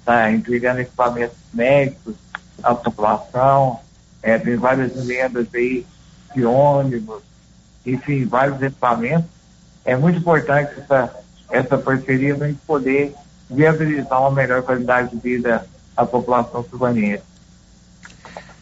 estar 0.06 0.32
entregando 0.32 0.82
equipamentos 0.82 1.38
médicos 1.51 2.16
à 2.62 2.76
população, 2.76 3.80
é, 4.22 4.38
tem 4.38 4.56
várias 4.56 4.95
emendas 4.95 5.47
aí 5.53 5.86
de 6.36 6.45
ônibus, 6.45 7.24
enfim, 7.86 8.26
vários 8.26 8.62
equipamentos. 8.62 9.30
É 9.84 9.95
muito 9.95 10.20
importante 10.20 10.72
essa, 10.80 11.16
essa 11.49 11.78
parceria 11.78 12.36
para 12.36 12.45
a 12.45 12.49
gente 12.49 12.62
poder 12.66 13.16
viabilizar 13.49 14.22
uma 14.22 14.32
melhor 14.32 14.62
qualidade 14.62 15.10
de 15.10 15.18
vida 15.18 15.66
à 15.97 16.06
população 16.06 16.64
silvanense. 16.64 17.24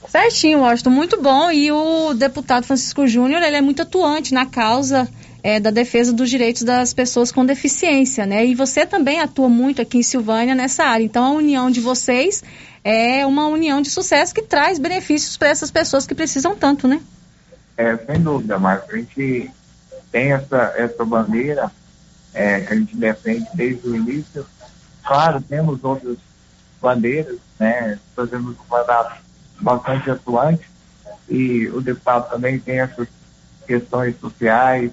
Certinho, 0.08 0.60
Washington, 0.60 0.92
muito 0.92 1.22
bom. 1.22 1.50
E 1.52 1.72
o 1.72 2.14
deputado 2.14 2.66
Francisco 2.66 3.08
Júnior, 3.08 3.42
ele 3.42 3.56
é 3.56 3.62
muito 3.62 3.82
atuante 3.82 4.34
na 4.34 4.46
causa 4.46 5.10
é, 5.44 5.60
da 5.60 5.70
defesa 5.70 6.14
dos 6.14 6.30
direitos 6.30 6.64
das 6.64 6.94
pessoas 6.94 7.30
com 7.30 7.46
deficiência, 7.46 8.26
né? 8.26 8.46
E 8.46 8.56
você 8.56 8.86
também 8.86 9.20
atua 9.20 9.50
muito 9.50 9.82
aqui 9.82 9.98
em 9.98 10.04
Silvânia 10.04 10.56
nessa 10.56 10.86
área. 10.86 11.04
Então, 11.04 11.26
a 11.26 11.32
união 11.32 11.70
de 11.70 11.82
vocês 11.82 12.42
é 12.82 13.26
uma 13.26 13.48
união 13.48 13.82
de 13.82 13.90
sucesso 13.90 14.34
que 14.34 14.42
traz 14.42 14.80
benefícios 14.80 15.36
para 15.36 15.50
essas 15.50 15.70
pessoas 15.70 16.08
que 16.08 16.16
precisam 16.16 16.56
tanto, 16.56 16.88
né? 16.88 17.02
É, 17.76 17.98
sem 17.98 18.22
dúvida, 18.22 18.58
Marcos. 18.58 18.94
A 18.94 18.98
gente 18.98 19.52
tem 20.12 20.32
essa, 20.32 20.74
essa 20.78 21.04
bandeira 21.04 21.70
é, 22.34 22.62
que 22.62 22.74
a 22.74 22.76
gente 22.78 22.96
defende 22.96 23.48
desde 23.54 23.86
o 23.86 23.96
início. 23.96 24.46
Claro, 25.04 25.42
temos 25.42 25.84
outras 25.84 26.18
bandeiras, 26.82 27.38
né? 27.60 28.00
Fazemos 28.16 28.56
um 28.56 28.70
mandato 28.70 29.22
bastante 29.60 30.10
atuante 30.10 30.70
e 31.30 31.68
o 31.68 31.82
deputado 31.82 32.30
também 32.30 32.60
tem 32.60 32.80
essas 32.80 33.08
questões 33.66 34.18
sociais, 34.20 34.92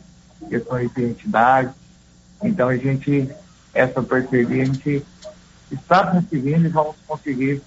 questões 0.48 0.90
de 0.92 1.02
identidade. 1.02 1.70
Então, 2.42 2.68
a 2.68 2.76
gente, 2.76 3.28
essa 3.74 4.02
parceria, 4.02 4.62
a 4.62 4.66
gente 4.66 5.04
está 5.70 6.06
conseguindo 6.06 6.66
e 6.66 6.68
vamos 6.68 6.96
conseguir 7.06 7.62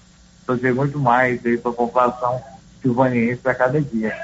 fazer 0.46 0.74
muito 0.74 0.98
mais 0.98 1.44
aí 1.44 1.56
para 1.56 1.70
a 1.70 1.74
população 1.74 2.42
silvaniense 2.82 3.40
a 3.44 3.54
cada 3.54 3.80
dia. 3.80 4.14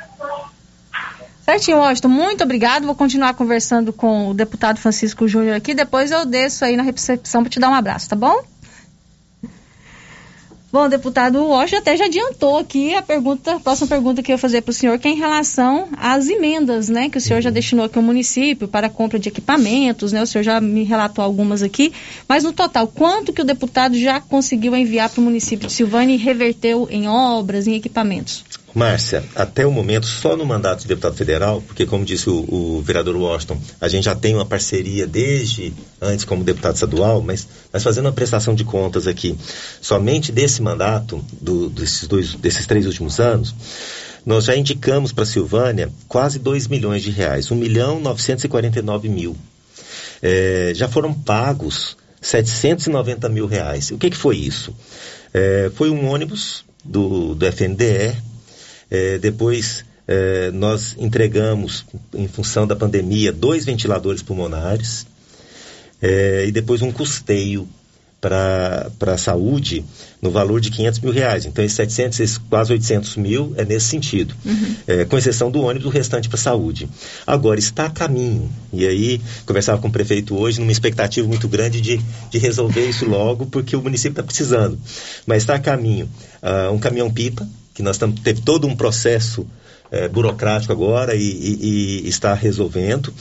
Certinho, 1.42 1.78
Washington, 1.78 2.09
muito 2.09 2.44
obrigado. 2.44 2.84
Vou 2.84 2.94
continuar 2.94 3.34
conversando 3.34 3.92
com 3.92 4.28
o 4.28 4.34
deputado 4.34 4.78
Francisco 4.78 5.26
Júnior 5.26 5.57
aqui. 5.57 5.74
Depois 5.74 6.11
eu 6.11 6.24
desço 6.24 6.64
aí 6.64 6.76
na 6.76 6.82
recepção 6.82 7.42
para 7.42 7.51
te 7.51 7.59
dar 7.59 7.70
um 7.70 7.74
abraço, 7.74 8.09
tá 8.09 8.14
bom? 8.14 8.42
Bom, 10.72 10.88
deputado 10.88 11.44
Washington 11.44 11.78
até 11.78 11.96
já 11.96 12.04
adiantou 12.04 12.56
aqui 12.56 12.94
a 12.94 13.02
pergunta, 13.02 13.56
a 13.56 13.60
próxima 13.60 13.88
pergunta 13.88 14.22
que 14.22 14.30
eu 14.30 14.34
ia 14.34 14.38
fazer 14.38 14.60
para 14.60 14.70
o 14.70 14.74
senhor, 14.74 15.00
que 15.00 15.08
é 15.08 15.10
em 15.10 15.16
relação 15.16 15.88
às 15.96 16.28
emendas, 16.28 16.88
né, 16.88 17.10
que 17.10 17.18
o 17.18 17.20
senhor 17.20 17.40
já 17.40 17.50
destinou 17.50 17.86
aqui 17.86 17.98
ao 17.98 18.04
município 18.04 18.68
para 18.68 18.86
a 18.86 18.90
compra 18.90 19.18
de 19.18 19.28
equipamentos, 19.28 20.12
né, 20.12 20.22
o 20.22 20.26
senhor 20.26 20.44
já 20.44 20.60
me 20.60 20.84
relatou 20.84 21.24
algumas 21.24 21.60
aqui, 21.60 21.92
mas 22.28 22.44
no 22.44 22.52
total, 22.52 22.86
quanto 22.86 23.32
que 23.32 23.42
o 23.42 23.44
deputado 23.44 23.98
já 23.98 24.20
conseguiu 24.20 24.76
enviar 24.76 25.10
para 25.10 25.20
o 25.20 25.24
município 25.24 25.66
de 25.66 25.72
Silvânia 25.72 26.14
e 26.14 26.18
reverteu 26.18 26.86
em 26.88 27.08
obras, 27.08 27.66
em 27.66 27.74
equipamentos? 27.74 28.44
Márcia, 28.74 29.24
até 29.34 29.66
o 29.66 29.72
momento, 29.72 30.06
só 30.06 30.36
no 30.36 30.46
mandato 30.46 30.82
de 30.82 30.88
deputado 30.88 31.16
federal, 31.16 31.60
porque 31.60 31.84
como 31.84 32.04
disse 32.04 32.30
o, 32.30 32.76
o 32.78 32.82
vereador 32.82 33.16
Washington, 33.16 33.60
a 33.80 33.88
gente 33.88 34.04
já 34.04 34.14
tem 34.14 34.34
uma 34.34 34.46
parceria 34.46 35.06
desde 35.06 35.72
antes 36.00 36.24
como 36.24 36.44
deputado 36.44 36.74
estadual, 36.74 37.20
mas, 37.20 37.48
mas 37.72 37.82
fazendo 37.82 38.06
uma 38.06 38.12
prestação 38.12 38.54
de 38.54 38.64
contas 38.64 39.06
aqui, 39.06 39.36
somente 39.80 40.30
desse 40.30 40.62
mandato, 40.62 41.24
do, 41.40 41.68
desses, 41.68 42.06
dois, 42.06 42.34
desses 42.34 42.66
três 42.66 42.86
últimos 42.86 43.18
anos, 43.18 43.54
nós 44.24 44.44
já 44.44 44.54
indicamos 44.54 45.12
para 45.12 45.24
Silvânia 45.24 45.90
quase 46.06 46.38
2 46.38 46.68
milhões 46.68 47.02
de 47.02 47.10
reais, 47.10 47.50
1 47.50 47.56
milhão 47.56 48.00
949 48.00 49.08
mil. 49.08 49.36
É, 50.22 50.72
já 50.74 50.88
foram 50.88 51.12
pagos 51.12 51.96
790 52.20 53.28
mil 53.28 53.46
reais. 53.46 53.90
O 53.90 53.98
que, 53.98 54.10
que 54.10 54.16
foi 54.16 54.36
isso? 54.36 54.74
É, 55.32 55.70
foi 55.74 55.90
um 55.90 56.06
ônibus 56.08 56.64
do, 56.84 57.34
do 57.34 57.46
FNDE, 57.46 58.16
é, 58.91 59.18
depois 59.18 59.84
é, 60.09 60.51
nós 60.51 60.97
entregamos, 60.99 61.84
em 62.12 62.26
função 62.26 62.66
da 62.66 62.74
pandemia, 62.74 63.32
dois 63.32 63.64
ventiladores 63.64 64.22
pulmonares 64.22 65.07
é, 66.03 66.47
e 66.47 66.53
depois 66.53 66.82
um 66.82 66.91
custeio 66.91 67.68
para 68.20 68.91
a 69.01 69.16
saúde 69.16 69.82
no 70.20 70.30
valor 70.30 70.61
de 70.61 70.70
500 70.70 71.01
mil 71.01 71.12
reais. 71.12 71.47
Então, 71.47 71.64
esses 71.64 71.76
700, 71.76 72.20
esses 72.20 72.38
quase 72.38 72.72
800 72.72 73.16
mil 73.16 73.55
é 73.57 73.64
nesse 73.64 73.86
sentido. 73.86 74.34
É, 74.86 75.05
com 75.07 75.16
exceção 75.16 75.51
do 75.51 75.62
ônibus, 75.62 75.86
o 75.86 75.91
restante 75.91 76.28
para 76.28 76.38
a 76.38 76.43
saúde. 76.43 76.88
Agora, 77.26 77.59
está 77.59 77.86
a 77.86 77.91
caminho. 77.91 78.51
E 78.72 78.86
aí, 78.86 79.20
conversava 79.47 79.80
com 79.80 79.88
o 79.88 79.93
prefeito 79.93 80.36
hoje, 80.36 80.61
numa 80.61 80.72
expectativa 80.72 81.26
muito 81.26 81.49
grande 81.49 81.80
de, 81.80 81.99
de 82.30 82.38
resolver 82.38 82.86
isso 82.86 83.07
logo, 83.07 83.47
porque 83.47 83.74
o 83.74 83.80
município 83.80 84.11
está 84.11 84.22
precisando. 84.22 84.78
Mas 85.24 85.45
está 85.45 85.55
a 85.55 85.59
caminho. 85.59 86.07
Ah, 86.43 86.70
um 86.70 86.78
caminhão-pipa, 86.78 87.49
que 87.74 87.82
nós 87.82 87.98
tamo, 87.98 88.14
teve 88.14 88.42
todo 88.42 88.66
um 88.66 88.76
processo 88.76 89.46
é, 89.90 90.08
burocrático 90.08 90.72
agora 90.72 91.14
e, 91.14 91.22
e, 91.22 92.02
e 92.04 92.08
está 92.08 92.34
resolvendo. 92.34 93.12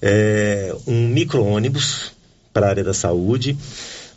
É, 0.00 0.74
um 0.86 1.08
micro-ônibus 1.08 2.12
para 2.52 2.66
a 2.66 2.70
área 2.70 2.84
da 2.84 2.94
saúde, 2.94 3.56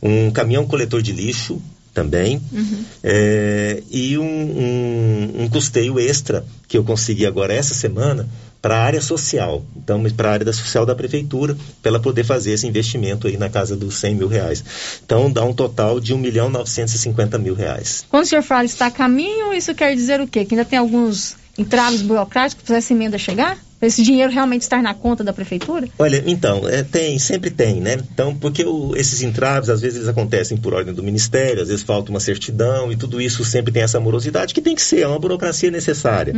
um 0.02 0.32
caminhão 0.32 0.66
coletor 0.66 1.02
de 1.02 1.12
lixo 1.12 1.62
também, 1.94 2.42
Uhum. 2.52 2.86
é, 3.04 3.84
e 3.92 4.18
um, 4.18 4.24
um, 4.24 5.44
um 5.44 5.50
custeio 5.50 6.00
extra 6.00 6.46
que 6.68 6.78
eu 6.78 6.84
consegui 6.84 7.26
agora 7.26 7.54
essa 7.54 7.74
semana 7.74 8.28
para 8.62 8.78
a 8.78 8.84
área 8.84 9.02
social, 9.02 9.66
então 9.76 10.04
para 10.12 10.30
a 10.30 10.34
área 10.34 10.46
da 10.46 10.54
social 10.54 10.86
da 10.86 10.94
prefeitura, 10.94 11.58
para 11.82 11.90
ela 11.90 12.00
poder 12.00 12.24
fazer 12.24 12.52
esse 12.52 12.68
investimento 12.68 13.28
aí 13.28 13.36
na 13.36 13.50
casa 13.50 13.76
dos 13.76 13.96
100 13.96 14.16
mil 14.16 14.28
reais. 14.28 14.64
Então 15.04 15.32
dá 15.32 15.44
um 15.44 15.54
total 15.54 16.00
de 16.00 16.14
1 16.14 16.18
milhão 16.18 16.50
950 16.50 17.38
mil 17.40 17.56
reais. 17.56 18.06
Quando 18.10 18.24
o 18.24 18.28
senhor 18.28 18.44
fala 18.44 18.66
está 18.66 18.88
a 18.88 18.92
caminho, 18.92 19.54
isso 19.54 19.74
quer 19.74 19.96
dizer 19.96 20.22
o 20.22 20.28
quê? 20.28 20.46
Que 20.46 20.54
ainda 20.54 20.66
tem 20.66 20.78
alguns 20.78 21.36
entraves 21.58 22.02
burocráticos 22.02 22.64
para 22.64 22.78
essa 22.78 22.94
emenda 22.94 23.18
chegar? 23.18 23.58
Esse 23.82 24.04
dinheiro 24.04 24.32
realmente 24.32 24.62
estar 24.62 24.82
na 24.82 24.94
conta 24.94 25.24
da 25.24 25.34
prefeitura? 25.34 25.88
Olha, 25.98 26.24
então, 26.28 26.70
é, 26.70 26.84
tem, 26.84 27.18
sempre 27.18 27.50
tem, 27.50 27.82
né? 27.82 27.98
Então, 28.14 28.36
porque 28.36 28.64
o- 28.64 28.96
esses 28.96 29.22
entraves, 29.24 29.70
às 29.70 29.82
vezes, 29.82 29.98
eles 29.98 30.08
acontecem 30.08 30.56
por 30.56 30.74
ordem 30.74 30.94
do 30.94 31.02
Ministério, 31.02 31.62
às 31.62 31.68
vezes 31.70 31.84
falta 31.84 32.12
uma 32.12 32.20
certidão 32.20 32.92
e 32.92 32.96
tudo 32.96 33.20
isso 33.20 33.44
sempre 33.44 33.72
tem 33.72 33.82
essa 33.82 34.00
morosidade 34.00 34.54
que 34.54 34.62
tem 34.62 34.76
que 34.76 34.82
ser, 34.82 35.02
é 35.02 35.08
uma 35.08 35.18
burocracia 35.20 35.72
necessária. 35.72 36.34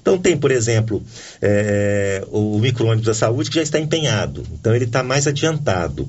Então, 0.00 0.16
tem, 0.18 0.36
por 0.36 0.50
exemplo, 0.50 1.02
é, 1.42 2.22
o, 2.30 2.56
o 2.56 2.58
micro-ônibus 2.60 3.06
da 3.06 3.14
saúde 3.14 3.50
que 3.50 3.56
já 3.56 3.62
está 3.62 3.80
empenhado, 3.80 4.44
então 4.52 4.74
ele 4.74 4.84
está 4.84 5.02
mais 5.02 5.26
adiantado. 5.26 6.08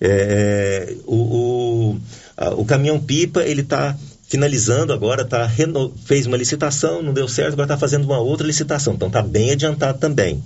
É, 0.00 0.94
o, 1.06 1.14
o, 1.16 2.00
a- 2.36 2.54
o 2.54 2.64
caminhão-pipa, 2.64 3.42
ele 3.42 3.62
está 3.62 3.96
finalizando 4.28 4.92
agora, 4.92 5.24
tá 5.24 5.44
reno- 5.46 5.92
fez 6.04 6.26
uma 6.26 6.36
licitação, 6.36 7.02
não 7.02 7.12
deu 7.12 7.26
certo, 7.26 7.54
agora 7.54 7.64
está 7.66 7.78
fazendo 7.78 8.04
uma 8.04 8.18
outra 8.20 8.46
licitação, 8.46 8.94
então 8.94 9.08
está 9.08 9.22
bem 9.22 9.50
adiantado 9.50 9.98
também. 9.98 10.42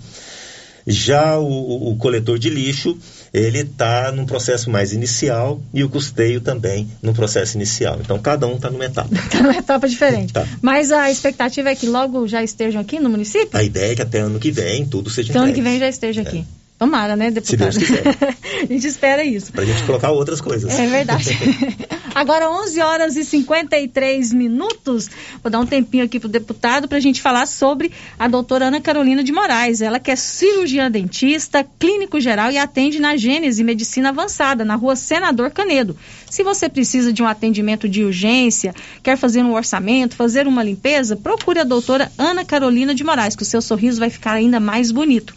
Já 0.84 1.38
o, 1.38 1.90
o- 1.92 1.96
coletor 1.96 2.38
de 2.40 2.50
lixo, 2.50 2.98
ele 3.32 3.58
está 3.60 4.10
num 4.10 4.26
processo 4.26 4.68
mais 4.68 4.92
inicial 4.92 5.60
e 5.72 5.84
o 5.84 5.88
custeio 5.88 6.40
também 6.40 6.88
num 7.00 7.12
processo 7.12 7.56
inicial. 7.56 7.98
Então, 8.00 8.18
cada 8.18 8.48
um 8.48 8.56
está 8.56 8.68
numa 8.68 8.84
etapa. 8.84 9.08
Está 9.14 9.42
numa 9.42 9.56
etapa 9.56 9.88
diferente. 9.88 10.32
Tá. 10.32 10.44
Mas 10.60 10.90
a 10.90 11.08
expectativa 11.08 11.70
é 11.70 11.76
que 11.76 11.86
logo 11.86 12.26
já 12.26 12.42
estejam 12.42 12.80
aqui 12.80 12.98
no 12.98 13.08
município? 13.08 13.50
A 13.52 13.62
ideia 13.62 13.92
é 13.92 13.94
que 13.94 14.02
até 14.02 14.18
ano 14.18 14.40
que 14.40 14.50
vem 14.50 14.84
tudo 14.84 15.08
seja 15.08 15.30
Então 15.30 15.42
ano 15.42 15.50
entregue. 15.52 15.64
que 15.64 15.70
vem 15.70 15.78
já 15.78 15.88
esteja 15.88 16.22
aqui. 16.22 16.44
Tomara, 16.82 17.14
né, 17.14 17.30
deputado? 17.30 17.72
Se 17.72 17.78
Deus 17.78 18.02
quiser. 18.02 18.36
a 18.60 18.66
gente 18.66 18.88
espera 18.88 19.22
isso. 19.22 19.52
Para 19.52 19.62
a 19.62 19.64
gente 19.64 19.84
colocar 19.84 20.10
outras 20.10 20.40
coisas. 20.40 20.76
É 20.76 20.84
verdade. 20.88 21.30
Agora 22.12 22.50
11 22.50 22.80
horas 22.80 23.16
e 23.16 23.24
53 23.24 24.32
minutos. 24.32 25.08
Vou 25.40 25.48
dar 25.48 25.60
um 25.60 25.66
tempinho 25.66 26.04
aqui 26.04 26.18
pro 26.18 26.28
deputado 26.28 26.88
para 26.88 26.98
a 26.98 27.00
gente 27.00 27.22
falar 27.22 27.46
sobre 27.46 27.92
a 28.18 28.26
doutora 28.26 28.66
Ana 28.66 28.80
Carolina 28.80 29.22
de 29.22 29.30
Moraes. 29.30 29.80
Ela 29.80 30.00
que 30.00 30.10
é 30.10 30.16
cirurgiã 30.16 30.90
dentista, 30.90 31.64
clínico 31.78 32.20
geral 32.20 32.50
e 32.50 32.58
atende 32.58 32.98
na 32.98 33.16
Gênese 33.16 33.62
Medicina 33.62 34.08
Avançada, 34.08 34.64
na 34.64 34.74
rua 34.74 34.96
Senador 34.96 35.52
Canedo. 35.52 35.96
Se 36.28 36.42
você 36.42 36.68
precisa 36.68 37.12
de 37.12 37.22
um 37.22 37.26
atendimento 37.26 37.88
de 37.88 38.02
urgência, 38.02 38.74
quer 39.04 39.16
fazer 39.16 39.44
um 39.44 39.54
orçamento, 39.54 40.16
fazer 40.16 40.48
uma 40.48 40.64
limpeza, 40.64 41.14
procure 41.14 41.60
a 41.60 41.64
doutora 41.64 42.10
Ana 42.18 42.44
Carolina 42.44 42.92
de 42.92 43.04
Moraes, 43.04 43.36
que 43.36 43.42
o 43.44 43.46
seu 43.46 43.62
sorriso 43.62 44.00
vai 44.00 44.10
ficar 44.10 44.32
ainda 44.32 44.58
mais 44.58 44.90
bonito. 44.90 45.32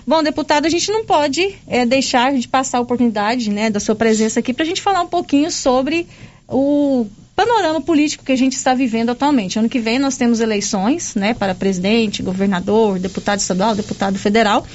Bom, 0.05 0.23
deputado, 0.23 0.65
a 0.65 0.69
gente 0.69 0.89
não 0.89 1.03
pode 1.03 1.57
eh, 1.67 1.85
deixar 1.85 2.33
de 2.33 2.47
passar 2.47 2.77
a 2.77 2.81
oportunidade 2.81 3.49
né, 3.49 3.69
da 3.69 3.81
sua 3.81 3.95
presença 3.95 4.39
aqui 4.39 4.53
para 4.53 4.63
a 4.63 4.67
gente 4.67 4.81
falar 4.81 5.01
um 5.01 5.07
pouquinho 5.07 5.51
sobre 5.51 6.07
o 6.47 7.05
panorama 7.37 7.79
político 7.79 8.25
que 8.25 8.31
a 8.31 8.35
gente 8.35 8.53
está 8.53 8.73
vivendo 8.73 9.11
atualmente. 9.11 9.59
Ano 9.59 9.69
que 9.69 9.79
vem 9.79 9.99
nós 9.99 10.17
temos 10.17 10.39
eleições 10.39 11.13
né, 11.13 11.35
para 11.35 11.53
presidente, 11.53 12.23
governador, 12.23 12.97
deputado 12.97 13.39
estadual, 13.39 13.75
deputado 13.75 14.17
federal. 14.17 14.65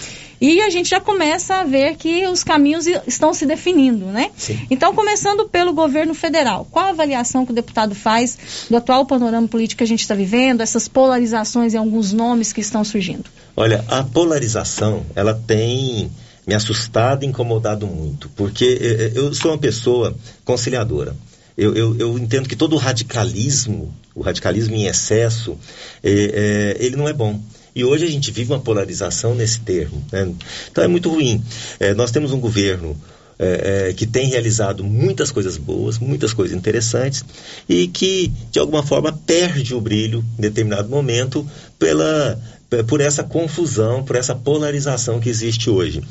E 0.40 0.60
a 0.60 0.70
gente 0.70 0.88
já 0.88 1.00
começa 1.00 1.56
a 1.56 1.64
ver 1.64 1.96
que 1.96 2.24
os 2.26 2.44
caminhos 2.44 2.86
estão 3.06 3.34
se 3.34 3.46
definindo, 3.46 4.06
né? 4.06 4.30
Então, 4.68 4.92
começando 4.92 5.48
pelo 5.48 5.72
governo 5.72 6.14
federal, 6.14 6.66
qual 6.68 6.86
a 6.86 6.88
avaliação 6.88 7.46
que 7.46 7.52
o 7.52 7.54
deputado 7.54 7.94
faz 7.94 8.66
do 8.68 8.76
atual 8.76 9.06
panorama 9.06 9.46
político 9.46 9.78
que 9.78 9.84
a 9.84 9.86
gente 9.86 10.00
está 10.00 10.16
vivendo, 10.16 10.60
essas 10.60 10.88
polarizações 10.88 11.74
e 11.74 11.76
alguns 11.76 12.12
nomes 12.12 12.52
que 12.52 12.60
estão 12.60 12.82
surgindo? 12.82 13.24
Olha, 13.56 13.84
a 13.86 14.02
polarização, 14.02 15.06
ela 15.14 15.32
tem 15.34 16.10
me 16.44 16.54
assustado 16.54 17.22
e 17.22 17.26
incomodado 17.26 17.86
muito, 17.86 18.28
porque 18.30 18.78
eh, 18.80 18.86
eh, 18.86 19.12
eu 19.14 19.32
sou 19.32 19.52
uma 19.52 19.58
pessoa 19.58 20.12
conciliadora. 20.44 21.14
Eu, 21.56 21.74
eu, 21.74 21.96
eu 21.98 22.18
entendo 22.18 22.48
que 22.48 22.56
todo 22.56 22.74
o 22.74 22.78
radicalismo, 22.78 23.94
o 24.14 24.22
radicalismo 24.22 24.74
em 24.74 24.86
excesso, 24.86 25.58
eh, 26.02 26.76
eh, 26.80 26.84
ele 26.84 26.96
não 26.96 27.08
é 27.08 27.12
bom. 27.12 27.40
E 27.74 27.84
hoje 27.84 28.04
a 28.04 28.10
gente 28.10 28.30
vive 28.30 28.52
uma 28.52 28.60
polarização 28.60 29.34
nesse 29.34 29.60
termo. 29.60 30.02
né? 30.12 30.32
Então 30.70 30.84
é 30.84 30.88
muito 30.88 31.10
ruim. 31.10 31.42
Eh, 31.80 31.94
nós 31.94 32.10
temos 32.10 32.32
um 32.32 32.40
governo 32.40 32.96
eh, 33.38 33.88
eh, 33.88 33.92
que 33.94 34.06
tem 34.06 34.28
realizado 34.28 34.84
muitas 34.84 35.30
coisas 35.30 35.56
boas, 35.56 35.98
muitas 35.98 36.32
coisas 36.32 36.56
interessantes, 36.56 37.24
e 37.68 37.88
que, 37.88 38.30
de 38.50 38.58
alguma 38.58 38.82
forma, 38.82 39.12
perde 39.26 39.74
o 39.74 39.80
brilho 39.80 40.24
em 40.38 40.42
determinado 40.42 40.88
momento 40.88 41.46
pela, 41.78 42.40
por 42.86 43.00
essa 43.00 43.22
confusão, 43.24 44.02
por 44.04 44.16
essa 44.16 44.34
polarização 44.34 45.18
que 45.20 45.28
existe 45.28 45.68
hoje. 45.68 46.02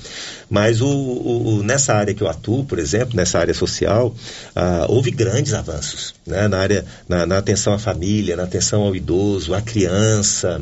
Mas 0.50 0.82
o- 0.82 0.88
o- 0.88 1.64
nessa 1.64 1.94
área 1.94 2.14
que 2.14 2.22
eu 2.22 2.28
atuo, 2.28 2.66
por 2.66 2.78
exemplo, 2.78 3.16
nessa 3.16 3.40
área 3.40 3.54
social, 3.54 4.14
ah, 4.56 4.86
houve 4.90 5.12
grandes 5.12 5.54
avanços 5.54 6.14
né? 6.28 6.48
na, 6.48 6.58
área, 6.60 6.86
na, 7.08 7.26
na 7.26 7.38
atenção 7.38 7.74
à 7.74 7.80
família, 7.80 8.36
na 8.36 8.44
atenção 8.44 8.82
ao 8.82 8.96
idoso, 8.96 9.54
à 9.54 9.62
criança. 9.62 10.62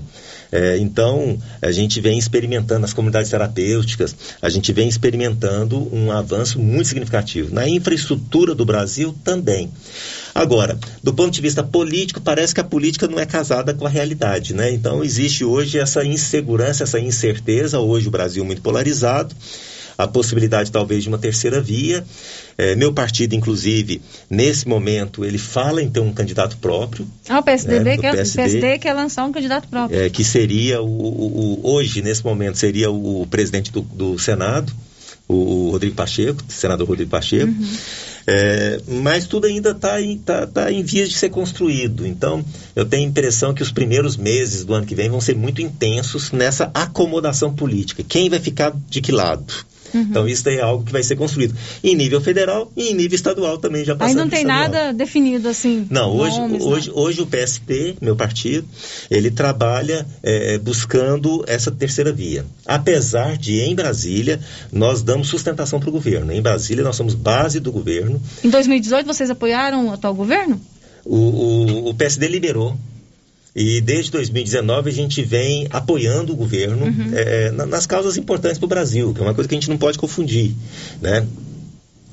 É, 0.51 0.77
então, 0.77 1.37
a 1.61 1.71
gente 1.71 2.01
vem 2.01 2.17
experimentando 2.17 2.81
nas 2.81 2.93
comunidades 2.93 3.29
terapêuticas, 3.29 4.15
a 4.41 4.49
gente 4.49 4.73
vem 4.73 4.87
experimentando 4.87 5.93
um 5.93 6.11
avanço 6.11 6.59
muito 6.59 6.87
significativo. 6.87 7.53
Na 7.53 7.67
infraestrutura 7.67 8.55
do 8.55 8.65
Brasil 8.65 9.15
também. 9.23 9.69
Agora, 10.33 10.77
do 11.03 11.13
ponto 11.13 11.31
de 11.31 11.41
vista 11.41 11.63
político, 11.63 12.21
parece 12.21 12.53
que 12.53 12.61
a 12.61 12.63
política 12.63 13.07
não 13.07 13.19
é 13.19 13.25
casada 13.25 13.73
com 13.73 13.85
a 13.85 13.89
realidade, 13.89 14.53
né? 14.53 14.71
Então, 14.71 15.03
existe 15.03 15.43
hoje 15.43 15.77
essa 15.77 16.03
insegurança, 16.03 16.83
essa 16.83 16.99
incerteza, 16.99 17.79
hoje 17.79 18.07
o 18.07 18.11
Brasil 18.11 18.43
muito 18.43 18.61
polarizado, 18.61 19.35
a 19.99 20.07
possibilidade 20.07 20.71
talvez 20.71 21.03
de 21.03 21.09
uma 21.09 21.17
terceira 21.17 21.59
via. 21.61 22.05
É, 22.57 22.75
meu 22.75 22.91
partido, 22.93 23.35
inclusive, 23.35 24.01
nesse 24.29 24.67
momento, 24.67 25.23
ele 25.25 25.37
fala 25.37 25.81
em 25.83 25.89
ter 25.89 25.99
um 25.99 26.13
candidato 26.13 26.57
próprio, 26.57 27.05
Ah, 27.27 27.39
o 27.39 27.43
PSDB, 27.43 27.89
É, 27.91 27.95
do 27.97 28.01
quer, 28.01 28.11
PSD. 28.15 28.37
PSD 28.43 28.79
quer 28.79 28.93
lançar 28.93 29.25
um 29.25 29.31
candidato 29.31 29.67
próprio. 29.67 29.99
é, 29.99 30.09
que 30.09 30.23
seria 30.23 30.81
o, 30.81 30.85
o- 30.87 31.59
o- 31.65 31.71
hoje, 31.73 32.01
nesse 32.01 32.23
momento, 32.23 32.57
seria 32.57 32.89
o, 32.89 33.27
presidente 33.27 33.71
do, 33.71 33.81
do 33.81 34.17
Senado, 34.17 34.71
o 35.27 35.69
Rodrigo 35.71 35.95
Pacheco, 35.95 36.41
senador 36.47 36.87
Rodrigo 36.87 37.11
Pacheco. 37.11 37.53
É, 38.25 38.79
mas 38.87 39.25
tudo 39.27 39.47
ainda 39.47 39.71
está 39.71 40.01
em, 40.01 40.17
tá, 40.17 40.45
tá 40.47 40.71
em 40.71 40.83
vias 40.83 41.09
de 41.09 41.15
ser 41.17 41.29
construído. 41.29 42.05
Então, 42.05 42.43
eu 42.75 42.85
tenho 42.85 43.05
a 43.05 43.09
impressão 43.09 43.53
que 43.53 43.61
os 43.63 43.71
primeiros 43.71 44.17
meses 44.17 44.63
do 44.65 44.73
ano 44.73 44.85
que 44.85 44.95
vem 44.95 45.09
vão 45.09 45.21
ser 45.21 45.35
muito 45.35 45.61
intensos 45.61 46.31
nessa 46.31 46.69
acomodação 46.73 47.53
política. 47.53 48.03
Quem 48.07 48.29
vai 48.29 48.39
ficar 48.39 48.73
de 48.89 49.01
que 49.01 49.11
lado? 49.11 49.45
Uhum. 49.93 50.01
Então, 50.01 50.27
isso 50.27 50.43
daí 50.43 50.57
é 50.57 50.61
algo 50.61 50.83
que 50.83 50.91
vai 50.91 51.03
ser 51.03 51.15
construído 51.15 51.55
em 51.83 51.95
nível 51.95 52.21
federal 52.21 52.71
e 52.75 52.89
em 52.89 52.93
nível 52.93 53.15
estadual 53.15 53.57
também, 53.57 53.83
já 53.83 53.93
Aí 53.93 53.99
passando 53.99 54.17
não 54.17 54.29
tem 54.29 54.41
estadual. 54.41 54.69
nada 54.69 54.93
definido 54.93 55.47
assim. 55.47 55.87
Não, 55.89 56.15
hoje, 56.15 56.39
nomes, 56.39 56.63
hoje, 56.63 56.91
hoje 56.93 57.21
o 57.21 57.27
PST, 57.27 57.97
meu 58.01 58.15
partido, 58.15 58.67
ele 59.09 59.31
trabalha 59.31 60.05
é, 60.21 60.57
buscando 60.57 61.43
essa 61.47 61.71
terceira 61.71 62.11
via. 62.11 62.45
Apesar 62.65 63.37
de, 63.37 63.59
em 63.59 63.75
Brasília, 63.75 64.39
nós 64.71 65.01
damos 65.01 65.27
sustentação 65.27 65.79
para 65.79 65.89
o 65.89 65.91
governo. 65.91 66.31
Em 66.31 66.41
Brasília, 66.41 66.83
nós 66.83 66.95
somos 66.95 67.15
base 67.15 67.59
do 67.59 67.71
governo. 67.71 68.21
Em 68.43 68.49
2018, 68.49 69.05
vocês 69.05 69.29
apoiaram 69.29 69.87
o 69.87 69.93
atual 69.93 70.13
governo? 70.13 70.59
O, 71.05 71.15
o, 71.15 71.89
o 71.89 71.93
PSD 71.93 72.27
liberou. 72.27 72.77
E 73.55 73.81
desde 73.81 74.11
2019 74.11 74.89
a 74.89 74.93
gente 74.93 75.21
vem 75.23 75.67
apoiando 75.71 76.33
o 76.33 76.35
governo 76.35 76.85
é, 77.13 77.51
na- 77.51 77.65
nas 77.65 77.85
causas 77.85 78.15
importantes 78.17 78.57
para 78.59 78.65
o 78.65 78.69
Brasil, 78.69 79.13
que 79.13 79.19
é 79.19 79.23
uma 79.23 79.33
coisa 79.33 79.47
que 79.47 79.55
a 79.55 79.59
gente 79.59 79.69
não 79.69 79.77
pode 79.77 79.97
confundir. 79.97 80.53
Né? 81.01 81.25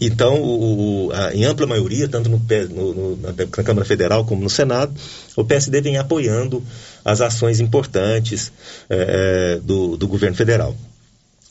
Então, 0.01 0.43
o- 0.43 1.11
a- 1.12 1.34
em 1.34 1.45
ampla 1.45 1.66
maioria, 1.66 2.09
tanto 2.09 2.28
no- 2.28 2.39
no- 2.68 3.16
na, 3.16 3.32
na 3.32 3.47
Câmara 3.64 3.84
Federal 3.87 4.24
como 4.24 4.43
no 4.43 4.51
Senado, 4.51 4.93
o 5.37 5.45
PSD 5.45 5.80
vem 5.80 5.97
apoiando 5.99 6.62
as 7.05 7.20
ações 7.20 7.61
importantes 7.61 8.53
é, 8.91 9.57
é, 9.57 9.61
do, 9.61 9.97
do 9.97 10.07
governo 10.09 10.37
federal. 10.37 10.76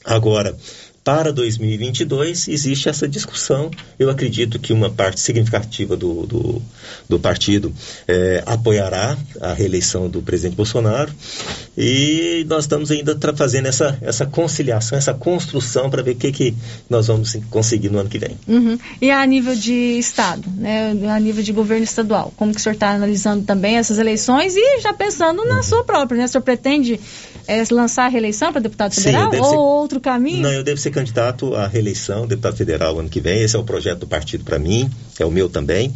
Agora, 0.04 0.56
Para 1.06 1.32
2022 1.32 2.48
existe 2.48 2.90
essa 2.90 3.08
discussão. 3.08 3.70
Eu 4.00 4.10
acredito 4.10 4.58
que 4.58 4.74
uma 4.74 4.90
parte 4.90 5.22
significativa 5.22 5.96
do, 5.96 6.26
do, 6.26 6.62
do 7.08 7.20
partido 7.20 7.72
é, 8.08 8.42
apoiará 8.44 9.16
a 9.40 9.54
reeleição 9.54 10.10
do 10.10 10.24
presidente 10.24 10.56
Bolsonaro 10.56 11.14
e 11.78 12.44
nós 12.50 12.64
estamos 12.64 12.90
ainda 12.90 13.16
fazendo 13.36 13.68
essa, 13.68 13.96
essa 14.02 14.26
conciliação, 14.26 14.98
essa 14.98 15.14
construção 15.14 15.92
para 15.92 16.02
ver 16.02 16.14
o 16.14 16.16
que, 16.16 16.32
que 16.32 16.56
nós 16.90 17.06
vamos 17.06 17.38
conseguir 17.52 17.90
no 17.90 18.00
ano 18.00 18.10
que 18.10 18.18
vem. 18.18 18.36
Uhum. 18.48 18.80
E 19.00 19.12
a 19.12 19.24
nível 19.28 19.56
de 19.56 20.00
Estado, 20.00 20.50
né, 20.58 20.92
a 21.08 21.20
nível 21.20 21.44
de 21.44 21.52
governo 21.52 21.84
estadual, 21.84 22.34
como 22.36 22.52
que 22.52 22.60
o 22.60 22.64
senhor 22.64 22.74
está 22.74 22.90
analisando 22.90 23.46
também 23.46 23.78
essas 23.78 24.00
eleições 24.00 24.56
e 24.56 24.80
já 24.82 24.92
pensando 24.92 25.44
uhum. 25.44 25.50
na 25.50 25.62
sua 25.62 25.84
própria, 25.84 26.18
né? 26.18 26.26
O 26.26 26.28
senhor 26.28 26.42
pretende 26.42 27.00
é, 27.48 27.64
lançar 27.72 28.06
a 28.06 28.08
reeleição 28.08 28.52
para 28.52 28.62
deputado 28.62 28.94
federal 28.94 29.32
Sim, 29.32 29.40
ou 29.40 29.50
ser... 29.50 29.56
outro 29.56 30.00
caminho? 30.00 30.42
Não, 30.42 30.52
eu 30.52 30.64
devo 30.64 30.80
ser 30.80 30.92
candidato 30.96 31.54
à 31.54 31.68
reeleição, 31.68 32.26
deputado 32.26 32.56
federal 32.56 33.00
ano 33.00 33.10
que 33.10 33.20
vem. 33.20 33.42
Esse 33.42 33.56
é 33.56 33.60
o 33.60 33.64
projeto 33.64 34.00
do 34.00 34.08
partido 34.08 34.44
para 34.44 34.58
mim, 34.58 34.90
é 35.20 35.26
o 35.26 35.30
meu 35.30 35.48
também. 35.50 35.94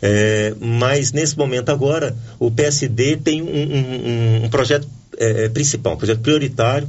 É, 0.00 0.54
mas 0.60 1.12
nesse 1.12 1.36
momento 1.36 1.70
agora, 1.70 2.16
o 2.38 2.50
PSD 2.50 3.16
tem 3.16 3.42
um, 3.42 3.46
um, 3.46 4.44
um 4.44 4.48
projeto 4.48 4.88
é, 5.18 5.44
é, 5.44 5.48
principal, 5.48 5.94
um 5.94 5.96
projeto 5.96 6.20
prioritário, 6.20 6.88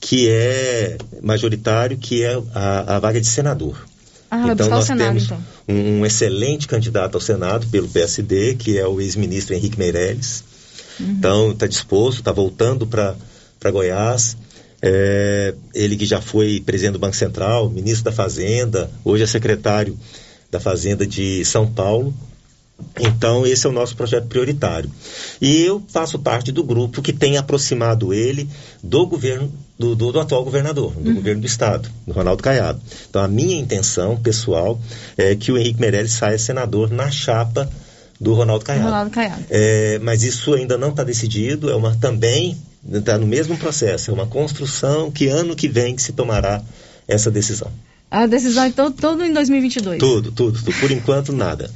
que 0.00 0.28
é 0.28 0.98
majoritário, 1.22 1.96
que 1.96 2.22
é 2.22 2.40
a, 2.54 2.96
a 2.96 2.98
vaga 2.98 3.20
de 3.20 3.26
senador. 3.26 3.76
Ah, 4.30 4.48
então 4.50 4.68
nós 4.68 4.86
Senado, 4.86 5.08
temos 5.08 5.24
então. 5.24 5.44
um, 5.68 6.00
um, 6.00 6.06
excelente 6.06 6.66
candidato 6.66 7.14
ao 7.14 7.20
Senado 7.20 7.66
pelo 7.68 7.88
PSD, 7.88 8.54
que 8.54 8.78
é 8.78 8.86
o 8.86 9.00
ex-ministro 9.00 9.54
Henrique 9.54 9.78
Meirelles. 9.78 10.44
Uhum. 10.98 11.10
Então 11.10 11.50
está 11.52 11.66
disposto, 11.66 12.18
está 12.18 12.32
voltando 12.32 12.86
para 12.86 13.16
Goiás. 13.70 14.36
É, 14.82 15.54
ele 15.72 15.96
que 15.96 16.04
já 16.04 16.20
foi 16.20 16.60
presidente 16.60 16.94
do 16.94 16.98
Banco 16.98 17.14
Central, 17.14 17.70
ministro 17.70 18.04
da 18.04 18.12
Fazenda, 18.12 18.90
hoje 19.04 19.22
é 19.22 19.26
secretário 19.26 19.96
da 20.50 20.58
Fazenda 20.58 21.06
de 21.06 21.44
São 21.44 21.66
Paulo. 21.66 22.12
Então, 22.98 23.46
esse 23.46 23.64
é 23.64 23.70
o 23.70 23.72
nosso 23.72 23.96
projeto 23.96 24.26
prioritário. 24.26 24.90
E 25.40 25.62
eu 25.62 25.80
faço 25.88 26.18
parte 26.18 26.50
do 26.50 26.64
grupo 26.64 27.00
que 27.00 27.12
tem 27.12 27.36
aproximado 27.36 28.12
ele 28.12 28.48
do 28.82 29.06
governo, 29.06 29.52
do, 29.78 29.94
do, 29.94 30.10
do 30.10 30.18
atual 30.18 30.42
governador, 30.42 30.92
do 30.92 31.10
uhum. 31.10 31.14
governo 31.14 31.42
do 31.42 31.46
Estado, 31.46 31.88
do 32.04 32.12
Ronaldo 32.12 32.42
Caiado. 32.42 32.80
Então, 33.08 33.22
a 33.22 33.28
minha 33.28 33.56
intenção 33.56 34.16
pessoal 34.16 34.80
é 35.16 35.36
que 35.36 35.52
o 35.52 35.58
Henrique 35.58 35.80
Meirelles 35.80 36.12
saia 36.12 36.38
senador 36.38 36.90
na 36.90 37.08
chapa 37.08 37.70
do 38.20 38.34
Ronaldo 38.34 38.64
Caiado. 38.64 38.86
Ronaldo 38.86 39.10
Caiado. 39.10 39.44
É, 39.48 39.98
mas 40.00 40.22
isso 40.22 40.52
ainda 40.54 40.76
não 40.76 40.90
está 40.90 41.04
decidido, 41.04 41.70
é 41.70 41.76
uma 41.76 41.94
também 41.96 42.56
está 42.90 43.18
no 43.18 43.26
mesmo 43.26 43.56
processo, 43.56 44.10
é 44.10 44.14
uma 44.14 44.26
construção 44.26 45.10
que 45.10 45.28
ano 45.28 45.56
que 45.56 45.68
vem 45.68 45.94
que 45.94 46.02
se 46.02 46.12
tomará 46.12 46.62
essa 47.06 47.30
decisão. 47.30 47.70
A 48.12 48.26
decisão, 48.26 48.66
então, 48.66 48.92
tudo 48.92 49.24
em 49.24 49.32
2022? 49.32 49.98
Tudo, 49.98 50.30
tudo. 50.32 50.62
tudo. 50.62 50.76
Por 50.78 50.90
enquanto, 50.90 51.32
nada. 51.32 51.70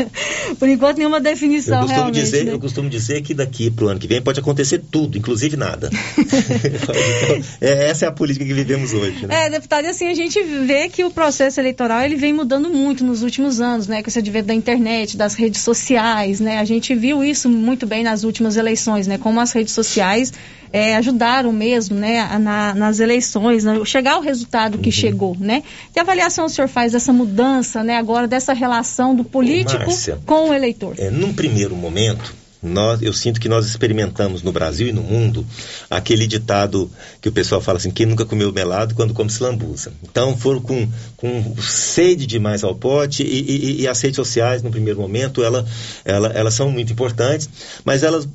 Por 0.58 0.66
enquanto, 0.66 0.96
nenhuma 0.96 1.20
definição, 1.20 1.82
eu 1.82 1.88
costumo. 1.88 2.10
Dizer, 2.10 2.44
né? 2.46 2.52
Eu 2.52 2.58
costumo 2.58 2.88
dizer 2.88 3.20
que 3.20 3.34
daqui 3.34 3.70
para 3.70 3.84
o 3.84 3.88
ano 3.88 4.00
que 4.00 4.06
vem 4.06 4.22
pode 4.22 4.40
acontecer 4.40 4.82
tudo, 4.90 5.18
inclusive 5.18 5.58
nada. 5.58 5.90
então, 6.16 6.94
é, 7.60 7.90
essa 7.90 8.06
é 8.06 8.08
a 8.08 8.12
política 8.12 8.46
que 8.46 8.54
vivemos 8.54 8.94
hoje. 8.94 9.26
Né? 9.26 9.44
É, 9.44 9.50
deputado, 9.50 9.84
e 9.84 9.88
assim, 9.88 10.06
a 10.06 10.14
gente 10.14 10.42
vê 10.42 10.88
que 10.88 11.04
o 11.04 11.10
processo 11.10 11.60
eleitoral 11.60 12.00
ele 12.00 12.16
vem 12.16 12.32
mudando 12.32 12.70
muito 12.70 13.04
nos 13.04 13.22
últimos 13.22 13.60
anos, 13.60 13.86
né? 13.86 14.02
Com 14.02 14.08
esse 14.08 14.18
advento 14.18 14.46
da 14.46 14.54
internet, 14.54 15.18
das 15.18 15.34
redes 15.34 15.60
sociais, 15.60 16.40
né? 16.40 16.60
A 16.60 16.64
gente 16.64 16.94
viu 16.94 17.22
isso 17.22 17.50
muito 17.50 17.86
bem 17.86 18.02
nas 18.02 18.24
últimas 18.24 18.56
eleições, 18.56 19.06
né? 19.06 19.18
Como 19.18 19.38
as 19.38 19.52
redes 19.52 19.74
sociais 19.74 20.32
é, 20.74 20.96
ajudaram 20.96 21.52
mesmo, 21.52 21.94
né, 21.94 22.36
na, 22.36 22.74
nas 22.74 22.98
eleições, 22.98 23.62
né, 23.62 23.80
chegar 23.84 24.14
ao 24.14 24.20
resultado 24.20 24.76
que 24.78 24.88
uhum. 24.88 24.92
chegou, 24.92 25.36
né? 25.38 25.62
Que 25.92 26.00
avaliação 26.00 26.46
o 26.46 26.48
senhor 26.48 26.66
faz 26.66 26.90
dessa 26.90 27.12
mudança, 27.12 27.84
né, 27.84 27.96
agora 27.96 28.26
dessa 28.26 28.52
relação 28.52 29.14
do 29.14 29.22
político 29.22 29.84
Márcia, 29.84 30.18
com 30.26 30.50
o 30.50 30.52
eleitor? 30.52 30.96
É, 30.98 31.10
num 31.10 31.32
primeiro 31.32 31.76
momento, 31.76 32.34
nós, 32.60 33.00
eu 33.02 33.12
sinto 33.12 33.40
que 33.40 33.48
nós 33.48 33.66
experimentamos 33.66 34.42
no 34.42 34.50
Brasil 34.50 34.88
e 34.88 34.92
no 34.92 35.02
mundo 35.02 35.46
aquele 35.88 36.26
ditado 36.26 36.90
que 37.20 37.28
o 37.28 37.32
pessoal 37.32 37.60
fala 37.60 37.78
assim, 37.78 37.92
quem 37.92 38.06
nunca 38.06 38.24
comeu 38.24 38.52
melado 38.52 38.96
quando 38.96 39.14
come 39.14 39.30
se 39.30 39.40
lambuza. 39.44 39.92
Então 40.02 40.36
foram 40.36 40.60
com, 40.60 40.88
com 41.16 41.54
sede 41.62 42.26
demais 42.26 42.64
ao 42.64 42.74
pote 42.74 43.22
e, 43.22 43.26
e, 43.26 43.80
e 43.82 43.86
as 43.86 44.00
redes 44.00 44.16
sociais, 44.16 44.60
no 44.60 44.72
primeiro 44.72 44.98
momento, 44.98 45.44
ela, 45.44 45.64
ela, 46.04 46.32
elas 46.32 46.54
são 46.54 46.68
muito 46.68 46.92
importantes, 46.92 47.48
mas 47.84 48.02
elas 48.02 48.26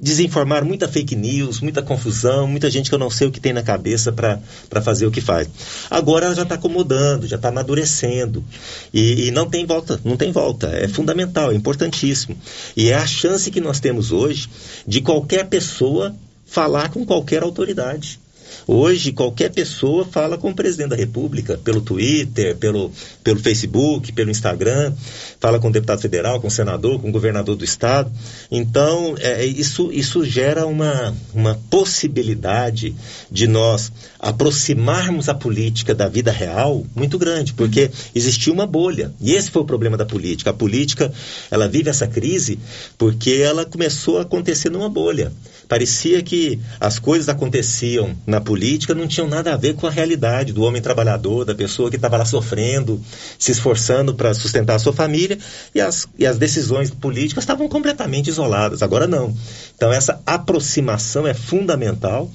desinformar 0.00 0.64
muita 0.64 0.88
fake 0.88 1.14
news, 1.14 1.60
muita 1.60 1.82
confusão, 1.82 2.46
muita 2.46 2.70
gente 2.70 2.88
que 2.88 2.94
eu 2.94 2.98
não 2.98 3.10
sei 3.10 3.28
o 3.28 3.30
que 3.30 3.40
tem 3.40 3.52
na 3.52 3.62
cabeça 3.62 4.12
para 4.12 4.82
fazer 4.82 5.06
o 5.06 5.10
que 5.10 5.20
faz. 5.20 5.48
Agora 5.90 6.26
ela 6.26 6.34
já 6.34 6.42
está 6.42 6.56
acomodando, 6.56 7.26
já 7.26 7.36
está 7.36 7.48
amadurecendo 7.48 8.44
e, 8.92 9.28
e, 9.28 9.30
não 9.30 9.48
tem 9.48 9.64
volta, 9.64 10.00
não 10.04 10.16
tem 10.16 10.32
volta. 10.32 10.68
É 10.68 10.88
fundamental, 10.88 11.52
é 11.52 11.54
importantíssimo 11.54 12.36
e 12.76 12.88
é 12.88 12.94
a 12.94 13.06
chance 13.06 13.50
que 13.50 13.60
nós 13.60 13.80
temos 13.80 14.10
hoje 14.10 14.48
de 14.86 15.00
qualquer 15.00 15.46
pessoa 15.48 16.14
falar 16.44 16.90
com 16.90 17.06
qualquer 17.06 17.42
autoridade. 17.42 18.20
Hoje, 18.66 19.12
qualquer 19.12 19.50
pessoa 19.50 20.04
fala 20.04 20.38
com 20.38 20.50
o 20.50 20.54
presidente 20.54 20.90
da 20.90 20.96
República, 20.96 21.58
pelo 21.58 21.80
Twitter, 21.80 22.56
pelo, 22.56 22.90
pelo 23.22 23.40
Facebook, 23.40 24.12
pelo 24.12 24.30
Instagram, 24.30 24.92
fala 25.38 25.58
com 25.58 25.68
o 25.68 25.72
deputado 25.72 26.00
federal, 26.00 26.40
com 26.40 26.48
o 26.48 26.50
senador, 26.50 27.00
com 27.00 27.08
o 27.08 27.12
governador 27.12 27.56
do 27.56 27.64
estado. 27.64 28.10
Então, 28.50 29.14
é, 29.18 29.42
é, 29.42 29.46
isso, 29.46 29.90
isso 29.92 30.24
gera 30.24 30.66
uma, 30.66 31.14
uma 31.34 31.60
possibilidade 31.68 32.94
de 33.30 33.46
nós 33.46 33.92
aproximarmos 34.18 35.28
a 35.28 35.34
política 35.34 35.94
da 35.94 36.08
vida 36.08 36.32
real 36.32 36.84
muito 36.94 37.18
grande, 37.18 37.52
porque 37.52 37.90
existia 38.14 38.52
uma 38.52 38.66
bolha. 38.66 39.12
E 39.20 39.32
esse 39.32 39.50
foi 39.50 39.62
o 39.62 39.66
problema 39.66 39.96
da 39.96 40.06
política. 40.06 40.50
A 40.50 40.54
política, 40.54 41.12
ela 41.50 41.68
vive 41.68 41.90
essa 41.90 42.06
crise 42.06 42.58
porque 42.96 43.32
ela 43.32 43.64
começou 43.64 44.18
a 44.18 44.22
acontecer 44.22 44.70
numa 44.70 44.88
bolha. 44.88 45.32
Parecia 45.68 46.22
que 46.22 46.58
as 46.80 46.98
coisas 46.98 47.28
aconteciam 47.28 48.14
na 48.26 48.33
política 48.40 48.94
não 48.94 49.06
tinham 49.06 49.28
nada 49.28 49.52
a 49.52 49.56
ver 49.56 49.74
com 49.74 49.86
a 49.86 49.90
realidade 49.90 50.52
do 50.52 50.62
homem 50.62 50.80
trabalhador, 50.80 51.44
da 51.44 51.54
pessoa 51.54 51.90
que 51.90 51.96
estava 51.96 52.16
lá 52.16 52.24
sofrendo, 52.24 53.00
se 53.38 53.52
esforçando 53.52 54.14
para 54.14 54.34
sustentar 54.34 54.76
a 54.76 54.78
sua 54.78 54.92
família, 54.92 55.38
e 55.74 55.80
as, 55.80 56.06
e 56.18 56.26
as 56.26 56.38
decisões 56.38 56.90
políticas 56.90 57.44
estavam 57.44 57.68
completamente 57.68 58.28
isoladas. 58.28 58.82
Agora 58.82 59.06
não. 59.06 59.34
Então, 59.74 59.92
essa 59.92 60.20
aproximação 60.26 61.26
é 61.26 61.34
fundamental 61.34 62.30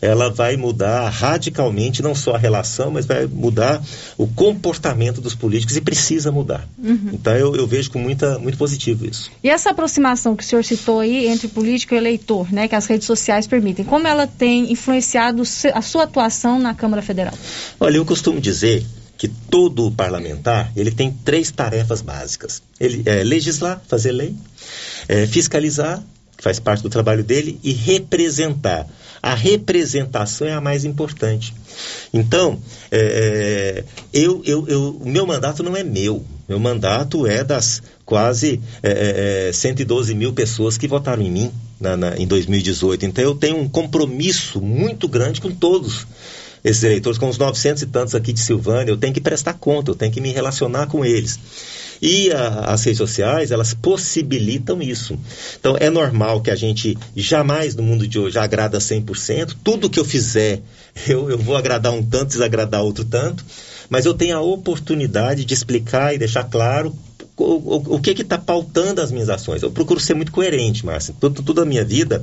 ela 0.00 0.30
vai 0.30 0.56
mudar 0.56 1.08
radicalmente 1.08 2.02
não 2.02 2.14
só 2.14 2.34
a 2.34 2.38
relação, 2.38 2.90
mas 2.90 3.06
vai 3.06 3.26
mudar 3.26 3.82
o 4.16 4.26
comportamento 4.26 5.20
dos 5.20 5.34
políticos 5.34 5.76
e 5.76 5.80
precisa 5.80 6.30
mudar. 6.30 6.68
Uhum. 6.78 7.10
Então 7.12 7.34
eu, 7.34 7.54
eu, 7.56 7.66
vejo 7.66 7.90
com 7.90 7.98
muita, 7.98 8.38
muito 8.38 8.56
positivo 8.56 9.06
isso. 9.06 9.30
E 9.42 9.50
essa 9.50 9.70
aproximação 9.70 10.36
que 10.36 10.42
o 10.42 10.46
senhor 10.46 10.64
citou 10.64 11.00
aí 11.00 11.26
entre 11.28 11.48
político 11.48 11.94
e 11.94 11.96
eleitor, 11.96 12.52
né, 12.52 12.68
que 12.68 12.74
as 12.74 12.86
redes 12.86 13.06
sociais 13.06 13.46
permitem, 13.46 13.84
como 13.84 14.06
ela 14.06 14.26
tem 14.26 14.72
influenciado 14.72 15.42
a 15.74 15.82
sua 15.82 16.04
atuação 16.04 16.58
na 16.58 16.74
Câmara 16.74 17.02
Federal? 17.02 17.34
Olha, 17.80 17.96
eu 17.96 18.04
costumo 18.04 18.40
dizer 18.40 18.84
que 19.16 19.26
todo 19.26 19.90
parlamentar 19.90 20.70
ele 20.76 20.92
tem 20.92 21.12
três 21.24 21.50
tarefas 21.50 22.00
básicas: 22.00 22.62
ele 22.78 23.02
é 23.04 23.24
legislar, 23.24 23.82
fazer 23.88 24.12
lei, 24.12 24.34
é, 25.08 25.26
fiscalizar 25.26 26.02
que 26.38 26.44
faz 26.44 26.60
parte 26.60 26.84
do 26.84 26.88
trabalho 26.88 27.24
dele, 27.24 27.58
e 27.64 27.72
representar. 27.72 28.86
A 29.22 29.34
representação 29.34 30.46
é 30.46 30.52
a 30.52 30.60
mais 30.60 30.84
importante. 30.84 31.54
Então, 32.12 32.58
é, 32.90 33.84
é 33.84 33.84
eu, 34.12 34.42
eu, 34.44 34.66
eu, 34.68 34.98
o 35.00 35.08
meu 35.08 35.26
mandato 35.26 35.62
não 35.62 35.76
é 35.76 35.82
meu. 35.82 36.24
Meu 36.48 36.58
mandato 36.58 37.26
é 37.26 37.44
das 37.44 37.82
quase 38.04 38.60
é, 38.82 39.50
112 39.52 40.12
é, 40.12 40.14
mil 40.14 40.32
pessoas 40.32 40.78
que 40.78 40.88
votaram 40.88 41.22
em 41.22 41.30
mim 41.30 41.52
na, 41.78 41.96
na, 41.96 42.16
em 42.16 42.26
2018. 42.26 43.04
Então, 43.04 43.22
eu 43.22 43.34
tenho 43.34 43.58
um 43.58 43.68
compromisso 43.68 44.60
muito 44.60 45.06
grande 45.06 45.40
com 45.40 45.50
todos 45.50 46.06
esses 46.64 46.82
eleitores, 46.82 47.18
com 47.18 47.28
os 47.28 47.38
900 47.38 47.82
e 47.82 47.86
tantos 47.86 48.14
aqui 48.14 48.32
de 48.32 48.40
Silvânia. 48.40 48.90
Eu 48.90 48.96
tenho 48.96 49.14
que 49.14 49.20
prestar 49.20 49.54
conta, 49.54 49.90
eu 49.90 49.94
tenho 49.94 50.12
que 50.12 50.20
me 50.20 50.32
relacionar 50.32 50.86
com 50.86 51.04
eles. 51.04 51.38
E 52.00 52.30
a, 52.30 52.72
as 52.72 52.84
redes 52.84 52.98
sociais, 52.98 53.50
elas 53.50 53.74
possibilitam 53.74 54.80
isso. 54.80 55.18
Então, 55.58 55.76
é 55.78 55.90
normal 55.90 56.40
que 56.40 56.50
a 56.50 56.56
gente 56.56 56.96
jamais, 57.16 57.74
no 57.74 57.82
mundo 57.82 58.06
de 58.06 58.18
hoje, 58.18 58.38
agrada 58.38 58.78
100%. 58.78 59.56
Tudo 59.62 59.90
que 59.90 59.98
eu 59.98 60.04
fizer, 60.04 60.60
eu, 61.08 61.30
eu 61.30 61.38
vou 61.38 61.56
agradar 61.56 61.92
um 61.92 62.02
tanto, 62.02 62.28
desagradar 62.28 62.82
outro 62.82 63.04
tanto. 63.04 63.44
Mas 63.88 64.04
eu 64.04 64.14
tenho 64.14 64.36
a 64.36 64.40
oportunidade 64.40 65.44
de 65.44 65.54
explicar 65.54 66.14
e 66.14 66.18
deixar 66.18 66.44
claro 66.44 66.94
o, 67.36 67.44
o, 67.44 67.94
o 67.96 68.00
que 68.00 68.10
está 68.10 68.36
pautando 68.36 69.00
as 69.00 69.10
minhas 69.10 69.28
ações. 69.28 69.62
Eu 69.62 69.70
procuro 69.70 70.00
ser 70.00 70.14
muito 70.14 70.32
coerente, 70.32 70.84
Márcia. 70.84 71.14
Tudo, 71.18 71.42
toda 71.42 71.62
a 71.62 71.64
minha 71.64 71.84
vida, 71.84 72.22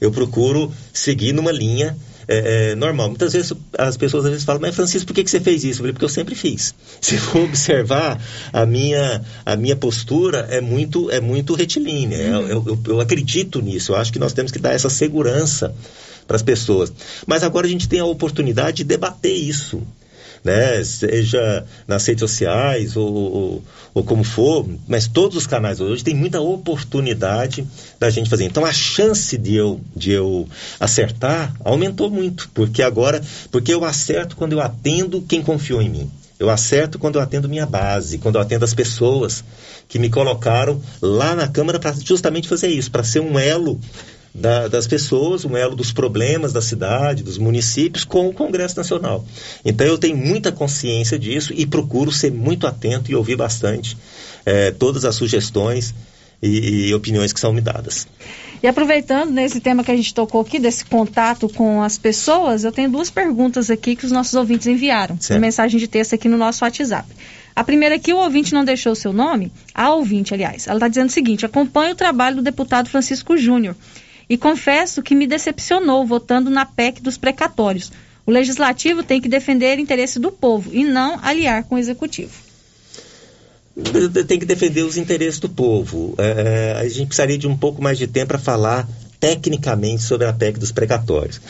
eu 0.00 0.10
procuro 0.10 0.72
seguir 0.92 1.32
numa 1.32 1.52
linha 1.52 1.96
é, 2.28 2.70
é, 2.70 2.74
normal. 2.74 3.08
Muitas 3.08 3.32
vezes 3.32 3.52
as 3.76 3.96
pessoas 3.96 4.26
às 4.26 4.30
vezes 4.30 4.44
falam, 4.44 4.60
mas 4.60 4.76
Francisco, 4.76 5.06
por 5.06 5.14
que, 5.14 5.24
que 5.24 5.30
você 5.30 5.40
fez 5.40 5.64
isso? 5.64 5.78
Eu 5.78 5.78
falei, 5.78 5.92
porque 5.94 6.04
eu 6.04 6.10
sempre 6.10 6.34
fiz. 6.34 6.74
Se 7.00 7.16
for 7.16 7.42
observar, 7.44 8.22
a 8.52 8.66
minha, 8.66 9.24
a 9.46 9.56
minha 9.56 9.74
postura 9.74 10.46
é 10.50 10.60
muito, 10.60 11.10
é 11.10 11.20
muito 11.20 11.54
retilínea. 11.54 12.18
Uhum. 12.18 12.46
Eu, 12.46 12.64
eu, 12.66 12.78
eu 12.86 13.00
acredito 13.00 13.62
nisso. 13.62 13.92
Eu 13.92 13.96
acho 13.96 14.12
que 14.12 14.18
nós 14.18 14.34
temos 14.34 14.52
que 14.52 14.58
dar 14.58 14.74
essa 14.74 14.90
segurança 14.90 15.74
para 16.26 16.36
as 16.36 16.42
pessoas. 16.42 16.92
Mas 17.26 17.42
agora 17.42 17.66
a 17.66 17.70
gente 17.70 17.88
tem 17.88 18.00
a 18.00 18.04
oportunidade 18.04 18.78
de 18.78 18.84
debater 18.84 19.34
isso. 19.34 19.82
Né? 20.44 20.82
Seja 20.84 21.64
nas 21.86 22.06
redes 22.06 22.20
sociais 22.20 22.96
ou, 22.96 23.12
ou, 23.12 23.64
ou, 23.94 24.04
como 24.04 24.24
for, 24.24 24.66
mas 24.86 25.06
todos 25.06 25.36
os 25.36 25.46
canais 25.46 25.80
hoje 25.80 26.04
tem 26.04 26.14
muita 26.14 26.40
oportunidade 26.40 27.66
da 27.98 28.10
gente 28.10 28.30
fazer. 28.30 28.44
Então 28.44 28.64
a 28.64 28.72
chance 28.72 29.36
de 29.36 29.54
eu, 29.54 29.80
de 29.94 30.12
eu 30.12 30.48
acertar 30.78 31.54
aumentou 31.64 32.10
muito, 32.10 32.48
porque 32.54 32.82
agora, 32.82 33.22
porque 33.50 33.72
eu 33.72 33.84
acerto 33.84 34.36
quando 34.36 34.52
eu 34.52 34.60
atendo 34.60 35.22
quem 35.22 35.42
confiou 35.42 35.82
em 35.82 35.88
mim. 35.88 36.10
Eu 36.38 36.50
acerto 36.50 37.00
quando 37.00 37.16
eu 37.16 37.22
atendo 37.22 37.48
minha 37.48 37.66
base, 37.66 38.18
quando 38.18 38.36
eu 38.36 38.40
atendo 38.40 38.64
as 38.64 38.72
pessoas 38.72 39.42
que 39.88 39.98
me 39.98 40.08
colocaram 40.08 40.80
lá 41.02 41.34
na 41.34 41.48
Câmara 41.48 41.80
para 41.80 41.92
justamente 41.92 42.46
fazer 42.46 42.68
isso, 42.68 42.90
para 42.90 43.02
ser 43.02 43.20
um 43.20 43.36
elo 43.36 43.80
da, 44.34 44.68
das 44.68 44.86
pessoas, 44.86 45.44
um 45.44 45.56
elo 45.56 45.74
dos 45.74 45.92
problemas 45.92 46.52
da 46.52 46.62
cidade, 46.62 47.22
dos 47.22 47.38
municípios 47.38 48.04
com 48.04 48.28
o 48.28 48.32
Congresso 48.32 48.76
Nacional. 48.76 49.24
Então 49.64 49.86
eu 49.86 49.98
tenho 49.98 50.16
muita 50.16 50.52
consciência 50.52 51.18
disso 51.18 51.52
e 51.56 51.66
procuro 51.66 52.12
ser 52.12 52.30
muito 52.30 52.66
atento 52.66 53.10
e 53.10 53.14
ouvir 53.14 53.36
bastante 53.36 53.96
é, 54.44 54.70
todas 54.70 55.04
as 55.04 55.14
sugestões 55.14 55.94
e, 56.42 56.88
e, 56.88 56.94
opiniões 56.94 57.32
que 57.32 57.40
são 57.40 57.52
me 57.52 57.60
dadas. 57.60 58.06
E 58.62 58.66
aproveitando 58.66 59.30
nesse 59.30 59.60
tema 59.60 59.84
que 59.84 59.90
a 59.90 59.96
gente 59.96 60.14
tocou 60.14 60.40
aqui, 60.40 60.58
desse 60.58 60.84
contato 60.84 61.48
com 61.48 61.82
as 61.82 61.98
pessoas, 61.98 62.64
eu 62.64 62.72
tenho 62.72 62.90
duas 62.90 63.10
perguntas 63.10 63.70
aqui 63.70 63.94
que 63.94 64.04
os 64.04 64.12
nossos 64.12 64.34
ouvintes 64.34 64.66
enviaram, 64.66 65.16
certo. 65.20 65.40
mensagem 65.40 65.78
de 65.78 65.86
texto 65.86 66.14
aqui 66.14 66.28
no 66.28 66.36
nosso 66.36 66.64
WhatsApp. 66.64 67.08
A 67.54 67.64
primeira 67.64 67.96
aqui, 67.96 68.12
o 68.12 68.18
ouvinte 68.18 68.54
não 68.54 68.64
deixou 68.64 68.92
o 68.92 68.96
seu 68.96 69.12
nome, 69.12 69.50
a 69.74 69.92
ouvinte, 69.92 70.32
aliás. 70.32 70.68
Ela 70.68 70.76
está 70.76 70.88
dizendo 70.88 71.08
o 71.08 71.12
seguinte: 71.12 71.44
acompanho 71.44 71.92
o 71.92 71.96
trabalho 71.96 72.36
do 72.36 72.42
deputado 72.42 72.88
Francisco 72.88 73.36
Júnior 73.36 73.74
e 74.28 74.36
confesso 74.36 75.02
que 75.02 75.14
me 75.14 75.26
decepcionou 75.26 76.06
votando 76.06 76.50
na 76.50 76.66
PEC 76.66 77.00
dos 77.00 77.16
precatórios. 77.16 77.90
O 78.26 78.30
legislativo 78.30 79.02
tem 79.02 79.20
que 79.20 79.28
defender 79.28 79.78
o 79.78 79.80
interesse 79.80 80.18
do 80.18 80.30
povo 80.30 80.70
e 80.72 80.84
não 80.84 81.18
aliar 81.22 81.64
com 81.64 81.76
o 81.76 81.78
executivo. 81.78 82.32
Tem 84.26 84.38
que 84.38 84.44
defender 84.44 84.82
os 84.82 84.96
interesses 84.96 85.38
do 85.38 85.48
povo. 85.48 86.14
É, 86.18 86.76
a 86.78 86.88
gente 86.88 87.06
precisaria 87.06 87.38
de 87.38 87.46
um 87.46 87.56
pouco 87.56 87.80
mais 87.80 87.96
de 87.96 88.06
tempo 88.06 88.28
para 88.28 88.38
falar 88.38 88.88
tecnicamente 89.20 90.02
sobre 90.02 90.26
a 90.26 90.32
PEC 90.32 90.58
dos 90.58 90.72
precatórios. 90.72 91.40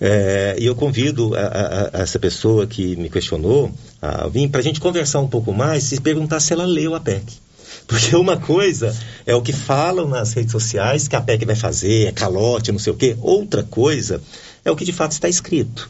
É, 0.00 0.56
e 0.58 0.66
eu 0.66 0.74
convido 0.74 1.34
a, 1.34 1.40
a, 1.40 1.98
a 1.98 2.02
essa 2.02 2.18
pessoa 2.18 2.66
que 2.66 2.94
me 2.96 3.10
questionou 3.10 3.72
a 4.00 4.28
vir 4.28 4.48
para 4.48 4.60
a 4.60 4.62
gente 4.62 4.80
conversar 4.80 5.20
um 5.20 5.28
pouco 5.28 5.52
mais 5.52 5.90
e 5.92 6.00
perguntar 6.00 6.40
se 6.40 6.52
ela 6.52 6.64
leu 6.64 6.94
a 6.94 7.00
PEC. 7.00 7.47
Porque 7.88 8.14
uma 8.14 8.36
coisa 8.36 8.94
é 9.26 9.34
o 9.34 9.40
que 9.40 9.52
falam 9.52 10.06
nas 10.06 10.34
redes 10.34 10.52
sociais 10.52 11.08
que 11.08 11.16
a 11.16 11.22
PEC 11.22 11.46
vai 11.46 11.56
fazer, 11.56 12.06
é 12.06 12.12
calote, 12.12 12.70
não 12.70 12.78
sei 12.78 12.92
o 12.92 12.96
quê. 12.96 13.16
Outra 13.22 13.62
coisa 13.62 14.20
é 14.62 14.70
o 14.70 14.76
que 14.76 14.84
de 14.84 14.92
fato 14.92 15.12
está 15.12 15.26
escrito. 15.26 15.88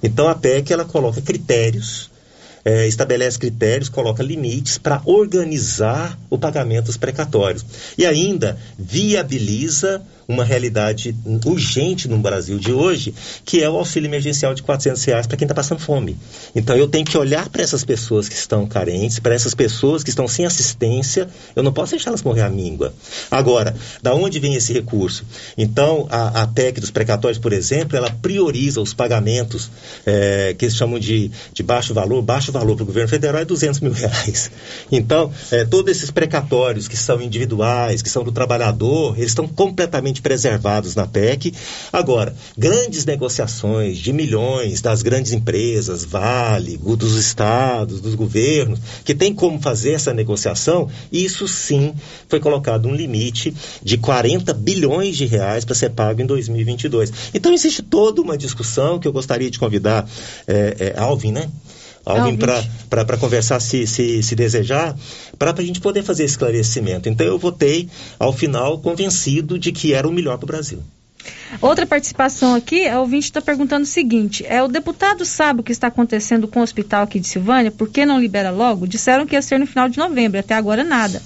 Então 0.00 0.28
a 0.28 0.36
PEC 0.36 0.72
ela 0.72 0.84
coloca 0.84 1.20
critérios, 1.20 2.12
é, 2.64 2.86
estabelece 2.86 3.40
critérios, 3.40 3.88
coloca 3.88 4.22
limites 4.22 4.78
para 4.78 5.02
organizar 5.04 6.16
o 6.30 6.38
pagamento 6.38 6.86
dos 6.86 6.96
precatórios. 6.96 7.66
E 7.98 8.06
ainda 8.06 8.56
viabiliza 8.78 10.00
uma 10.32 10.44
realidade 10.44 11.14
urgente 11.44 12.08
no 12.08 12.18
Brasil 12.18 12.58
de 12.58 12.72
hoje, 12.72 13.14
que 13.44 13.62
é 13.62 13.68
o 13.68 13.76
auxílio 13.76 14.08
emergencial 14.08 14.54
de 14.54 14.62
400 14.62 15.04
reais 15.04 15.26
para 15.26 15.36
quem 15.36 15.44
está 15.44 15.54
passando 15.54 15.80
fome. 15.80 16.16
Então 16.54 16.76
eu 16.76 16.88
tenho 16.88 17.04
que 17.04 17.16
olhar 17.16 17.48
para 17.48 17.62
essas 17.62 17.84
pessoas 17.84 18.28
que 18.28 18.34
estão 18.34 18.66
carentes, 18.66 19.18
para 19.18 19.34
essas 19.34 19.54
pessoas 19.54 20.02
que 20.02 20.10
estão 20.10 20.26
sem 20.26 20.46
assistência, 20.46 21.28
eu 21.54 21.62
não 21.62 21.72
posso 21.72 21.92
deixá-las 21.92 22.22
morrer 22.22 22.42
à 22.42 22.48
míngua. 22.48 22.94
Agora, 23.30 23.74
da 24.02 24.14
onde 24.14 24.38
vem 24.38 24.54
esse 24.54 24.72
recurso? 24.72 25.24
Então, 25.56 26.06
a, 26.10 26.42
a 26.42 26.46
PEC 26.46 26.80
dos 26.80 26.90
precatórios, 26.90 27.38
por 27.38 27.52
exemplo, 27.52 27.96
ela 27.96 28.10
prioriza 28.10 28.80
os 28.80 28.94
pagamentos 28.94 29.70
é, 30.06 30.54
que 30.56 30.64
eles 30.64 30.76
chamam 30.76 30.98
de, 30.98 31.30
de 31.52 31.62
baixo 31.62 31.92
valor. 31.92 32.22
Baixo 32.22 32.52
valor 32.52 32.76
para 32.76 32.84
o 32.84 32.86
governo 32.86 33.08
federal 33.08 33.42
é 33.42 33.44
200 33.44 33.80
mil 33.80 33.92
reais. 33.92 34.50
Então, 34.90 35.32
é, 35.50 35.64
todos 35.64 35.90
esses 35.90 36.10
precatórios 36.10 36.88
que 36.88 36.96
são 36.96 37.20
individuais, 37.20 38.02
que 38.02 38.08
são 38.08 38.24
do 38.24 38.32
trabalhador, 38.32 39.16
eles 39.16 39.30
estão 39.30 39.46
completamente 39.48 40.21
preservados 40.22 40.94
na 40.94 41.06
PEC. 41.06 41.52
Agora, 41.92 42.34
grandes 42.56 43.04
negociações 43.04 43.98
de 43.98 44.12
milhões 44.12 44.80
das 44.80 45.02
grandes 45.02 45.32
empresas, 45.32 46.04
Vale, 46.04 46.78
dos 46.78 47.16
estados, 47.16 48.00
dos 48.00 48.14
governos, 48.14 48.78
que 49.04 49.14
tem 49.14 49.34
como 49.34 49.60
fazer 49.60 49.92
essa 49.92 50.14
negociação, 50.14 50.88
isso 51.10 51.48
sim 51.48 51.94
foi 52.28 52.40
colocado 52.40 52.88
um 52.88 52.94
limite 52.94 53.54
de 53.82 53.98
40 53.98 54.52
bilhões 54.54 55.16
de 55.16 55.26
reais 55.26 55.64
para 55.64 55.74
ser 55.74 55.90
pago 55.90 56.22
em 56.22 56.26
2022. 56.26 57.12
Então 57.34 57.52
existe 57.52 57.82
toda 57.82 58.20
uma 58.20 58.38
discussão 58.38 58.98
que 58.98 59.08
eu 59.08 59.12
gostaria 59.12 59.50
de 59.50 59.58
convidar 59.58 60.08
é, 60.46 60.94
é, 60.96 61.00
Alvin, 61.00 61.32
né? 61.32 61.50
Alvin 62.04 62.36
para 62.36 63.16
conversar 63.16 63.60
se, 63.60 63.86
se, 63.86 64.22
se 64.22 64.34
desejar, 64.34 64.96
para 65.38 65.52
a 65.52 65.62
gente 65.62 65.80
poder 65.80 66.02
fazer 66.02 66.24
esse 66.24 66.34
esclarecimento. 66.34 67.08
Então 67.08 67.26
eu 67.26 67.38
votei, 67.38 67.88
ao 68.18 68.32
final, 68.32 68.78
convencido 68.78 69.58
de 69.58 69.72
que 69.72 69.94
era 69.94 70.08
o 70.08 70.12
melhor 70.12 70.36
para 70.38 70.44
o 70.44 70.48
Brasil. 70.48 70.82
Outra 71.60 71.86
participação 71.86 72.54
aqui, 72.54 72.88
a 72.88 73.00
ouvinte 73.00 73.26
está 73.26 73.40
perguntando 73.40 73.84
o 73.84 73.86
seguinte: 73.86 74.44
é 74.46 74.62
o 74.62 74.68
deputado 74.68 75.24
sabe 75.24 75.60
o 75.60 75.62
que 75.62 75.70
está 75.70 75.86
acontecendo 75.86 76.48
com 76.48 76.60
o 76.60 76.62
hospital 76.62 77.04
aqui 77.04 77.20
de 77.20 77.28
Silvânia? 77.28 77.70
Por 77.70 77.88
que 77.88 78.04
não 78.04 78.18
libera 78.18 78.50
logo? 78.50 78.86
Disseram 78.86 79.26
que 79.26 79.36
ia 79.36 79.42
ser 79.42 79.58
no 79.58 79.66
final 79.66 79.88
de 79.88 79.98
novembro, 79.98 80.40
até 80.40 80.54
agora 80.54 80.82
nada. 80.82 81.22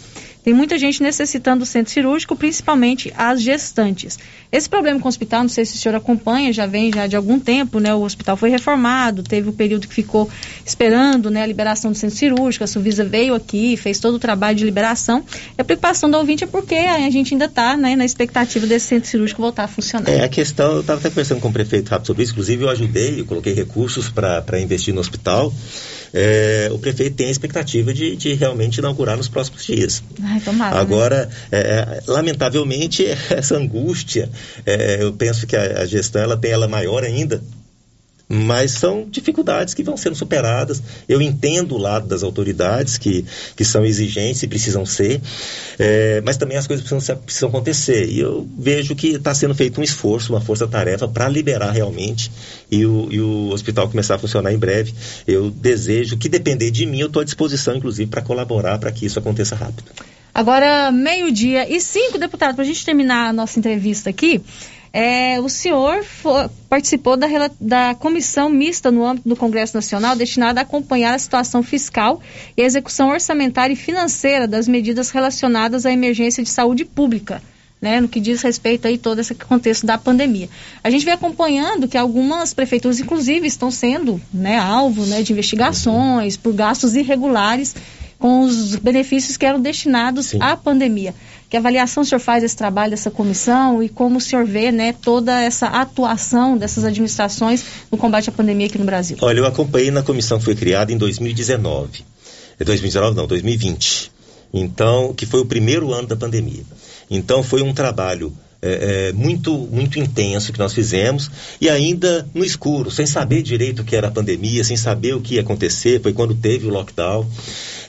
Tem 0.47 0.55
muita 0.55 0.79
gente 0.79 1.03
necessitando 1.03 1.65
do 1.65 1.67
centro 1.67 1.93
cirúrgico, 1.93 2.37
principalmente 2.37 3.13
as 3.17 3.43
gestantes. 3.43 4.17
Esse 4.53 4.69
problema 4.69 5.01
com 5.01 5.07
o 5.07 5.09
hospital, 5.09 5.43
não 5.43 5.49
sei 5.49 5.65
se 5.65 5.75
o 5.75 5.77
senhor 5.77 5.97
acompanha, 5.97 6.53
já 6.53 6.67
vem 6.67 6.93
já 6.95 7.09
de 7.09 7.17
algum 7.17 7.41
tempo, 7.41 7.81
né? 7.81 7.93
O 7.93 8.03
hospital 8.03 8.37
foi 8.37 8.49
reformado, 8.49 9.25
teve 9.25 9.49
o 9.49 9.51
um 9.51 9.55
período 9.57 9.89
que 9.89 9.95
ficou 9.95 10.31
esperando 10.65 11.33
né, 11.33 11.43
a 11.43 11.47
liberação 11.47 11.91
do 11.91 11.99
centro 11.99 12.17
cirúrgico, 12.17 12.63
a 12.63 12.69
Suvisa 12.69 13.05
veio 13.05 13.35
aqui, 13.35 13.77
fez 13.77 13.99
todo 13.99 14.15
o 14.15 14.19
trabalho 14.21 14.57
de 14.57 14.65
liberação. 14.65 15.25
E 15.59 15.61
a 15.61 15.65
preocupação 15.65 16.09
da 16.09 16.17
ouvinte 16.17 16.45
é 16.45 16.47
porque 16.47 16.77
a 16.77 17.11
gente 17.11 17.35
ainda 17.35 17.47
está 17.47 17.77
né, 17.77 17.97
na 17.97 18.05
expectativa 18.05 18.69
desse 18.69 18.87
centro 18.87 19.11
cirúrgico 19.11 19.43
voltar 19.43 19.65
a 19.65 19.69
funcionar. 19.69 20.09
É, 20.09 20.23
a 20.23 20.29
questão, 20.29 20.75
eu 20.75 20.81
estava 20.83 21.01
até 21.01 21.09
conversando 21.09 21.41
com 21.41 21.49
o 21.49 21.53
prefeito 21.53 21.89
rápido 21.89 22.07
sobre 22.07 22.23
isso, 22.23 22.31
inclusive 22.31 22.63
eu 22.63 22.69
ajudei, 22.69 23.19
eu 23.21 23.25
coloquei 23.25 23.53
recursos 23.53 24.09
para 24.11 24.61
investir 24.61 24.95
no 24.95 25.01
hospital 25.01 25.53
é, 26.13 26.69
o 26.73 26.79
prefeito 26.79 27.17
tem 27.17 27.29
a 27.29 27.31
expectativa 27.31 27.93
de, 27.93 28.17
de, 28.17 28.35
realmente 28.35 28.79
inaugurar 28.79 29.17
nos 29.17 29.29
próximos 29.29 29.65
dias. 29.65 30.03
Ai, 30.23 30.41
tomara, 30.41 30.75
né? 30.75 30.81
Agora, 30.81 31.27
né? 31.51 31.59
é, 31.59 32.03
lamentavelmente, 32.07 33.07
essa 33.31 33.57
angústia, 33.57 34.31
é, 34.65 35.03
eu 35.03 35.13
penso 35.13 35.47
que 35.47 35.57
a, 35.57 35.83
a 35.83 35.87
gestão 35.87 36.23
ela 36.23 36.37
tem 36.37 36.51
ela 36.51 36.69
maior 36.69 37.05
ainda, 37.05 37.43
mas 38.29 38.73
são 38.73 39.07
dificuldades 39.09 39.73
que 39.73 39.83
vão 39.83 39.97
sendo 39.97 40.17
superadas. 40.17 40.83
Eu 41.09 41.23
entendo 41.23 41.75
o 41.75 41.79
lado 41.79 42.07
das 42.09 42.23
autoridades 42.23 42.99
que, 42.99 43.25
que 43.55 43.65
são 43.65 43.85
exigentes 43.85 44.43
e 44.43 44.49
precisam 44.49 44.85
ser, 44.85 45.21
é, 45.79 46.21
mas 46.25 46.37
também 46.37 46.57
as 46.57 46.67
coisas 46.67 46.87
precisam, 46.87 47.17
precisam 47.19 47.49
acontecer. 47.49 48.09
E 48.09 48.21
eu 48.21 48.47
vejo 48.59 48.95
que 48.95 49.09
está 49.09 49.35
sendo 49.35 49.55
feito 49.55 49.81
um 49.81 49.85
esforço, 49.85 50.33
uma 50.33 50.41
força-tarefa 50.41 51.07
para 51.07 51.29
liberar 51.29 51.71
realmente 51.71 52.31
e 52.71 52.85
o, 52.85 53.09
e 53.11 53.21
o 53.21 53.51
hospital 53.51 53.89
começar 53.89 54.17
a 54.17 54.19
funcionar 54.19 54.53
em 54.53 54.59
breve. 54.59 54.93
Eu 55.27 55.51
desejo 55.51 56.17
que, 56.17 56.29
depender 56.29 56.71
de 56.71 56.85
mim, 56.85 57.01
eu 57.01 57.07
estou 57.07 57.23
à 57.23 57.25
disposição, 57.25 57.77
inclusive, 57.77 58.11
para 58.11 58.23
colaborar 58.23 58.79
para 58.79 58.91
que 58.91 59.07
isso 59.07 59.19
aconteça 59.19 59.55
rápido. 59.55 59.85
Agora, 60.35 60.93
meio-dia 60.93 61.67
e 61.67 61.81
cinco, 61.81 62.19
deputado, 62.19 62.57
para 62.57 62.65
a 62.65 62.67
gente 62.67 62.85
terminar 62.85 63.31
a 63.31 63.33
nossa 63.33 63.59
entrevista 63.59 64.11
aqui. 64.11 64.43
É, 64.99 65.39
o 65.41 65.49
senhor 65.51 66.03
for, 66.05 66.51
participou 66.71 67.19
da, 67.19 67.29
da 67.61 67.95
comissão 67.95 68.49
mista 68.49 68.91
no 68.91 69.05
âmbito 69.05 69.29
do 69.29 69.37
Congresso 69.37 69.77
Nacional 69.77 70.17
destinada 70.17 70.59
a 70.59 70.63
acompanhar 70.63 71.13
a 71.13 71.19
situação 71.19 71.63
fiscal 71.63 72.19
e 72.57 72.63
a 72.63 72.65
execução 72.65 73.11
orçamentária 73.11 73.75
e 73.75 73.77
financeira 73.77 74.49
das 74.49 74.67
medidas 74.67 75.11
relacionadas 75.11 75.85
à 75.85 75.93
emergência 75.93 76.43
de 76.43 76.49
saúde 76.49 76.87
pública. 76.87 77.43
Né, 77.79 78.01
no 78.01 78.09
que 78.09 78.19
diz 78.19 78.41
respeito 78.41 78.89
aí 78.89 78.97
todo 78.97 79.19
esse 79.19 79.35
contexto 79.35 79.85
da 79.85 79.99
pandemia. 79.99 80.49
A 80.83 80.89
gente 80.89 81.05
vem 81.05 81.13
acompanhando 81.13 81.87
que 81.87 81.99
algumas 81.99 82.55
prefeituras, 82.55 82.99
inclusive, 82.99 83.47
estão 83.47 83.71
sendo 83.71 84.19
né, 84.33 84.57
alvo 84.57 85.05
né, 85.05 85.23
de 85.23 85.31
investigações 85.31 86.39
por 86.39 86.55
gastos 86.55 86.97
irregulares 86.97 87.77
com 88.19 88.41
os 88.41 88.77
benefícios 88.77 89.37
que 89.37 89.45
eram 89.45 89.61
destinados 89.61 90.29
Sim. 90.29 90.39
à 90.41 90.57
pandemia. 90.57 91.15
Que 91.49 91.57
avaliação 91.57 92.03
o 92.03 92.07
senhor 92.07 92.21
faz 92.21 92.43
desse 92.43 92.57
trabalho 92.57 92.91
dessa 92.91 93.11
comissão 93.11 93.83
e 93.83 93.89
como 93.89 94.19
o 94.19 94.21
senhor 94.21 94.45
vê 94.45 94.73
né, 94.73 94.93
toda 94.93 95.41
essa 95.41 95.67
atuação 95.69 96.59
dessas 96.59 96.85
administrações 96.85 97.65
no 97.91 97.97
combate 97.97 98.29
à 98.29 98.33
pandemia 98.33 98.67
aqui 98.67 98.79
no 98.79 98.85
Brasil? 98.85 99.17
Olha, 99.21 99.39
eu 99.39 99.47
acompanhei 99.47 99.91
na 99.91 100.03
comissão 100.03 100.39
que 100.39 100.45
foi 100.45 100.57
criada 100.57 100.93
em 100.93 100.97
2019. 100.99 102.05
2019 102.65 103.13
é 103.13 103.17
não, 103.17 103.27
2020. 103.27 104.13
Então, 104.53 105.13
que 105.15 105.27
foi 105.27 105.41
o 105.41 105.47
primeiro 105.47 105.93
ano 105.93 106.09
da 106.09 106.17
pandemia. 106.17 106.65
Então, 107.11 107.43
foi 107.43 107.63
um 107.63 107.73
trabalho 107.73 108.33
é, 108.67 109.09
é, 109.09 109.13
muito, 109.13 109.57
muito 109.71 109.99
intenso 109.99 110.53
que 110.53 110.59
nós 110.59 110.73
fizemos 110.73 111.31
e 111.61 111.69
ainda 111.69 112.29
no 112.35 112.45
escuro, 112.45 112.91
sem 112.91 113.07
saber 113.07 113.43
direito 113.43 113.83
o 113.83 113.85
que 113.85 113.95
era 113.95 114.09
a 114.09 114.11
pandemia, 114.11 114.65
sem 114.65 114.77
saber 114.77 115.15
o 115.15 115.21
que 115.21 115.35
ia 115.35 115.41
acontecer. 115.41 116.03
Foi 116.03 116.13
quando 116.13 116.35
teve 116.35 116.67
o 116.67 116.71
lockdown 116.71 117.27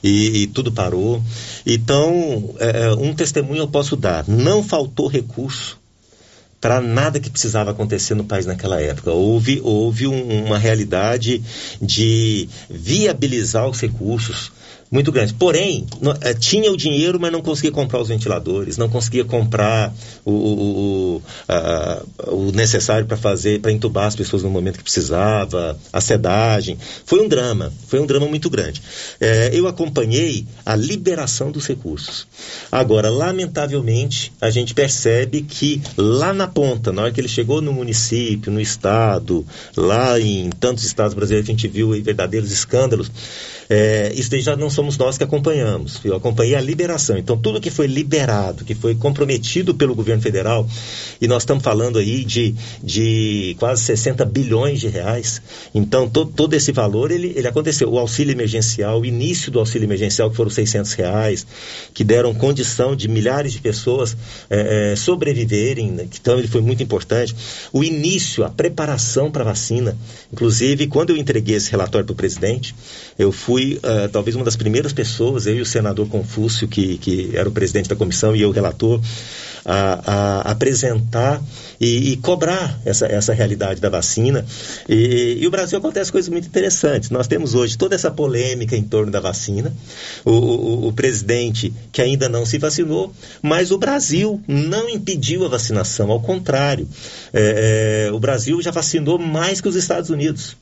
e, 0.02 0.42
e 0.42 0.46
tudo 0.46 0.72
parou. 0.72 1.22
Então, 1.66 2.54
é, 2.58 2.84
é, 2.84 2.92
um 2.92 3.14
testemunho 3.14 3.62
eu 3.62 3.68
posso 3.68 3.96
dar: 3.96 4.24
não 4.28 4.62
faltou 4.62 5.08
recurso 5.08 5.78
para 6.60 6.80
nada 6.80 7.20
que 7.20 7.30
precisava 7.30 7.70
acontecer 7.70 8.14
no 8.14 8.24
país 8.24 8.46
naquela 8.46 8.80
época. 8.80 9.12
Houve, 9.12 9.60
houve 9.62 10.06
um, 10.06 10.46
uma 10.46 10.58
realidade 10.58 11.42
de 11.80 12.48
viabilizar 12.68 13.68
os 13.68 13.80
recursos 13.80 14.50
muito 14.90 15.12
grande. 15.12 15.34
Porém, 15.34 15.86
é, 16.20 16.34
tinha 16.34 16.72
o 16.72 16.76
dinheiro, 16.76 17.18
mas 17.20 17.30
não 17.30 17.42
conseguia 17.42 17.70
comprar 17.70 18.00
os 18.00 18.08
ventiladores, 18.08 18.76
não 18.76 18.88
conseguia 18.88 19.24
comprar 19.24 19.94
o, 20.24 20.32
o, 20.32 21.22
a, 21.48 22.02
o 22.28 22.52
necessário 22.52 23.06
para 23.06 23.16
fazer, 23.16 23.60
para 23.60 23.70
entubar 23.72 24.06
as 24.06 24.16
pessoas 24.16 24.42
no 24.42 24.50
momento 24.50 24.78
que 24.78 24.82
precisava, 24.82 25.78
a 25.92 26.00
sedagem. 26.00 26.78
Foi 27.04 27.20
um 27.20 27.28
drama, 27.28 27.72
foi 27.86 28.00
um 28.00 28.06
drama 28.06 28.26
muito 28.26 28.48
grande. 28.48 28.82
É, 29.20 29.50
eu 29.52 29.66
acompanhei 29.66 30.46
a 30.64 30.74
liberação 30.74 31.50
dos 31.50 31.66
recursos. 31.66 32.26
Agora, 32.70 33.10
lamentavelmente, 33.10 34.32
a 34.40 34.50
gente 34.50 34.74
percebe 34.74 35.42
que 35.42 35.82
lá 35.96 36.32
na 36.32 36.46
ponta, 36.46 36.92
na 36.92 37.02
hora 37.02 37.12
que 37.12 37.20
ele 37.20 37.28
chegou 37.28 37.60
no 37.60 37.72
município, 37.72 38.50
no 38.50 38.60
estado, 38.60 39.46
lá 39.76 40.18
em 40.18 40.50
tantos 40.50 40.84
estados 40.84 41.14
brasileiros, 41.14 41.48
a 41.48 41.52
gente 41.52 41.68
viu 41.68 41.90
verdadeiros 42.02 42.50
escândalos. 42.50 43.10
É, 43.68 44.12
isso 44.14 44.38
já 44.40 44.56
não 44.56 44.70
somos 44.70 44.96
nós 44.96 45.18
que 45.18 45.24
acompanhamos. 45.24 46.00
Eu 46.04 46.16
acompanhei 46.16 46.54
a 46.54 46.60
liberação. 46.60 47.18
Então, 47.18 47.36
tudo 47.36 47.60
que 47.60 47.70
foi 47.70 47.86
liberado, 47.86 48.64
que 48.64 48.74
foi 48.74 48.94
comprometido 48.94 49.74
pelo 49.74 49.94
governo 49.94 50.22
federal, 50.22 50.66
e 51.20 51.28
nós 51.28 51.42
estamos 51.42 51.62
falando 51.62 51.98
aí 51.98 52.24
de, 52.24 52.54
de 52.82 53.56
quase 53.58 53.82
60 53.82 54.24
bilhões 54.24 54.80
de 54.80 54.88
reais. 54.88 55.42
Então, 55.74 56.08
to, 56.08 56.24
todo 56.24 56.54
esse 56.54 56.72
valor, 56.72 57.10
ele, 57.10 57.32
ele 57.36 57.46
aconteceu. 57.46 57.90
O 57.90 57.98
auxílio 57.98 58.32
emergencial, 58.32 59.00
o 59.00 59.04
início 59.04 59.50
do 59.50 59.58
auxílio 59.58 59.86
emergencial, 59.86 60.30
que 60.30 60.36
foram 60.36 60.50
600 60.50 60.92
reais, 60.94 61.46
que 61.92 62.04
deram 62.04 62.34
condição 62.34 62.96
de 62.96 63.08
milhares 63.08 63.52
de 63.52 63.60
pessoas 63.60 64.16
é, 64.48 64.92
é, 64.92 64.96
sobreviverem, 64.96 65.90
né? 65.90 66.08
então 66.20 66.38
ele 66.38 66.48
foi 66.48 66.60
muito 66.60 66.82
importante. 66.82 67.34
O 67.72 67.84
início, 67.84 68.44
a 68.44 68.48
preparação 68.48 69.30
para 69.30 69.42
a 69.42 69.46
vacina. 69.46 69.96
Inclusive, 70.32 70.86
quando 70.86 71.10
eu 71.10 71.16
entreguei 71.16 71.56
esse 71.56 71.70
relatório 71.70 72.06
para 72.06 72.12
o 72.12 72.16
presidente, 72.16 72.74
eu 73.18 73.32
fui 73.32 73.57
uh, 73.58 74.08
talvez 74.10 74.36
uma 74.36 74.44
das 74.44 74.56
primeiras 74.56 74.92
pessoas, 74.92 75.46
eu 75.46 75.56
e 75.56 75.60
o 75.60 75.66
senador 75.66 76.08
Confúcio, 76.08 76.68
que, 76.68 76.98
que 76.98 77.30
era 77.34 77.48
o 77.48 77.52
presidente 77.52 77.88
da 77.88 77.96
comissão, 77.96 78.34
e 78.34 78.42
eu 78.42 78.50
relator, 78.50 79.00
a, 79.64 80.40
a 80.46 80.52
apresentar 80.52 81.42
e, 81.80 82.12
e, 82.12 82.16
cobrar 82.16 82.80
essa, 82.84 83.06
essa 83.06 83.32
realidade 83.32 83.80
da 83.80 83.88
vacina. 83.88 84.44
E, 84.88 85.38
e, 85.40 85.46
o 85.46 85.50
Brasil 85.50 85.78
acontece 85.78 86.10
coisas 86.10 86.28
muito 86.28 86.48
interessantes. 86.48 87.10
Nós 87.10 87.28
temos 87.28 87.54
hoje 87.54 87.76
toda 87.76 87.94
essa 87.94 88.10
polêmica 88.10 88.76
em 88.76 88.82
torno 88.82 89.12
da 89.12 89.20
vacina, 89.20 89.72
o, 90.24 90.32
o, 90.32 90.88
o 90.88 90.92
presidente 90.92 91.72
que 91.92 92.00
ainda 92.00 92.28
não 92.28 92.46
se 92.46 92.58
vacinou, 92.58 93.12
mas 93.42 93.70
o 93.70 93.78
Brasil 93.78 94.40
não 94.48 94.88
impediu 94.88 95.44
a 95.44 95.48
vacinação, 95.48 96.10
ao 96.10 96.20
contrário. 96.20 96.88
É, 97.32 98.08
é, 98.08 98.12
o 98.12 98.18
Brasil 98.18 98.60
já 98.62 98.70
vacinou 98.70 99.18
mais 99.18 99.60
que 99.60 99.68
os 99.68 99.76
Estados 99.76 100.10
Unidos 100.10 100.56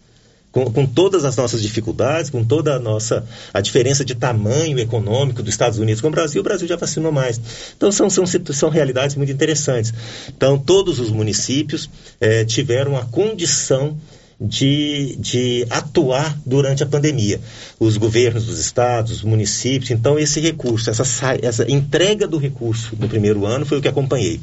com, 0.57 0.73
com, 0.73 0.87
todas 0.87 1.27
as 1.27 1.37
nossas 1.37 1.61
dificuldades, 1.61 2.31
com 2.31 2.43
toda 2.43 2.77
a 2.77 2.79
nossa 2.79 3.23
a 3.53 3.61
diferença 3.61 4.03
de 4.03 4.15
tamanho 4.15 4.79
econômico 4.79 5.43
dos 5.43 5.53
Estados 5.53 5.79
Unidos 5.79 6.01
com 6.01 6.09
o 6.09 6.11
Brasil, 6.11 6.41
o 6.41 6.45
Brasil 6.45 6.67
já 6.67 6.77
vacinou 6.77 7.13
mais. 7.13 7.39
Então 7.77 7.93
são, 7.93 8.09
são, 8.09 8.25
são 8.27 8.71
realidades 8.71 9.17
muito 9.17 9.31
interessantes. 9.31 9.93
Então 10.35 10.59
todos 10.59 10.99
os 10.99 11.11
municípios 11.11 11.91
eh, 12.19 12.47
tiveram 12.47 12.97
a 12.97 13.05
condição 13.05 13.99
de, 14.41 15.17
de 15.17 15.67
atuar 15.69 16.39
durante 16.47 16.83
a 16.83 16.87
pandemia. 16.87 17.39
Os 17.79 17.99
governos 17.99 18.47
dos 18.47 18.59
estados, 18.59 19.13
os 19.13 19.23
municípios. 19.23 19.91
Então, 19.91 20.19
esse 20.19 20.41
recurso, 20.41 20.91
essa, 20.91 21.05
essa 21.43 21.71
entrega 21.71 22.27
do 22.27 22.37
recurso 22.37 22.95
no 22.99 23.09
primeiro 23.09 23.47
ano 23.47 23.65
foi 23.65 23.79
o 23.79 23.83
que 23.83 23.89
acompanhei. 23.89 24.41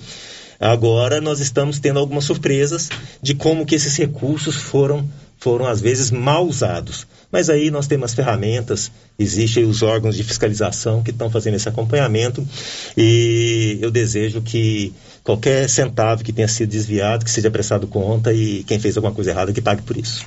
Agora 0.59 1.19
nós 1.19 1.39
estamos 1.39 1.79
tendo 1.79 1.99
algumas 1.99 2.23
surpresas 2.23 2.89
de 3.21 3.33
como 3.33 3.65
que 3.65 3.75
esses 3.75 3.95
recursos 3.97 4.55
foram 4.55 5.09
foram 5.43 5.65
às 5.65 5.81
vezes 5.81 6.09
mal 6.09 6.47
usados. 6.47 7.05
Mas 7.29 7.49
aí 7.49 7.69
nós 7.69 7.85
temos 7.85 8.11
as 8.11 8.15
ferramentas, 8.15 8.89
existem 9.19 9.65
os 9.65 9.81
órgãos 9.81 10.15
de 10.15 10.23
fiscalização 10.23 11.03
que 11.03 11.11
estão 11.11 11.29
fazendo 11.29 11.55
esse 11.55 11.67
acompanhamento 11.67 12.47
e 12.95 13.77
eu 13.81 13.91
desejo 13.91 14.41
que 14.41 14.93
qualquer 15.21 15.67
centavo 15.67 16.23
que 16.23 16.31
tenha 16.31 16.47
sido 16.47 16.69
desviado, 16.69 17.25
que 17.25 17.31
seja 17.31 17.51
prestado 17.51 17.87
conta 17.87 18.31
e 18.31 18.63
quem 18.63 18.79
fez 18.79 18.95
alguma 18.95 19.13
coisa 19.13 19.31
errada 19.31 19.51
que 19.51 19.61
pague 19.61 19.81
por 19.81 19.97
isso. 19.97 20.25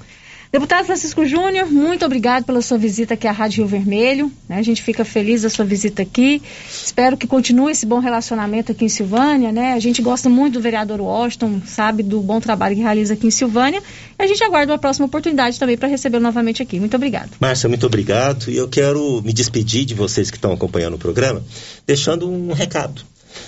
Deputado 0.52 0.86
Francisco 0.86 1.26
Júnior, 1.26 1.66
muito 1.66 2.04
obrigado 2.04 2.44
pela 2.44 2.62
sua 2.62 2.78
visita 2.78 3.14
aqui 3.14 3.26
à 3.26 3.32
Rádio 3.32 3.58
Rio 3.58 3.68
Vermelho. 3.68 4.32
Né? 4.48 4.56
A 4.56 4.62
gente 4.62 4.80
fica 4.80 5.04
feliz 5.04 5.42
da 5.42 5.50
sua 5.50 5.64
visita 5.64 6.02
aqui. 6.02 6.40
Espero 6.70 7.16
que 7.16 7.26
continue 7.26 7.72
esse 7.72 7.84
bom 7.84 7.98
relacionamento 7.98 8.70
aqui 8.72 8.84
em 8.84 8.88
Silvânia. 8.88 9.50
Né? 9.50 9.72
A 9.72 9.80
gente 9.80 10.00
gosta 10.00 10.28
muito 10.28 10.54
do 10.54 10.60
vereador 10.60 11.00
Washington, 11.00 11.60
sabe 11.66 12.02
do 12.02 12.20
bom 12.20 12.40
trabalho 12.40 12.76
que 12.76 12.82
realiza 12.82 13.14
aqui 13.14 13.26
em 13.26 13.30
Silvânia. 13.30 13.82
E 14.18 14.22
a 14.22 14.26
gente 14.26 14.42
aguarda 14.44 14.72
uma 14.72 14.78
próxima 14.78 15.06
oportunidade 15.06 15.58
também 15.58 15.76
para 15.76 15.88
recebê-lo 15.88 16.22
novamente 16.22 16.62
aqui. 16.62 16.78
Muito 16.78 16.94
obrigado. 16.94 17.30
Márcia, 17.40 17.68
muito 17.68 17.84
obrigado. 17.84 18.48
E 18.48 18.56
eu 18.56 18.68
quero 18.68 19.20
me 19.22 19.32
despedir 19.32 19.84
de 19.84 19.94
vocês 19.94 20.30
que 20.30 20.36
estão 20.36 20.52
acompanhando 20.52 20.94
o 20.94 20.98
programa, 20.98 21.42
deixando 21.86 22.30
um 22.30 22.52
recado. 22.52 23.02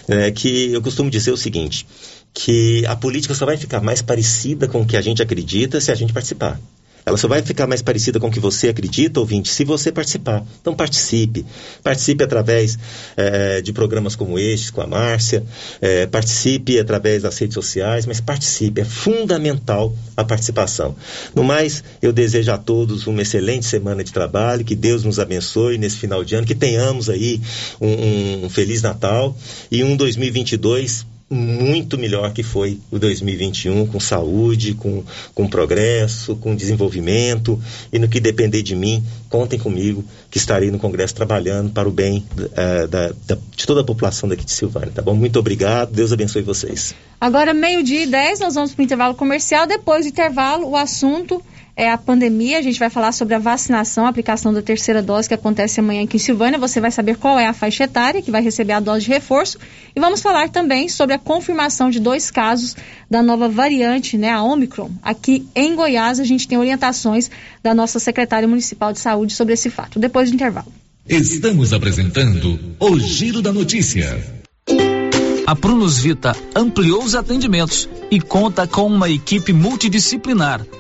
Né? 0.07 0.31
Que 0.33 0.73
eu 0.73 0.83
costumo 0.83 1.09
dizer 1.09 1.31
o 1.31 1.37
seguinte 1.37 1.87
que 2.35 2.85
a 2.87 2.95
política 2.95 3.35
só 3.35 3.47
vai 3.47 3.57
ficar 3.57 3.81
mais 3.81 4.03
parecida 4.03 4.69
com 4.69 4.83
o 4.83 4.87
que 4.87 4.97
a 4.97 5.01
gente 5.01 5.23
acredita 5.23 5.81
se 5.81 5.91
a 5.91 5.95
gente 5.95 6.13
participar. 6.13 6.61
Ela 7.09 7.17
só 7.17 7.27
vai 7.27 7.43
ficar 7.43 7.67
mais 7.67 7.81
parecida 7.81 8.21
com 8.21 8.29
o 8.29 8.31
que 8.31 8.39
você 8.39 8.69
acredita, 8.69 9.19
ouvinte, 9.19 9.49
se 9.49 9.65
você 9.65 9.91
participar. 9.91 10.45
Então 10.61 10.75
participe. 10.75 11.45
Participe 11.83 12.23
através 12.23 12.79
é, 13.17 13.63
de 13.63 13.73
programas 13.73 14.15
como 14.15 14.39
este, 14.39 14.71
com 14.71 14.83
a 14.83 14.87
Márcia. 14.87 15.43
É, 15.81 16.07
participe 16.07 16.79
através 16.79 17.23
das 17.23 17.39
redes 17.39 17.55
sociais, 17.55 18.05
mas 18.05 18.21
participe. 18.21 18.83
É 18.83 18.85
fundamental 18.85 19.95
a 20.17 20.23
participação. 20.23 20.95
No 21.35 21.43
mais, 21.43 21.83
eu 22.03 22.13
desejo 22.13 22.53
a 22.53 22.59
todos 22.59 23.07
uma 23.07 23.23
excelente 23.23 23.65
semana 23.65 24.05
de 24.05 24.13
trabalho, 24.13 24.65
que 24.65 24.75
Deus 24.75 25.03
nos 25.03 25.19
abençoe 25.19 25.79
nesse 25.79 25.97
final 25.97 26.23
de 26.23 26.35
ano, 26.35 26.47
que 26.47 26.55
tenhamos 26.55 27.09
aí 27.09 27.41
um, 27.81 28.45
um 28.45 28.51
Feliz 28.51 28.83
Natal 28.83 29.35
e 29.71 29.83
um 29.83 29.97
2022 29.97 31.07
muito 31.31 31.99
melhor 31.99 32.33
que 32.33 32.43
foi 32.43 32.81
o 32.91 32.99
2021, 32.99 33.87
com 33.87 34.01
saúde, 34.01 34.75
com, 34.75 35.05
com 35.35 35.47
progresso, 35.47 36.37
com 36.37 36.55
desenvolvimento. 36.55 37.61
E 37.93 37.99
no 37.99 38.09
que 38.09 38.19
depender 38.19 38.63
de 38.63 38.75
mim, 38.75 39.05
contem 39.29 39.59
comigo, 39.59 40.05
que 40.31 40.39
estarei 40.39 40.71
no 40.71 40.79
Congresso 40.79 41.15
trabalhando 41.15 41.71
para 41.71 41.89
o 41.89 41.93
bem 41.93 42.25
uh, 42.37 42.89
da, 42.89 43.13
da, 43.27 43.39
de 43.55 43.67
toda 43.67 43.83
a 43.83 43.85
população 43.85 44.29
daqui 44.29 44.45
de 44.45 44.53
Silvânia, 44.53 44.91
tá 44.95 45.03
bom? 45.03 45.15
Muito 45.15 45.39
obrigado, 45.39 45.93
Deus 45.93 46.13
abençoe 46.13 46.43
vocês. 46.43 46.95
Agora, 47.21 47.53
meio-dia 47.53 48.05
e 48.05 48.07
10, 48.07 48.41
nós 48.41 48.55
vamos 48.55 48.73
para 48.73 48.83
o 48.83 48.85
intervalo 48.85 49.15
comercial. 49.15 49.67
Depois 49.67 50.07
do 50.07 50.09
intervalo, 50.09 50.69
o 50.69 50.77
assunto 50.77 51.43
é 51.79 51.89
a 51.89 51.97
pandemia. 51.97 52.59
A 52.59 52.63
gente 52.63 52.79
vai 52.79 52.91
falar 52.91 53.13
sobre 53.13 53.37
a 53.37 53.39
vacinação, 53.39 54.05
a 54.05 54.09
aplicação 54.09 54.53
da 54.53 54.61
terceira 54.61 55.01
dose 55.01 55.29
que 55.29 55.35
acontece 55.35 55.79
amanhã 55.79 56.03
aqui 56.03 56.17
em 56.17 56.19
Silvânia. 56.21 56.59
Você 56.59 56.81
vai 56.81 56.91
saber 56.91 57.17
qual 57.17 57.39
é 57.39 57.47
a 57.47 57.53
faixa 57.53 57.85
etária 57.85 58.21
que 58.21 58.33
vai 58.33 58.43
receber 58.43 58.73
a 58.73 58.81
dose 58.81 59.05
de 59.05 59.11
reforço. 59.11 59.59
E 59.95 60.01
vamos 60.01 60.21
falar 60.21 60.49
também 60.49 60.89
sobre 60.89 61.15
a 61.15 61.19
confirmação 61.19 61.89
de 61.89 62.01
dois 62.01 62.33
casos 62.33 62.75
da 63.09 63.23
nova 63.23 63.49
variante, 63.49 64.19
né, 64.19 64.31
a 64.31 64.43
Omicron. 64.43 64.91
Aqui 65.01 65.47
em 65.55 65.77
Goiás, 65.77 66.19
a 66.19 66.25
gente 66.25 66.49
tem 66.49 66.59
orientações 66.59 67.31
da 67.63 67.73
nossa 67.73 68.01
secretária 68.01 68.49
municipal 68.49 68.93
de 68.93 68.99
saúde 68.99 69.33
sobre 69.33 69.55
esse 69.55 69.71
fato. 69.71 70.01
Depois 70.01 70.31
do 70.31 70.35
intervalo. 70.35 70.73
Estamos 71.09 71.73
apresentando 71.73 72.59
o 72.81 72.99
Giro 72.99 73.41
da 73.41 73.53
Notícia. 73.53 74.21
A 75.47 75.57
Prunus 75.57 75.99
Vita 75.99 76.37
ampliou 76.55 77.03
os 77.03 77.15
atendimentos 77.15 77.89
e 78.11 78.21
conta 78.21 78.67
com 78.67 78.87
uma 78.87 79.09
equipe 79.09 79.51
multidisciplinar, 79.51 80.61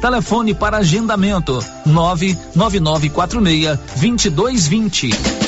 Telefone 0.00 0.54
para 0.54 0.78
agendamento: 0.78 1.58
99946 1.84 3.78
2220. 3.96 5.47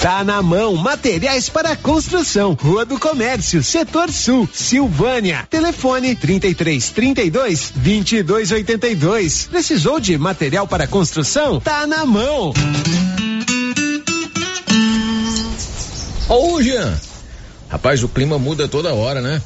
Tá 0.00 0.24
na 0.24 0.40
mão, 0.40 0.76
materiais 0.76 1.50
para 1.50 1.76
construção, 1.76 2.54
Rua 2.54 2.86
do 2.86 2.98
Comércio, 2.98 3.62
Setor 3.62 4.10
Sul, 4.10 4.48
Silvânia. 4.50 5.46
Telefone 5.50 6.16
33 6.16 6.88
32 6.88 7.70
22 7.76 8.50
82. 8.50 9.48
Precisou 9.48 10.00
de 10.00 10.16
material 10.16 10.66
para 10.66 10.86
construção? 10.86 11.60
Tá 11.60 11.86
na 11.86 12.06
mão. 12.06 12.54
Ô, 16.30 16.62
Jean. 16.62 16.98
Rapaz, 17.68 18.02
o 18.02 18.08
clima 18.08 18.38
muda 18.38 18.66
toda 18.66 18.94
hora, 18.94 19.20
né? 19.20 19.42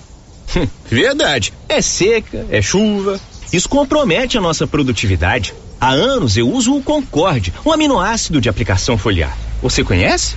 Verdade. 0.87 1.53
É 1.69 1.83
seca, 1.83 2.47
é 2.49 2.63
chuva. 2.63 3.19
Isso 3.53 3.69
compromete 3.69 4.39
a 4.39 4.41
nossa 4.41 4.69
produtividade. 4.69 5.53
Há 5.81 5.91
anos 5.91 6.37
eu 6.37 6.49
uso 6.49 6.77
o 6.77 6.83
Concorde, 6.83 7.53
um 7.67 7.73
aminoácido 7.73 8.41
de 8.41 8.49
aplicação 8.49 8.97
foliar. 8.97 9.37
Você 9.61 9.83
conhece? 9.83 10.37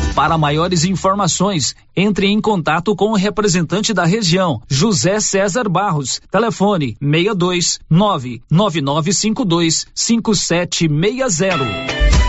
Para 0.15 0.37
maiores 0.37 0.83
informações, 0.83 1.73
entre 1.95 2.27
em 2.27 2.41
contato 2.41 2.95
com 2.95 3.11
o 3.11 3.15
representante 3.15 3.93
da 3.93 4.03
região, 4.03 4.61
José 4.69 5.19
César 5.19 5.69
Barros. 5.69 6.21
Telefone 6.29 6.97
62 6.99 7.79
99952 7.89 9.87
5760. 9.95 11.65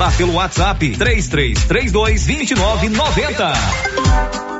comprar 0.00 0.16
pelo 0.16 0.32
WhatsApp 0.32 0.96
3332 0.96 2.24
2990. 2.24 4.59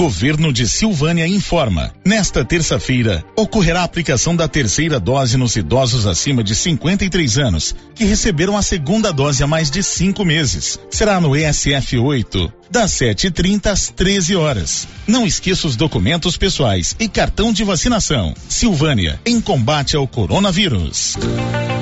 Governo 0.00 0.50
de 0.50 0.66
Silvânia 0.66 1.26
informa. 1.26 1.92
Nesta 2.02 2.42
terça-feira, 2.42 3.22
ocorrerá 3.36 3.82
a 3.82 3.84
aplicação 3.84 4.34
da 4.34 4.48
terceira 4.48 4.98
dose 4.98 5.36
nos 5.36 5.56
idosos 5.56 6.06
acima 6.06 6.42
de 6.42 6.54
53 6.54 7.36
anos, 7.36 7.76
que 7.94 8.06
receberam 8.06 8.56
a 8.56 8.62
segunda 8.62 9.12
dose 9.12 9.42
há 9.42 9.46
mais 9.46 9.70
de 9.70 9.82
cinco 9.82 10.24
meses. 10.24 10.80
Será 10.90 11.20
no 11.20 11.36
ESF 11.36 11.98
8, 11.98 12.50
das 12.70 12.92
7h30 12.92 13.66
às 13.66 13.90
13 13.90 14.36
horas. 14.36 14.88
Não 15.06 15.26
esqueça 15.26 15.66
os 15.66 15.76
documentos 15.76 16.34
pessoais 16.34 16.96
e 16.98 17.06
cartão 17.06 17.52
de 17.52 17.62
vacinação. 17.62 18.32
Silvânia, 18.48 19.20
em 19.26 19.38
combate 19.38 19.96
ao 19.96 20.08
coronavírus. 20.08 21.18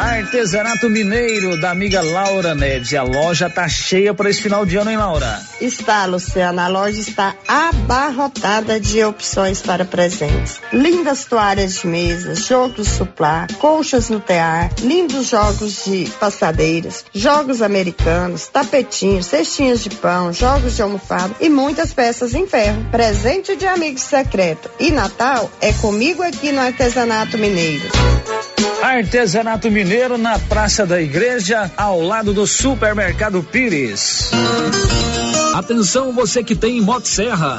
Artesanato 0.00 0.88
Mineiro 0.88 1.60
da 1.60 1.72
amiga 1.72 2.00
Laura 2.00 2.54
Neves. 2.54 2.94
A 2.94 3.02
loja 3.02 3.50
tá 3.50 3.68
cheia 3.68 4.14
para 4.14 4.30
esse 4.30 4.40
final 4.40 4.64
de 4.64 4.78
ano, 4.78 4.90
hein, 4.90 4.96
Laura? 4.96 5.38
Está, 5.60 6.06
Luciana. 6.06 6.64
A 6.64 6.68
loja 6.68 6.98
está 6.98 7.34
abarrotada 7.46 8.80
de 8.80 9.04
opções 9.04 9.60
para 9.60 9.84
presentes. 9.84 10.58
Lindas 10.72 11.26
toalhas 11.26 11.82
de 11.82 11.86
mesa, 11.86 12.34
jogos 12.34 12.88
suplá, 12.88 13.46
colchas 13.58 14.08
no 14.08 14.20
tear, 14.20 14.70
lindos 14.80 15.28
jogos 15.28 15.84
de 15.84 16.10
passadeiras, 16.18 17.04
jogos 17.12 17.60
americanos, 17.60 18.46
tapetinhos, 18.46 19.26
cestinhas 19.26 19.84
de 19.84 19.90
pão, 19.90 20.32
jogos 20.32 20.76
de 20.76 20.80
almofada 20.80 21.34
e 21.40 21.50
muitas 21.50 21.92
peças 21.92 22.32
em 22.32 22.46
ferro. 22.46 22.86
Presente 22.90 23.54
de 23.54 23.66
amigo 23.66 23.98
secreto. 23.98 24.70
E 24.80 24.90
Natal 24.90 25.50
é 25.60 25.74
comigo 25.74 26.22
aqui 26.22 26.52
no 26.52 26.60
Artesanato 26.62 27.36
Mineiro. 27.36 27.86
Artesanato 28.82 29.70
Mineiro 29.70 29.89
na 30.16 30.38
Praça 30.38 30.86
da 30.86 31.02
Igreja, 31.02 31.68
ao 31.76 32.00
lado 32.00 32.32
do 32.32 32.46
Supermercado 32.46 33.42
Pires. 33.42 34.30
Atenção 35.52 36.12
você 36.12 36.44
que 36.44 36.54
tem 36.54 36.80
Motosserra. 36.80 37.58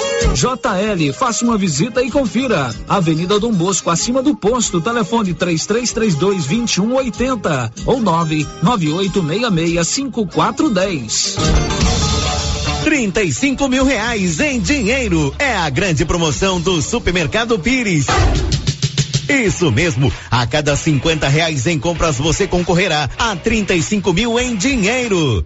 JL, 0.33 1.13
faça 1.13 1.43
uma 1.43 1.57
visita 1.57 2.01
e 2.01 2.09
confira. 2.11 2.73
Avenida 2.87 3.39
Dom 3.39 3.51
Bosco, 3.51 3.89
acima 3.89 4.21
do 4.21 4.35
posto, 4.35 4.79
telefone 4.79 5.33
3332 5.33 6.45
2180 6.45 7.73
ou 7.85 7.99
99866 7.99 9.87
5410. 9.87 11.35
35 12.83 13.69
mil 13.69 13.85
reais 13.85 14.39
em 14.39 14.59
dinheiro. 14.59 15.33
É 15.37 15.55
a 15.55 15.69
grande 15.69 16.03
promoção 16.05 16.59
do 16.59 16.81
Supermercado 16.81 17.59
Pires. 17.59 18.07
Isso 19.29 19.71
mesmo, 19.71 20.11
a 20.29 20.45
cada 20.45 20.75
50 20.75 21.27
reais 21.27 21.65
em 21.65 21.79
compras 21.79 22.17
você 22.17 22.47
concorrerá 22.47 23.09
a 23.17 23.35
35 23.35 24.13
mil 24.13 24.39
em 24.39 24.55
dinheiro. 24.55 25.45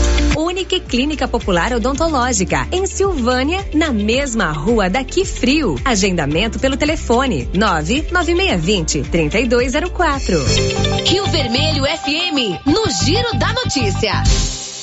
Unique 0.43 0.79
Clínica 0.79 1.27
Popular 1.27 1.73
Odontológica, 1.73 2.67
em 2.71 2.85
Silvânia, 2.85 3.65
na 3.73 3.91
mesma 3.91 4.51
rua 4.51 4.89
daqui 4.89 5.25
frio. 5.25 5.75
Agendamento 5.85 6.59
pelo 6.59 6.77
telefone 6.77 7.49
99620 7.53 9.03
3204. 9.03 10.37
Rio 11.05 11.25
Vermelho 11.27 11.83
FM, 11.83 12.65
no 12.65 12.89
Giro 12.89 13.37
da 13.37 13.53
Notícia. 13.53 14.23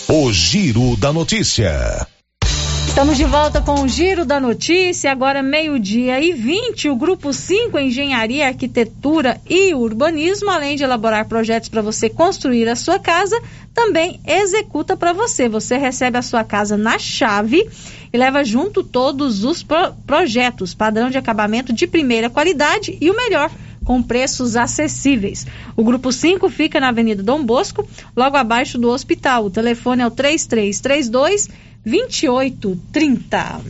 O 0.09 0.33
Giro 0.33 0.97
da 0.97 1.13
Notícia. 1.13 2.07
Estamos 2.89 3.19
de 3.19 3.25
volta 3.27 3.61
com 3.61 3.83
o 3.83 3.87
Giro 3.87 4.25
da 4.25 4.41
Notícia, 4.41 5.13
agora 5.13 5.43
meio-dia 5.43 6.21
e 6.21 6.33
20. 6.33 6.89
O 6.89 6.97
Grupo 6.97 7.33
5 7.33 7.79
Engenharia, 7.79 8.49
Arquitetura 8.49 9.41
e 9.49 9.73
Urbanismo, 9.75 10.51
além 10.51 10.75
de 10.75 10.83
elaborar 10.83 11.29
projetos 11.29 11.69
para 11.69 11.83
você 11.83 12.09
construir 12.09 12.67
a 12.67 12.75
sua 12.75 12.99
casa, 12.99 13.41
também 13.75 14.19
executa 14.27 14.97
para 14.97 15.13
você. 15.13 15.49
Você 15.49 15.77
recebe 15.77 16.17
a 16.17 16.23
sua 16.23 16.43
casa 16.43 16.77
na 16.77 16.99
chave 16.99 17.69
e 18.11 18.17
leva 18.17 18.43
junto 18.43 18.83
todos 18.83 19.45
os 19.45 19.63
pro 19.63 19.93
projetos, 20.07 20.75
padrão 20.75 21.11
de 21.11 21.19
acabamento 21.19 21.73
de 21.73 21.87
primeira 21.87 22.31
qualidade 22.31 22.97
e 23.01 23.11
o 23.11 23.17
melhor 23.17 23.51
com 23.85 24.03
preços 24.03 24.57
acessíveis. 24.57 25.47
O 25.77 25.85
grupo 25.85 26.11
5 26.11 26.51
fica 26.51 26.81
na 26.81 26.89
Avenida 26.89 27.23
Dom 27.23 27.45
Bosco, 27.45 27.89
logo 28.17 28.37
abaixo 28.37 28.77
do 28.77 28.89
hospital. 28.91 29.45
O 29.47 29.51
telefone 29.51 30.03
é 30.03 30.07
o 30.07 30.11
3332 30.11 31.49
2830. 31.85 33.61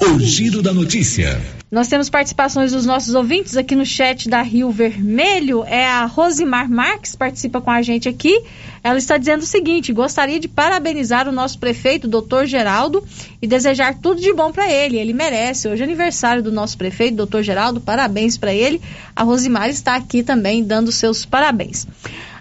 O 0.00 0.18
Giro 0.20 0.62
da 0.62 0.72
Notícia. 0.72 1.40
Nós 1.74 1.88
temos 1.88 2.08
participações 2.08 2.70
dos 2.70 2.86
nossos 2.86 3.16
ouvintes 3.16 3.56
aqui 3.56 3.74
no 3.74 3.84
chat 3.84 4.28
da 4.28 4.42
Rio 4.42 4.70
Vermelho. 4.70 5.64
É 5.64 5.86
a 5.86 6.04
Rosimar 6.04 6.70
Marques, 6.70 7.16
participa 7.16 7.60
com 7.60 7.70
a 7.70 7.82
gente 7.82 8.08
aqui. 8.08 8.42
Ela 8.82 8.96
está 8.96 9.16
dizendo 9.16 9.40
o 9.40 9.46
seguinte: 9.46 9.92
gostaria 9.92 10.38
de 10.38 10.46
parabenizar 10.46 11.28
o 11.28 11.32
nosso 11.32 11.58
prefeito, 11.58 12.06
doutor 12.06 12.46
Geraldo, 12.46 13.04
e 13.42 13.46
desejar 13.48 13.98
tudo 13.98 14.20
de 14.20 14.32
bom 14.32 14.52
para 14.52 14.70
ele. 14.70 14.98
Ele 14.98 15.12
merece. 15.12 15.66
Hoje 15.66 15.82
é 15.82 15.84
aniversário 15.84 16.44
do 16.44 16.52
nosso 16.52 16.78
prefeito, 16.78 17.16
doutor 17.16 17.42
Geraldo. 17.42 17.80
Parabéns 17.80 18.38
para 18.38 18.54
ele. 18.54 18.80
A 19.16 19.24
Rosimar 19.24 19.68
está 19.68 19.96
aqui 19.96 20.22
também 20.22 20.62
dando 20.62 20.92
seus 20.92 21.24
parabéns. 21.24 21.88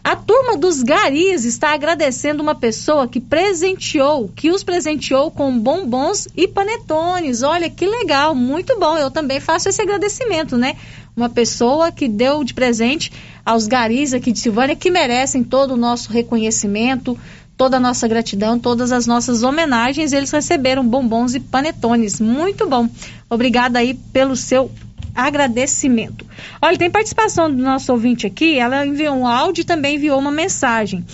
A 0.04 0.18
turma 0.18 0.58
dos 0.58 0.84
garis 0.84 1.46
está 1.46 1.74
agradecendo 1.74 2.44
uma 2.44 2.54
pessoa 2.54 3.08
que 3.08 3.22
presenteou, 3.22 4.30
que 4.36 4.52
os 4.52 4.62
presenteou 4.62 5.32
com 5.32 5.58
bombons 5.58 6.28
e 6.36 6.46
panetones. 6.46 7.42
Olha 7.42 7.70
que 7.70 7.86
legal, 7.86 8.36
muito 8.36 8.78
bom. 8.78 8.98
Eu 8.98 9.10
também 9.10 9.40
faço 9.40 9.70
esse 9.70 9.82
agradecimento, 9.82 10.58
né? 10.58 10.76
Uma 11.16 11.30
pessoa 11.30 11.90
que 11.90 12.10
deu 12.10 12.44
de 12.44 12.54
presente 12.54 13.14
aos 13.46 13.66
garis 13.66 14.14
aqui 14.14 14.34
de 14.34 14.40
Silvânia 14.40 14.76
que 14.76 14.92
merecem 14.92 15.42
todo 15.42 15.72
o 15.72 15.78
nosso 15.78 16.12
reconhecimento, 16.12 17.18
toda 17.56 17.78
a 17.78 17.80
nossa 17.80 18.06
gratidão, 18.06 18.60
todas 18.60 18.92
as 18.92 19.08
nossas 19.08 19.42
homenagens. 19.42 20.12
Eles 20.12 20.32
receberam 20.32 20.86
bombons 20.86 21.34
e 21.34 21.40
panetones. 21.40 22.20
Muito 22.20 22.68
bom. 22.68 22.90
Obrigada 23.30 23.80
aí 23.80 23.94
pelo 24.12 24.36
seu 24.36 24.70
agradecimento. 25.14 26.26
Olha, 26.62 26.78
tem 26.78 26.90
participação 26.90 27.54
do 27.54 27.62
nosso 27.62 27.92
ouvinte 27.92 28.26
aqui, 28.26 28.58
ela 28.58 28.86
enviou 28.86 29.16
um 29.16 29.28
áudio 29.28 29.62
e 29.62 29.66
também 29.66 29.96
enviou 29.96 30.20
uma 30.20 30.32
mensagem. 30.32 31.06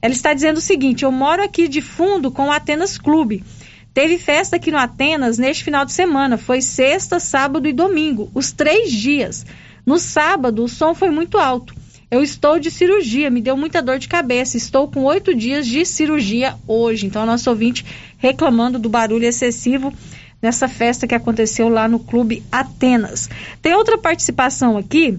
Ela 0.00 0.12
está 0.12 0.34
dizendo 0.34 0.56
o 0.56 0.60
seguinte: 0.60 1.04
eu 1.04 1.12
moro 1.12 1.42
aqui 1.42 1.68
de 1.68 1.80
fundo 1.80 2.30
com 2.30 2.46
o 2.48 2.52
Atenas 2.52 2.98
Clube. 2.98 3.44
Teve 3.94 4.18
festa 4.18 4.56
aqui 4.56 4.70
no 4.70 4.78
Atenas 4.78 5.38
neste 5.38 5.62
final 5.62 5.84
de 5.84 5.92
semana. 5.92 6.38
Foi 6.38 6.62
sexta, 6.62 7.20
sábado 7.20 7.68
e 7.68 7.72
domingo, 7.72 8.30
os 8.34 8.50
três 8.50 8.90
dias. 8.90 9.44
No 9.84 9.98
sábado, 9.98 10.64
o 10.64 10.68
som 10.68 10.94
foi 10.94 11.10
muito 11.10 11.38
alto. 11.38 11.74
Eu 12.10 12.22
estou 12.22 12.58
de 12.58 12.70
cirurgia, 12.70 13.30
me 13.30 13.40
deu 13.40 13.56
muita 13.56 13.80
dor 13.80 13.98
de 13.98 14.08
cabeça. 14.08 14.56
Estou 14.56 14.88
com 14.88 15.04
oito 15.04 15.34
dias 15.34 15.66
de 15.66 15.84
cirurgia 15.84 16.56
hoje. 16.66 17.06
Então, 17.06 17.24
nosso 17.24 17.48
ouvinte 17.48 17.84
reclamando 18.18 18.78
do 18.78 18.88
barulho 18.88 19.24
excessivo 19.24 19.92
nessa 20.42 20.66
festa 20.66 21.06
que 21.06 21.14
aconteceu 21.14 21.68
lá 21.68 21.86
no 21.86 22.00
Clube 22.00 22.42
Atenas. 22.50 23.30
Tem 23.62 23.74
outra 23.74 23.96
participação 23.96 24.76
aqui. 24.76 25.16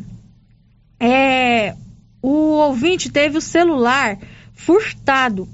É, 0.99 1.73
o 2.21 2.57
ouvinte 2.57 3.09
teve 3.09 3.37
o 3.37 3.41
celular 3.41 4.19
furtado. 4.53 5.47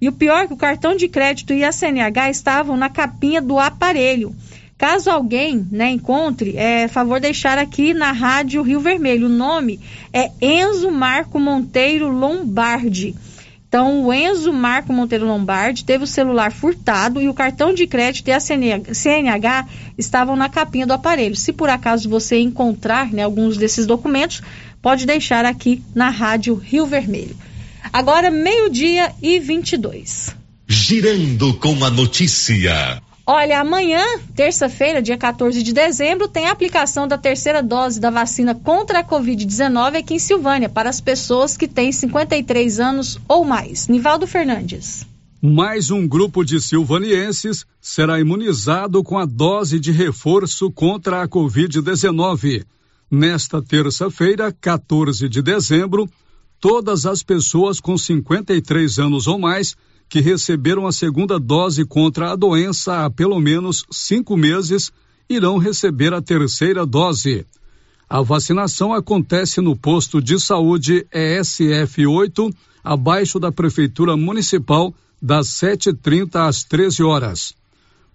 E 0.00 0.08
o 0.08 0.12
pior 0.12 0.44
é 0.44 0.46
que 0.46 0.52
o 0.52 0.58
cartão 0.58 0.94
de 0.94 1.08
crédito 1.08 1.52
e 1.52 1.64
a 1.64 1.72
CNH 1.72 2.30
estavam 2.30 2.76
na 2.76 2.88
capinha 2.88 3.42
do 3.42 3.58
aparelho. 3.58 4.34
Caso 4.78 5.10
alguém 5.10 5.66
né, 5.72 5.90
encontre, 5.90 6.54
é 6.56 6.86
favor 6.86 7.18
deixar 7.18 7.56
aqui 7.56 7.94
na 7.94 8.12
Rádio 8.12 8.60
Rio 8.62 8.78
Vermelho. 8.78 9.26
O 9.26 9.30
nome 9.30 9.80
é 10.12 10.30
Enzo 10.40 10.90
Marco 10.90 11.40
Monteiro 11.40 12.10
Lombardi. 12.10 13.14
Então, 13.76 14.06
o 14.06 14.10
Enzo 14.10 14.54
Marco 14.54 14.90
Monteiro 14.90 15.26
Lombardi 15.26 15.84
teve 15.84 16.04
o 16.04 16.06
celular 16.06 16.50
furtado 16.50 17.20
e 17.20 17.28
o 17.28 17.34
cartão 17.34 17.74
de 17.74 17.86
crédito 17.86 18.28
e 18.28 18.32
a 18.32 18.40
CNH 18.40 19.68
estavam 19.98 20.34
na 20.34 20.48
capinha 20.48 20.86
do 20.86 20.94
aparelho. 20.94 21.36
Se 21.36 21.52
por 21.52 21.68
acaso 21.68 22.08
você 22.08 22.38
encontrar 22.38 23.12
né, 23.12 23.22
alguns 23.22 23.58
desses 23.58 23.84
documentos, 23.84 24.40
pode 24.80 25.04
deixar 25.04 25.44
aqui 25.44 25.82
na 25.94 26.08
Rádio 26.08 26.54
Rio 26.54 26.86
Vermelho. 26.86 27.36
Agora, 27.92 28.30
meio-dia 28.30 29.12
e 29.20 29.38
22. 29.38 30.34
Girando 30.66 31.52
com 31.52 31.84
a 31.84 31.90
notícia. 31.90 33.02
Olha, 33.28 33.58
amanhã, 33.60 34.04
terça-feira, 34.36 35.02
dia 35.02 35.18
14 35.18 35.60
de 35.60 35.72
dezembro, 35.72 36.28
tem 36.28 36.46
a 36.46 36.52
aplicação 36.52 37.08
da 37.08 37.18
terceira 37.18 37.60
dose 37.60 37.98
da 37.98 38.08
vacina 38.08 38.54
contra 38.54 39.00
a 39.00 39.04
Covid-19 39.04 39.98
aqui 39.98 40.14
em 40.14 40.18
Silvânia, 40.20 40.68
para 40.68 40.88
as 40.88 41.00
pessoas 41.00 41.56
que 41.56 41.66
têm 41.66 41.90
53 41.90 42.78
anos 42.78 43.18
ou 43.26 43.44
mais. 43.44 43.88
Nivaldo 43.88 44.28
Fernandes. 44.28 45.04
Mais 45.42 45.90
um 45.90 46.06
grupo 46.06 46.44
de 46.44 46.60
silvanienses 46.60 47.66
será 47.80 48.20
imunizado 48.20 49.02
com 49.02 49.18
a 49.18 49.26
dose 49.26 49.80
de 49.80 49.90
reforço 49.90 50.70
contra 50.70 51.20
a 51.20 51.28
Covid-19. 51.28 52.64
Nesta 53.10 53.60
terça-feira, 53.60 54.52
14 54.52 55.28
de 55.28 55.42
dezembro, 55.42 56.08
todas 56.60 57.04
as 57.04 57.24
pessoas 57.24 57.80
com 57.80 57.98
53 57.98 59.00
anos 59.00 59.26
ou 59.26 59.36
mais 59.36 59.76
que 60.08 60.20
receberam 60.20 60.86
a 60.86 60.92
segunda 60.92 61.38
dose 61.38 61.84
contra 61.84 62.32
a 62.32 62.36
doença 62.36 63.04
há 63.04 63.10
pelo 63.10 63.38
menos 63.40 63.84
cinco 63.90 64.36
meses 64.36 64.92
irão 65.28 65.58
receber 65.58 66.14
a 66.14 66.22
terceira 66.22 66.86
dose. 66.86 67.44
A 68.08 68.22
vacinação 68.22 68.92
acontece 68.92 69.60
no 69.60 69.74
posto 69.74 70.22
de 70.22 70.38
saúde 70.38 71.04
ESF 71.12 72.06
8, 72.06 72.54
abaixo 72.84 73.40
da 73.40 73.50
Prefeitura 73.50 74.16
Municipal, 74.16 74.94
das 75.20 75.48
7h30 75.48 76.48
às 76.48 76.62
13 76.62 77.02
horas. 77.02 77.52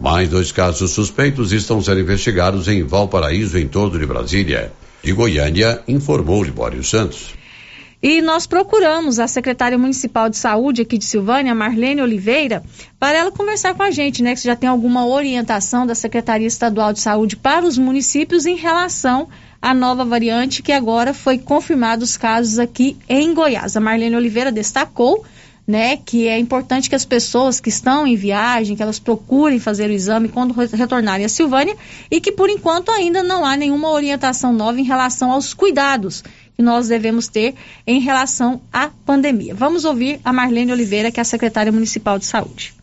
Mais 0.00 0.28
dois 0.28 0.52
casos 0.52 0.92
suspeitos 0.92 1.50
estão 1.50 1.82
sendo 1.82 2.00
investigados 2.00 2.68
em 2.68 2.84
Valparaíso, 2.84 3.58
em 3.58 3.66
torno 3.66 3.98
de 3.98 4.06
Brasília. 4.06 4.72
De 5.02 5.12
Goiânia, 5.12 5.82
informou 5.88 6.44
Libório 6.44 6.84
Santos. 6.84 7.41
E 8.02 8.20
nós 8.20 8.48
procuramos 8.48 9.20
a 9.20 9.28
secretária 9.28 9.78
municipal 9.78 10.28
de 10.28 10.36
saúde 10.36 10.82
aqui 10.82 10.98
de 10.98 11.04
Silvânia, 11.04 11.54
Marlene 11.54 12.02
Oliveira, 12.02 12.64
para 12.98 13.16
ela 13.16 13.30
conversar 13.30 13.74
com 13.74 13.82
a 13.84 13.92
gente, 13.92 14.24
né? 14.24 14.34
Que 14.34 14.42
já 14.42 14.56
tem 14.56 14.68
alguma 14.68 15.06
orientação 15.06 15.86
da 15.86 15.94
Secretaria 15.94 16.48
Estadual 16.48 16.92
de 16.92 16.98
Saúde 16.98 17.36
para 17.36 17.64
os 17.64 17.78
municípios 17.78 18.44
em 18.44 18.56
relação 18.56 19.28
à 19.60 19.72
nova 19.72 20.04
variante 20.04 20.64
que 20.64 20.72
agora 20.72 21.14
foi 21.14 21.38
confirmado 21.38 22.02
os 22.02 22.16
casos 22.16 22.58
aqui 22.58 22.96
em 23.08 23.32
Goiás. 23.32 23.76
A 23.76 23.80
Marlene 23.80 24.16
Oliveira 24.16 24.50
destacou 24.50 25.24
né, 25.66 25.96
que 25.96 26.26
é 26.26 26.38
importante 26.38 26.88
que 26.88 26.94
as 26.96 27.04
pessoas 27.04 27.60
que 27.60 27.68
estão 27.68 28.04
em 28.04 28.16
viagem, 28.16 28.74
que 28.74 28.82
elas 28.82 28.98
procurem 28.98 29.60
fazer 29.60 29.88
o 29.88 29.92
exame 29.92 30.28
quando 30.28 30.52
retornarem 30.52 31.24
a 31.24 31.28
Silvânia 31.28 31.76
e 32.10 32.20
que 32.20 32.32
por 32.32 32.50
enquanto 32.50 32.90
ainda 32.90 33.22
não 33.22 33.44
há 33.44 33.56
nenhuma 33.56 33.90
orientação 33.90 34.52
nova 34.52 34.80
em 34.80 34.84
relação 34.84 35.30
aos 35.30 35.54
cuidados 35.54 36.24
nós 36.62 36.88
devemos 36.88 37.28
ter 37.28 37.54
em 37.86 38.00
relação 38.00 38.60
à 38.72 38.88
pandemia. 39.04 39.54
Vamos 39.54 39.84
ouvir 39.84 40.20
a 40.24 40.32
Marlene 40.32 40.72
Oliveira, 40.72 41.10
que 41.10 41.20
é 41.20 41.22
a 41.22 41.24
secretária 41.24 41.72
municipal 41.72 42.18
de 42.18 42.24
saúde. 42.24 42.74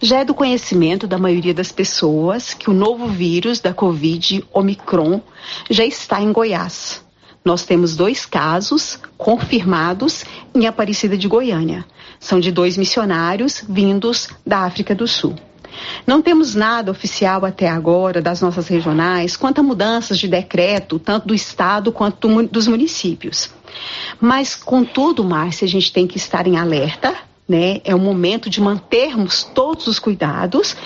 Já 0.00 0.20
é 0.20 0.24
do 0.24 0.34
conhecimento 0.34 1.06
da 1.06 1.16
maioria 1.16 1.54
das 1.54 1.72
pessoas 1.72 2.52
que 2.52 2.68
o 2.68 2.74
novo 2.74 3.08
vírus 3.08 3.60
da 3.60 3.72
Covid, 3.72 4.44
Omicron, 4.52 5.22
já 5.70 5.84
está 5.84 6.20
em 6.20 6.32
Goiás. 6.32 7.02
Nós 7.44 7.64
temos 7.64 7.96
dois 7.96 8.26
casos 8.26 8.98
confirmados 9.16 10.24
em 10.54 10.66
Aparecida 10.66 11.16
de 11.16 11.28
Goiânia. 11.28 11.84
São 12.18 12.40
de 12.40 12.50
dois 12.50 12.76
missionários 12.76 13.64
vindos 13.68 14.28
da 14.44 14.60
África 14.60 14.94
do 14.94 15.06
Sul. 15.06 15.34
Não 16.06 16.22
temos 16.22 16.54
nada 16.54 16.90
oficial 16.90 17.44
até 17.44 17.68
agora 17.68 18.22
das 18.22 18.40
nossas 18.40 18.68
regionais 18.68 19.36
quanto 19.36 19.60
a 19.60 19.62
mudanças 19.62 20.18
de 20.18 20.28
decreto, 20.28 20.98
tanto 20.98 21.28
do 21.28 21.34
Estado 21.34 21.92
quanto 21.92 22.28
do, 22.28 22.48
dos 22.48 22.66
municípios. 22.66 23.50
Mas, 24.20 24.54
contudo, 24.54 25.24
Márcia, 25.24 25.66
a 25.66 25.68
gente 25.68 25.92
tem 25.92 26.06
que 26.06 26.16
estar 26.16 26.46
em 26.46 26.56
alerta, 26.56 27.14
né? 27.48 27.80
É 27.84 27.94
o 27.94 27.98
momento 27.98 28.48
de 28.50 28.60
mantermos 28.60 29.44
todos 29.44 29.86
os 29.86 29.98
cuidados 29.98 30.76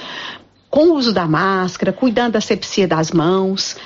com 0.69 0.91
o 0.91 0.95
uso 0.95 1.13
da 1.13 1.27
máscara, 1.27 1.93
cuidando 1.93 2.33
da 2.33 2.41
sepsia 2.41 2.87
das 2.87 3.11
mãos. 3.11 3.77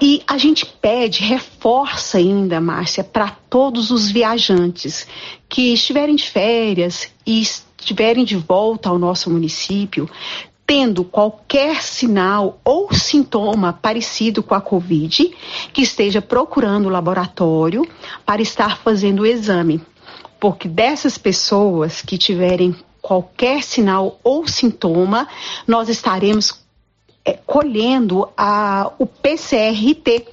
E 0.00 0.22
a 0.26 0.36
gente 0.36 0.66
pede, 0.66 1.22
reforça 1.22 2.18
ainda, 2.18 2.60
Márcia, 2.60 3.02
para 3.02 3.30
todos 3.30 3.90
os 3.90 4.10
viajantes 4.10 5.06
que 5.48 5.72
estiverem 5.72 6.16
de 6.16 6.24
férias 6.24 7.08
e 7.26 7.40
estiverem 7.78 8.24
de 8.24 8.36
volta 8.36 8.88
ao 8.88 8.98
nosso 8.98 9.30
município, 9.30 10.08
tendo 10.66 11.04
qualquer 11.04 11.80
sinal 11.82 12.58
ou 12.64 12.92
sintoma 12.92 13.72
parecido 13.72 14.42
com 14.42 14.54
a 14.54 14.60
Covid, 14.60 15.32
que 15.72 15.82
esteja 15.82 16.20
procurando 16.20 16.86
o 16.86 16.90
laboratório 16.90 17.86
para 18.24 18.42
estar 18.42 18.78
fazendo 18.78 19.20
o 19.20 19.26
exame. 19.26 19.80
porque 20.38 20.68
dessas 20.68 21.16
pessoas 21.16 22.02
que 22.02 22.18
tiverem 22.18 22.76
qualquer 23.00 23.62
sinal 23.62 24.18
ou 24.22 24.46
sintoma, 24.46 25.28
nós 25.66 25.88
estaremos 25.88 26.60
é, 27.24 27.32
colhendo 27.46 28.28
a, 28.36 28.92
o 28.98 29.06
PCR-T, 29.06 30.26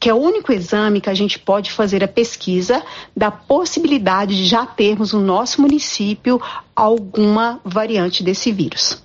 que 0.00 0.08
é 0.08 0.14
o 0.14 0.18
único 0.18 0.52
exame 0.52 1.00
que 1.00 1.10
a 1.10 1.14
gente 1.14 1.38
pode 1.38 1.72
fazer 1.72 2.04
a 2.04 2.08
pesquisa 2.08 2.82
da 3.16 3.30
possibilidade 3.30 4.36
de 4.36 4.46
já 4.46 4.64
termos 4.64 5.12
no 5.12 5.20
nosso 5.20 5.60
município 5.60 6.40
alguma 6.74 7.60
variante 7.64 8.22
desse 8.22 8.52
vírus. 8.52 9.02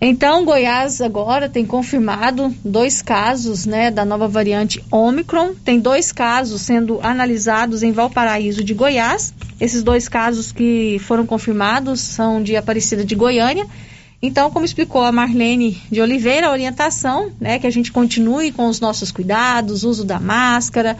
Então, 0.00 0.44
Goiás 0.44 1.00
agora 1.00 1.48
tem 1.48 1.66
confirmado 1.66 2.54
dois 2.64 3.02
casos 3.02 3.66
né, 3.66 3.90
da 3.90 4.04
nova 4.04 4.28
variante 4.28 4.84
Omicron. 4.92 5.54
Tem 5.64 5.80
dois 5.80 6.12
casos 6.12 6.60
sendo 6.60 7.00
analisados 7.02 7.82
em 7.82 7.90
Valparaíso 7.90 8.62
de 8.62 8.74
Goiás. 8.74 9.34
Esses 9.60 9.82
dois 9.82 10.08
casos 10.08 10.52
que 10.52 11.00
foram 11.00 11.26
confirmados 11.26 12.00
são 12.00 12.40
de 12.40 12.54
Aparecida 12.54 13.04
de 13.04 13.16
Goiânia. 13.16 13.66
Então, 14.20 14.50
como 14.50 14.64
explicou 14.64 15.02
a 15.02 15.12
Marlene 15.12 15.80
de 15.90 16.00
Oliveira, 16.00 16.48
a 16.48 16.52
orientação 16.52 17.30
né, 17.40 17.58
que 17.58 17.66
a 17.66 17.70
gente 17.70 17.92
continue 17.92 18.50
com 18.50 18.66
os 18.66 18.80
nossos 18.80 19.12
cuidados, 19.12 19.84
uso 19.84 20.04
da 20.04 20.18
máscara, 20.18 20.96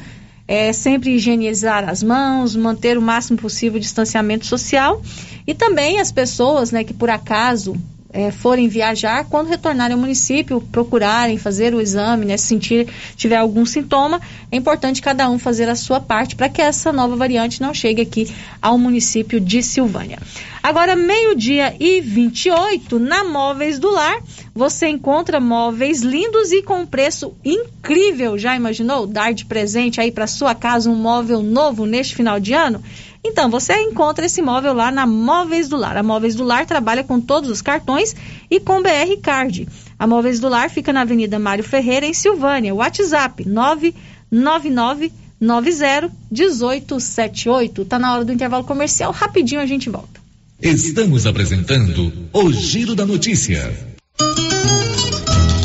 é, 0.47 0.73
sempre 0.73 1.11
higienizar 1.11 1.89
as 1.89 2.03
mãos, 2.03 2.55
manter 2.55 2.97
o 2.97 3.03
máximo 3.03 3.37
possível 3.37 3.79
o 3.79 3.81
distanciamento 3.81 4.47
social. 4.47 5.03
E 5.47 5.53
também 5.53 5.99
as 5.99 6.13
pessoas 6.13 6.71
né, 6.71 6.85
que 6.85 6.95
por 6.95 7.11
acaso 7.11 7.77
é, 8.11 8.31
forem 8.31 8.69
viajar, 8.69 9.25
quando 9.25 9.49
retornarem 9.49 9.95
ao 9.95 10.01
município, 10.01 10.61
procurarem 10.61 11.37
fazer 11.37 11.75
o 11.75 11.81
exame, 11.81 12.25
né, 12.25 12.37
se 12.37 12.47
sentir 12.47 12.89
tiver 13.17 13.37
algum 13.37 13.67
sintoma, 13.67 14.21
é 14.51 14.57
importante 14.57 15.03
cada 15.03 15.29
um 15.29 15.39
fazer 15.39 15.69
a 15.69 15.77
sua 15.77 16.01
parte 16.01 16.35
para 16.35 16.49
que 16.49 16.63
essa 16.63 16.93
nova 16.93 17.17
variante 17.17 17.61
não 17.61 17.75
chegue 17.75 18.01
aqui 18.01 18.33
ao 18.63 18.79
município 18.79 19.39
de 19.39 19.63
Silvânia. 19.63 20.19
Agora, 20.63 20.97
meio-dia 20.97 21.75
e 21.79 22.01
28, 22.01 22.99
na 22.99 23.25
Móveis 23.25 23.79
do 23.79 23.91
Lar, 23.91 24.21
você 24.55 24.89
encontra 24.89 25.39
móveis 25.39 26.03
lindos 26.03 26.51
e 26.51 26.63
com 26.63 26.85
preço 26.85 27.33
incrível. 27.45 28.37
Já 28.37 28.57
imaginou 28.57 29.07
dar 29.07 29.33
de 29.33 29.45
presente 29.45 30.01
aí 30.01 30.11
para 30.11 30.27
sua 30.27 30.55
casa 30.55 30.91
um 30.91 30.97
móvel 30.97 31.43
novo 31.43 31.87
neste 31.87 32.17
final 32.17 32.41
de 32.41 32.55
ano? 32.55 32.83
Então, 33.31 33.51
você 33.51 33.75
encontra 33.75 34.25
esse 34.25 34.41
móvel 34.41 34.73
lá 34.73 34.91
na 34.91 35.07
Móveis 35.07 35.69
do 35.69 35.77
Lar. 35.77 35.99
A 35.99 36.03
Móveis 36.03 36.35
do 36.35 36.45
Lar 36.45 36.65
trabalha 36.65 37.05
com 37.05 37.21
todos 37.21 37.51
os 37.51 37.61
cartões 37.61 38.17
e 38.51 38.59
com 38.59 38.83
BR 38.83 39.21
Card. 39.23 39.69
A 39.99 40.07
Móveis 40.07 40.41
do 40.41 40.49
Lar 40.49 40.71
fica 40.71 40.95
na 40.95 41.03
Avenida 41.03 41.39
Mário 41.39 41.63
Ferreira, 41.63 42.07
em 42.07 42.15
Silvânia. 42.15 42.75
WhatsApp 42.75 43.47
999 43.47 45.13
90 45.39 46.11
1878. 46.31 47.85
Tá 47.85 47.99
na 47.99 48.15
hora 48.15 48.25
do 48.25 48.33
intervalo 48.33 48.65
comercial. 48.65 49.13
Rapidinho 49.13 49.61
a 49.61 49.67
gente 49.67 49.91
volta. 49.91 50.19
Estamos 50.61 51.27
apresentando 51.27 52.11
o 52.33 52.51
Giro 52.51 52.95
da 52.95 53.05
Notícia. 53.05 53.71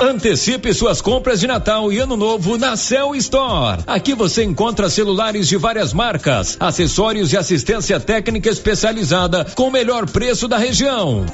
Antecipe 0.00 0.72
suas 0.72 1.02
compras 1.02 1.40
de 1.40 1.46
Natal 1.46 1.92
e 1.92 1.98
Ano 1.98 2.16
Novo 2.16 2.56
na 2.56 2.74
Cell 2.74 3.14
Store. 3.16 3.82
Aqui 3.86 4.14
você 4.14 4.42
encontra 4.42 4.88
celulares 4.88 5.46
de 5.46 5.58
várias 5.58 5.92
marcas, 5.92 6.56
acessórios 6.58 7.34
e 7.34 7.36
assistência 7.36 8.00
técnica 8.00 8.48
especializada 8.48 9.44
com 9.54 9.68
o 9.68 9.70
melhor 9.70 10.08
preço 10.08 10.48
da 10.48 10.56
região. 10.56 11.26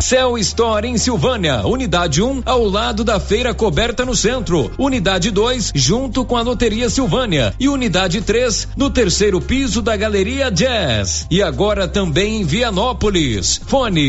Cell 0.00 0.38
Store 0.38 0.86
em 0.86 0.96
Silvânia, 0.96 1.66
unidade 1.66 2.22
1 2.22 2.30
um, 2.30 2.42
ao 2.46 2.64
lado 2.64 3.02
da 3.02 3.18
feira 3.18 3.52
coberta 3.52 4.04
no 4.04 4.14
centro, 4.14 4.70
unidade 4.78 5.30
2 5.30 5.72
junto 5.74 6.24
com 6.24 6.36
a 6.36 6.42
loteria 6.42 6.88
Silvânia 6.88 7.52
e 7.58 7.68
unidade 7.68 8.20
3 8.20 8.68
no 8.76 8.90
terceiro 8.90 9.40
piso 9.40 9.82
da 9.82 9.96
Galeria 9.96 10.50
Jazz. 10.50 11.26
E 11.30 11.42
agora 11.42 11.88
também 11.88 12.40
em 12.40 12.44
Vianópolis. 12.44 13.60
Fone 13.66 14.06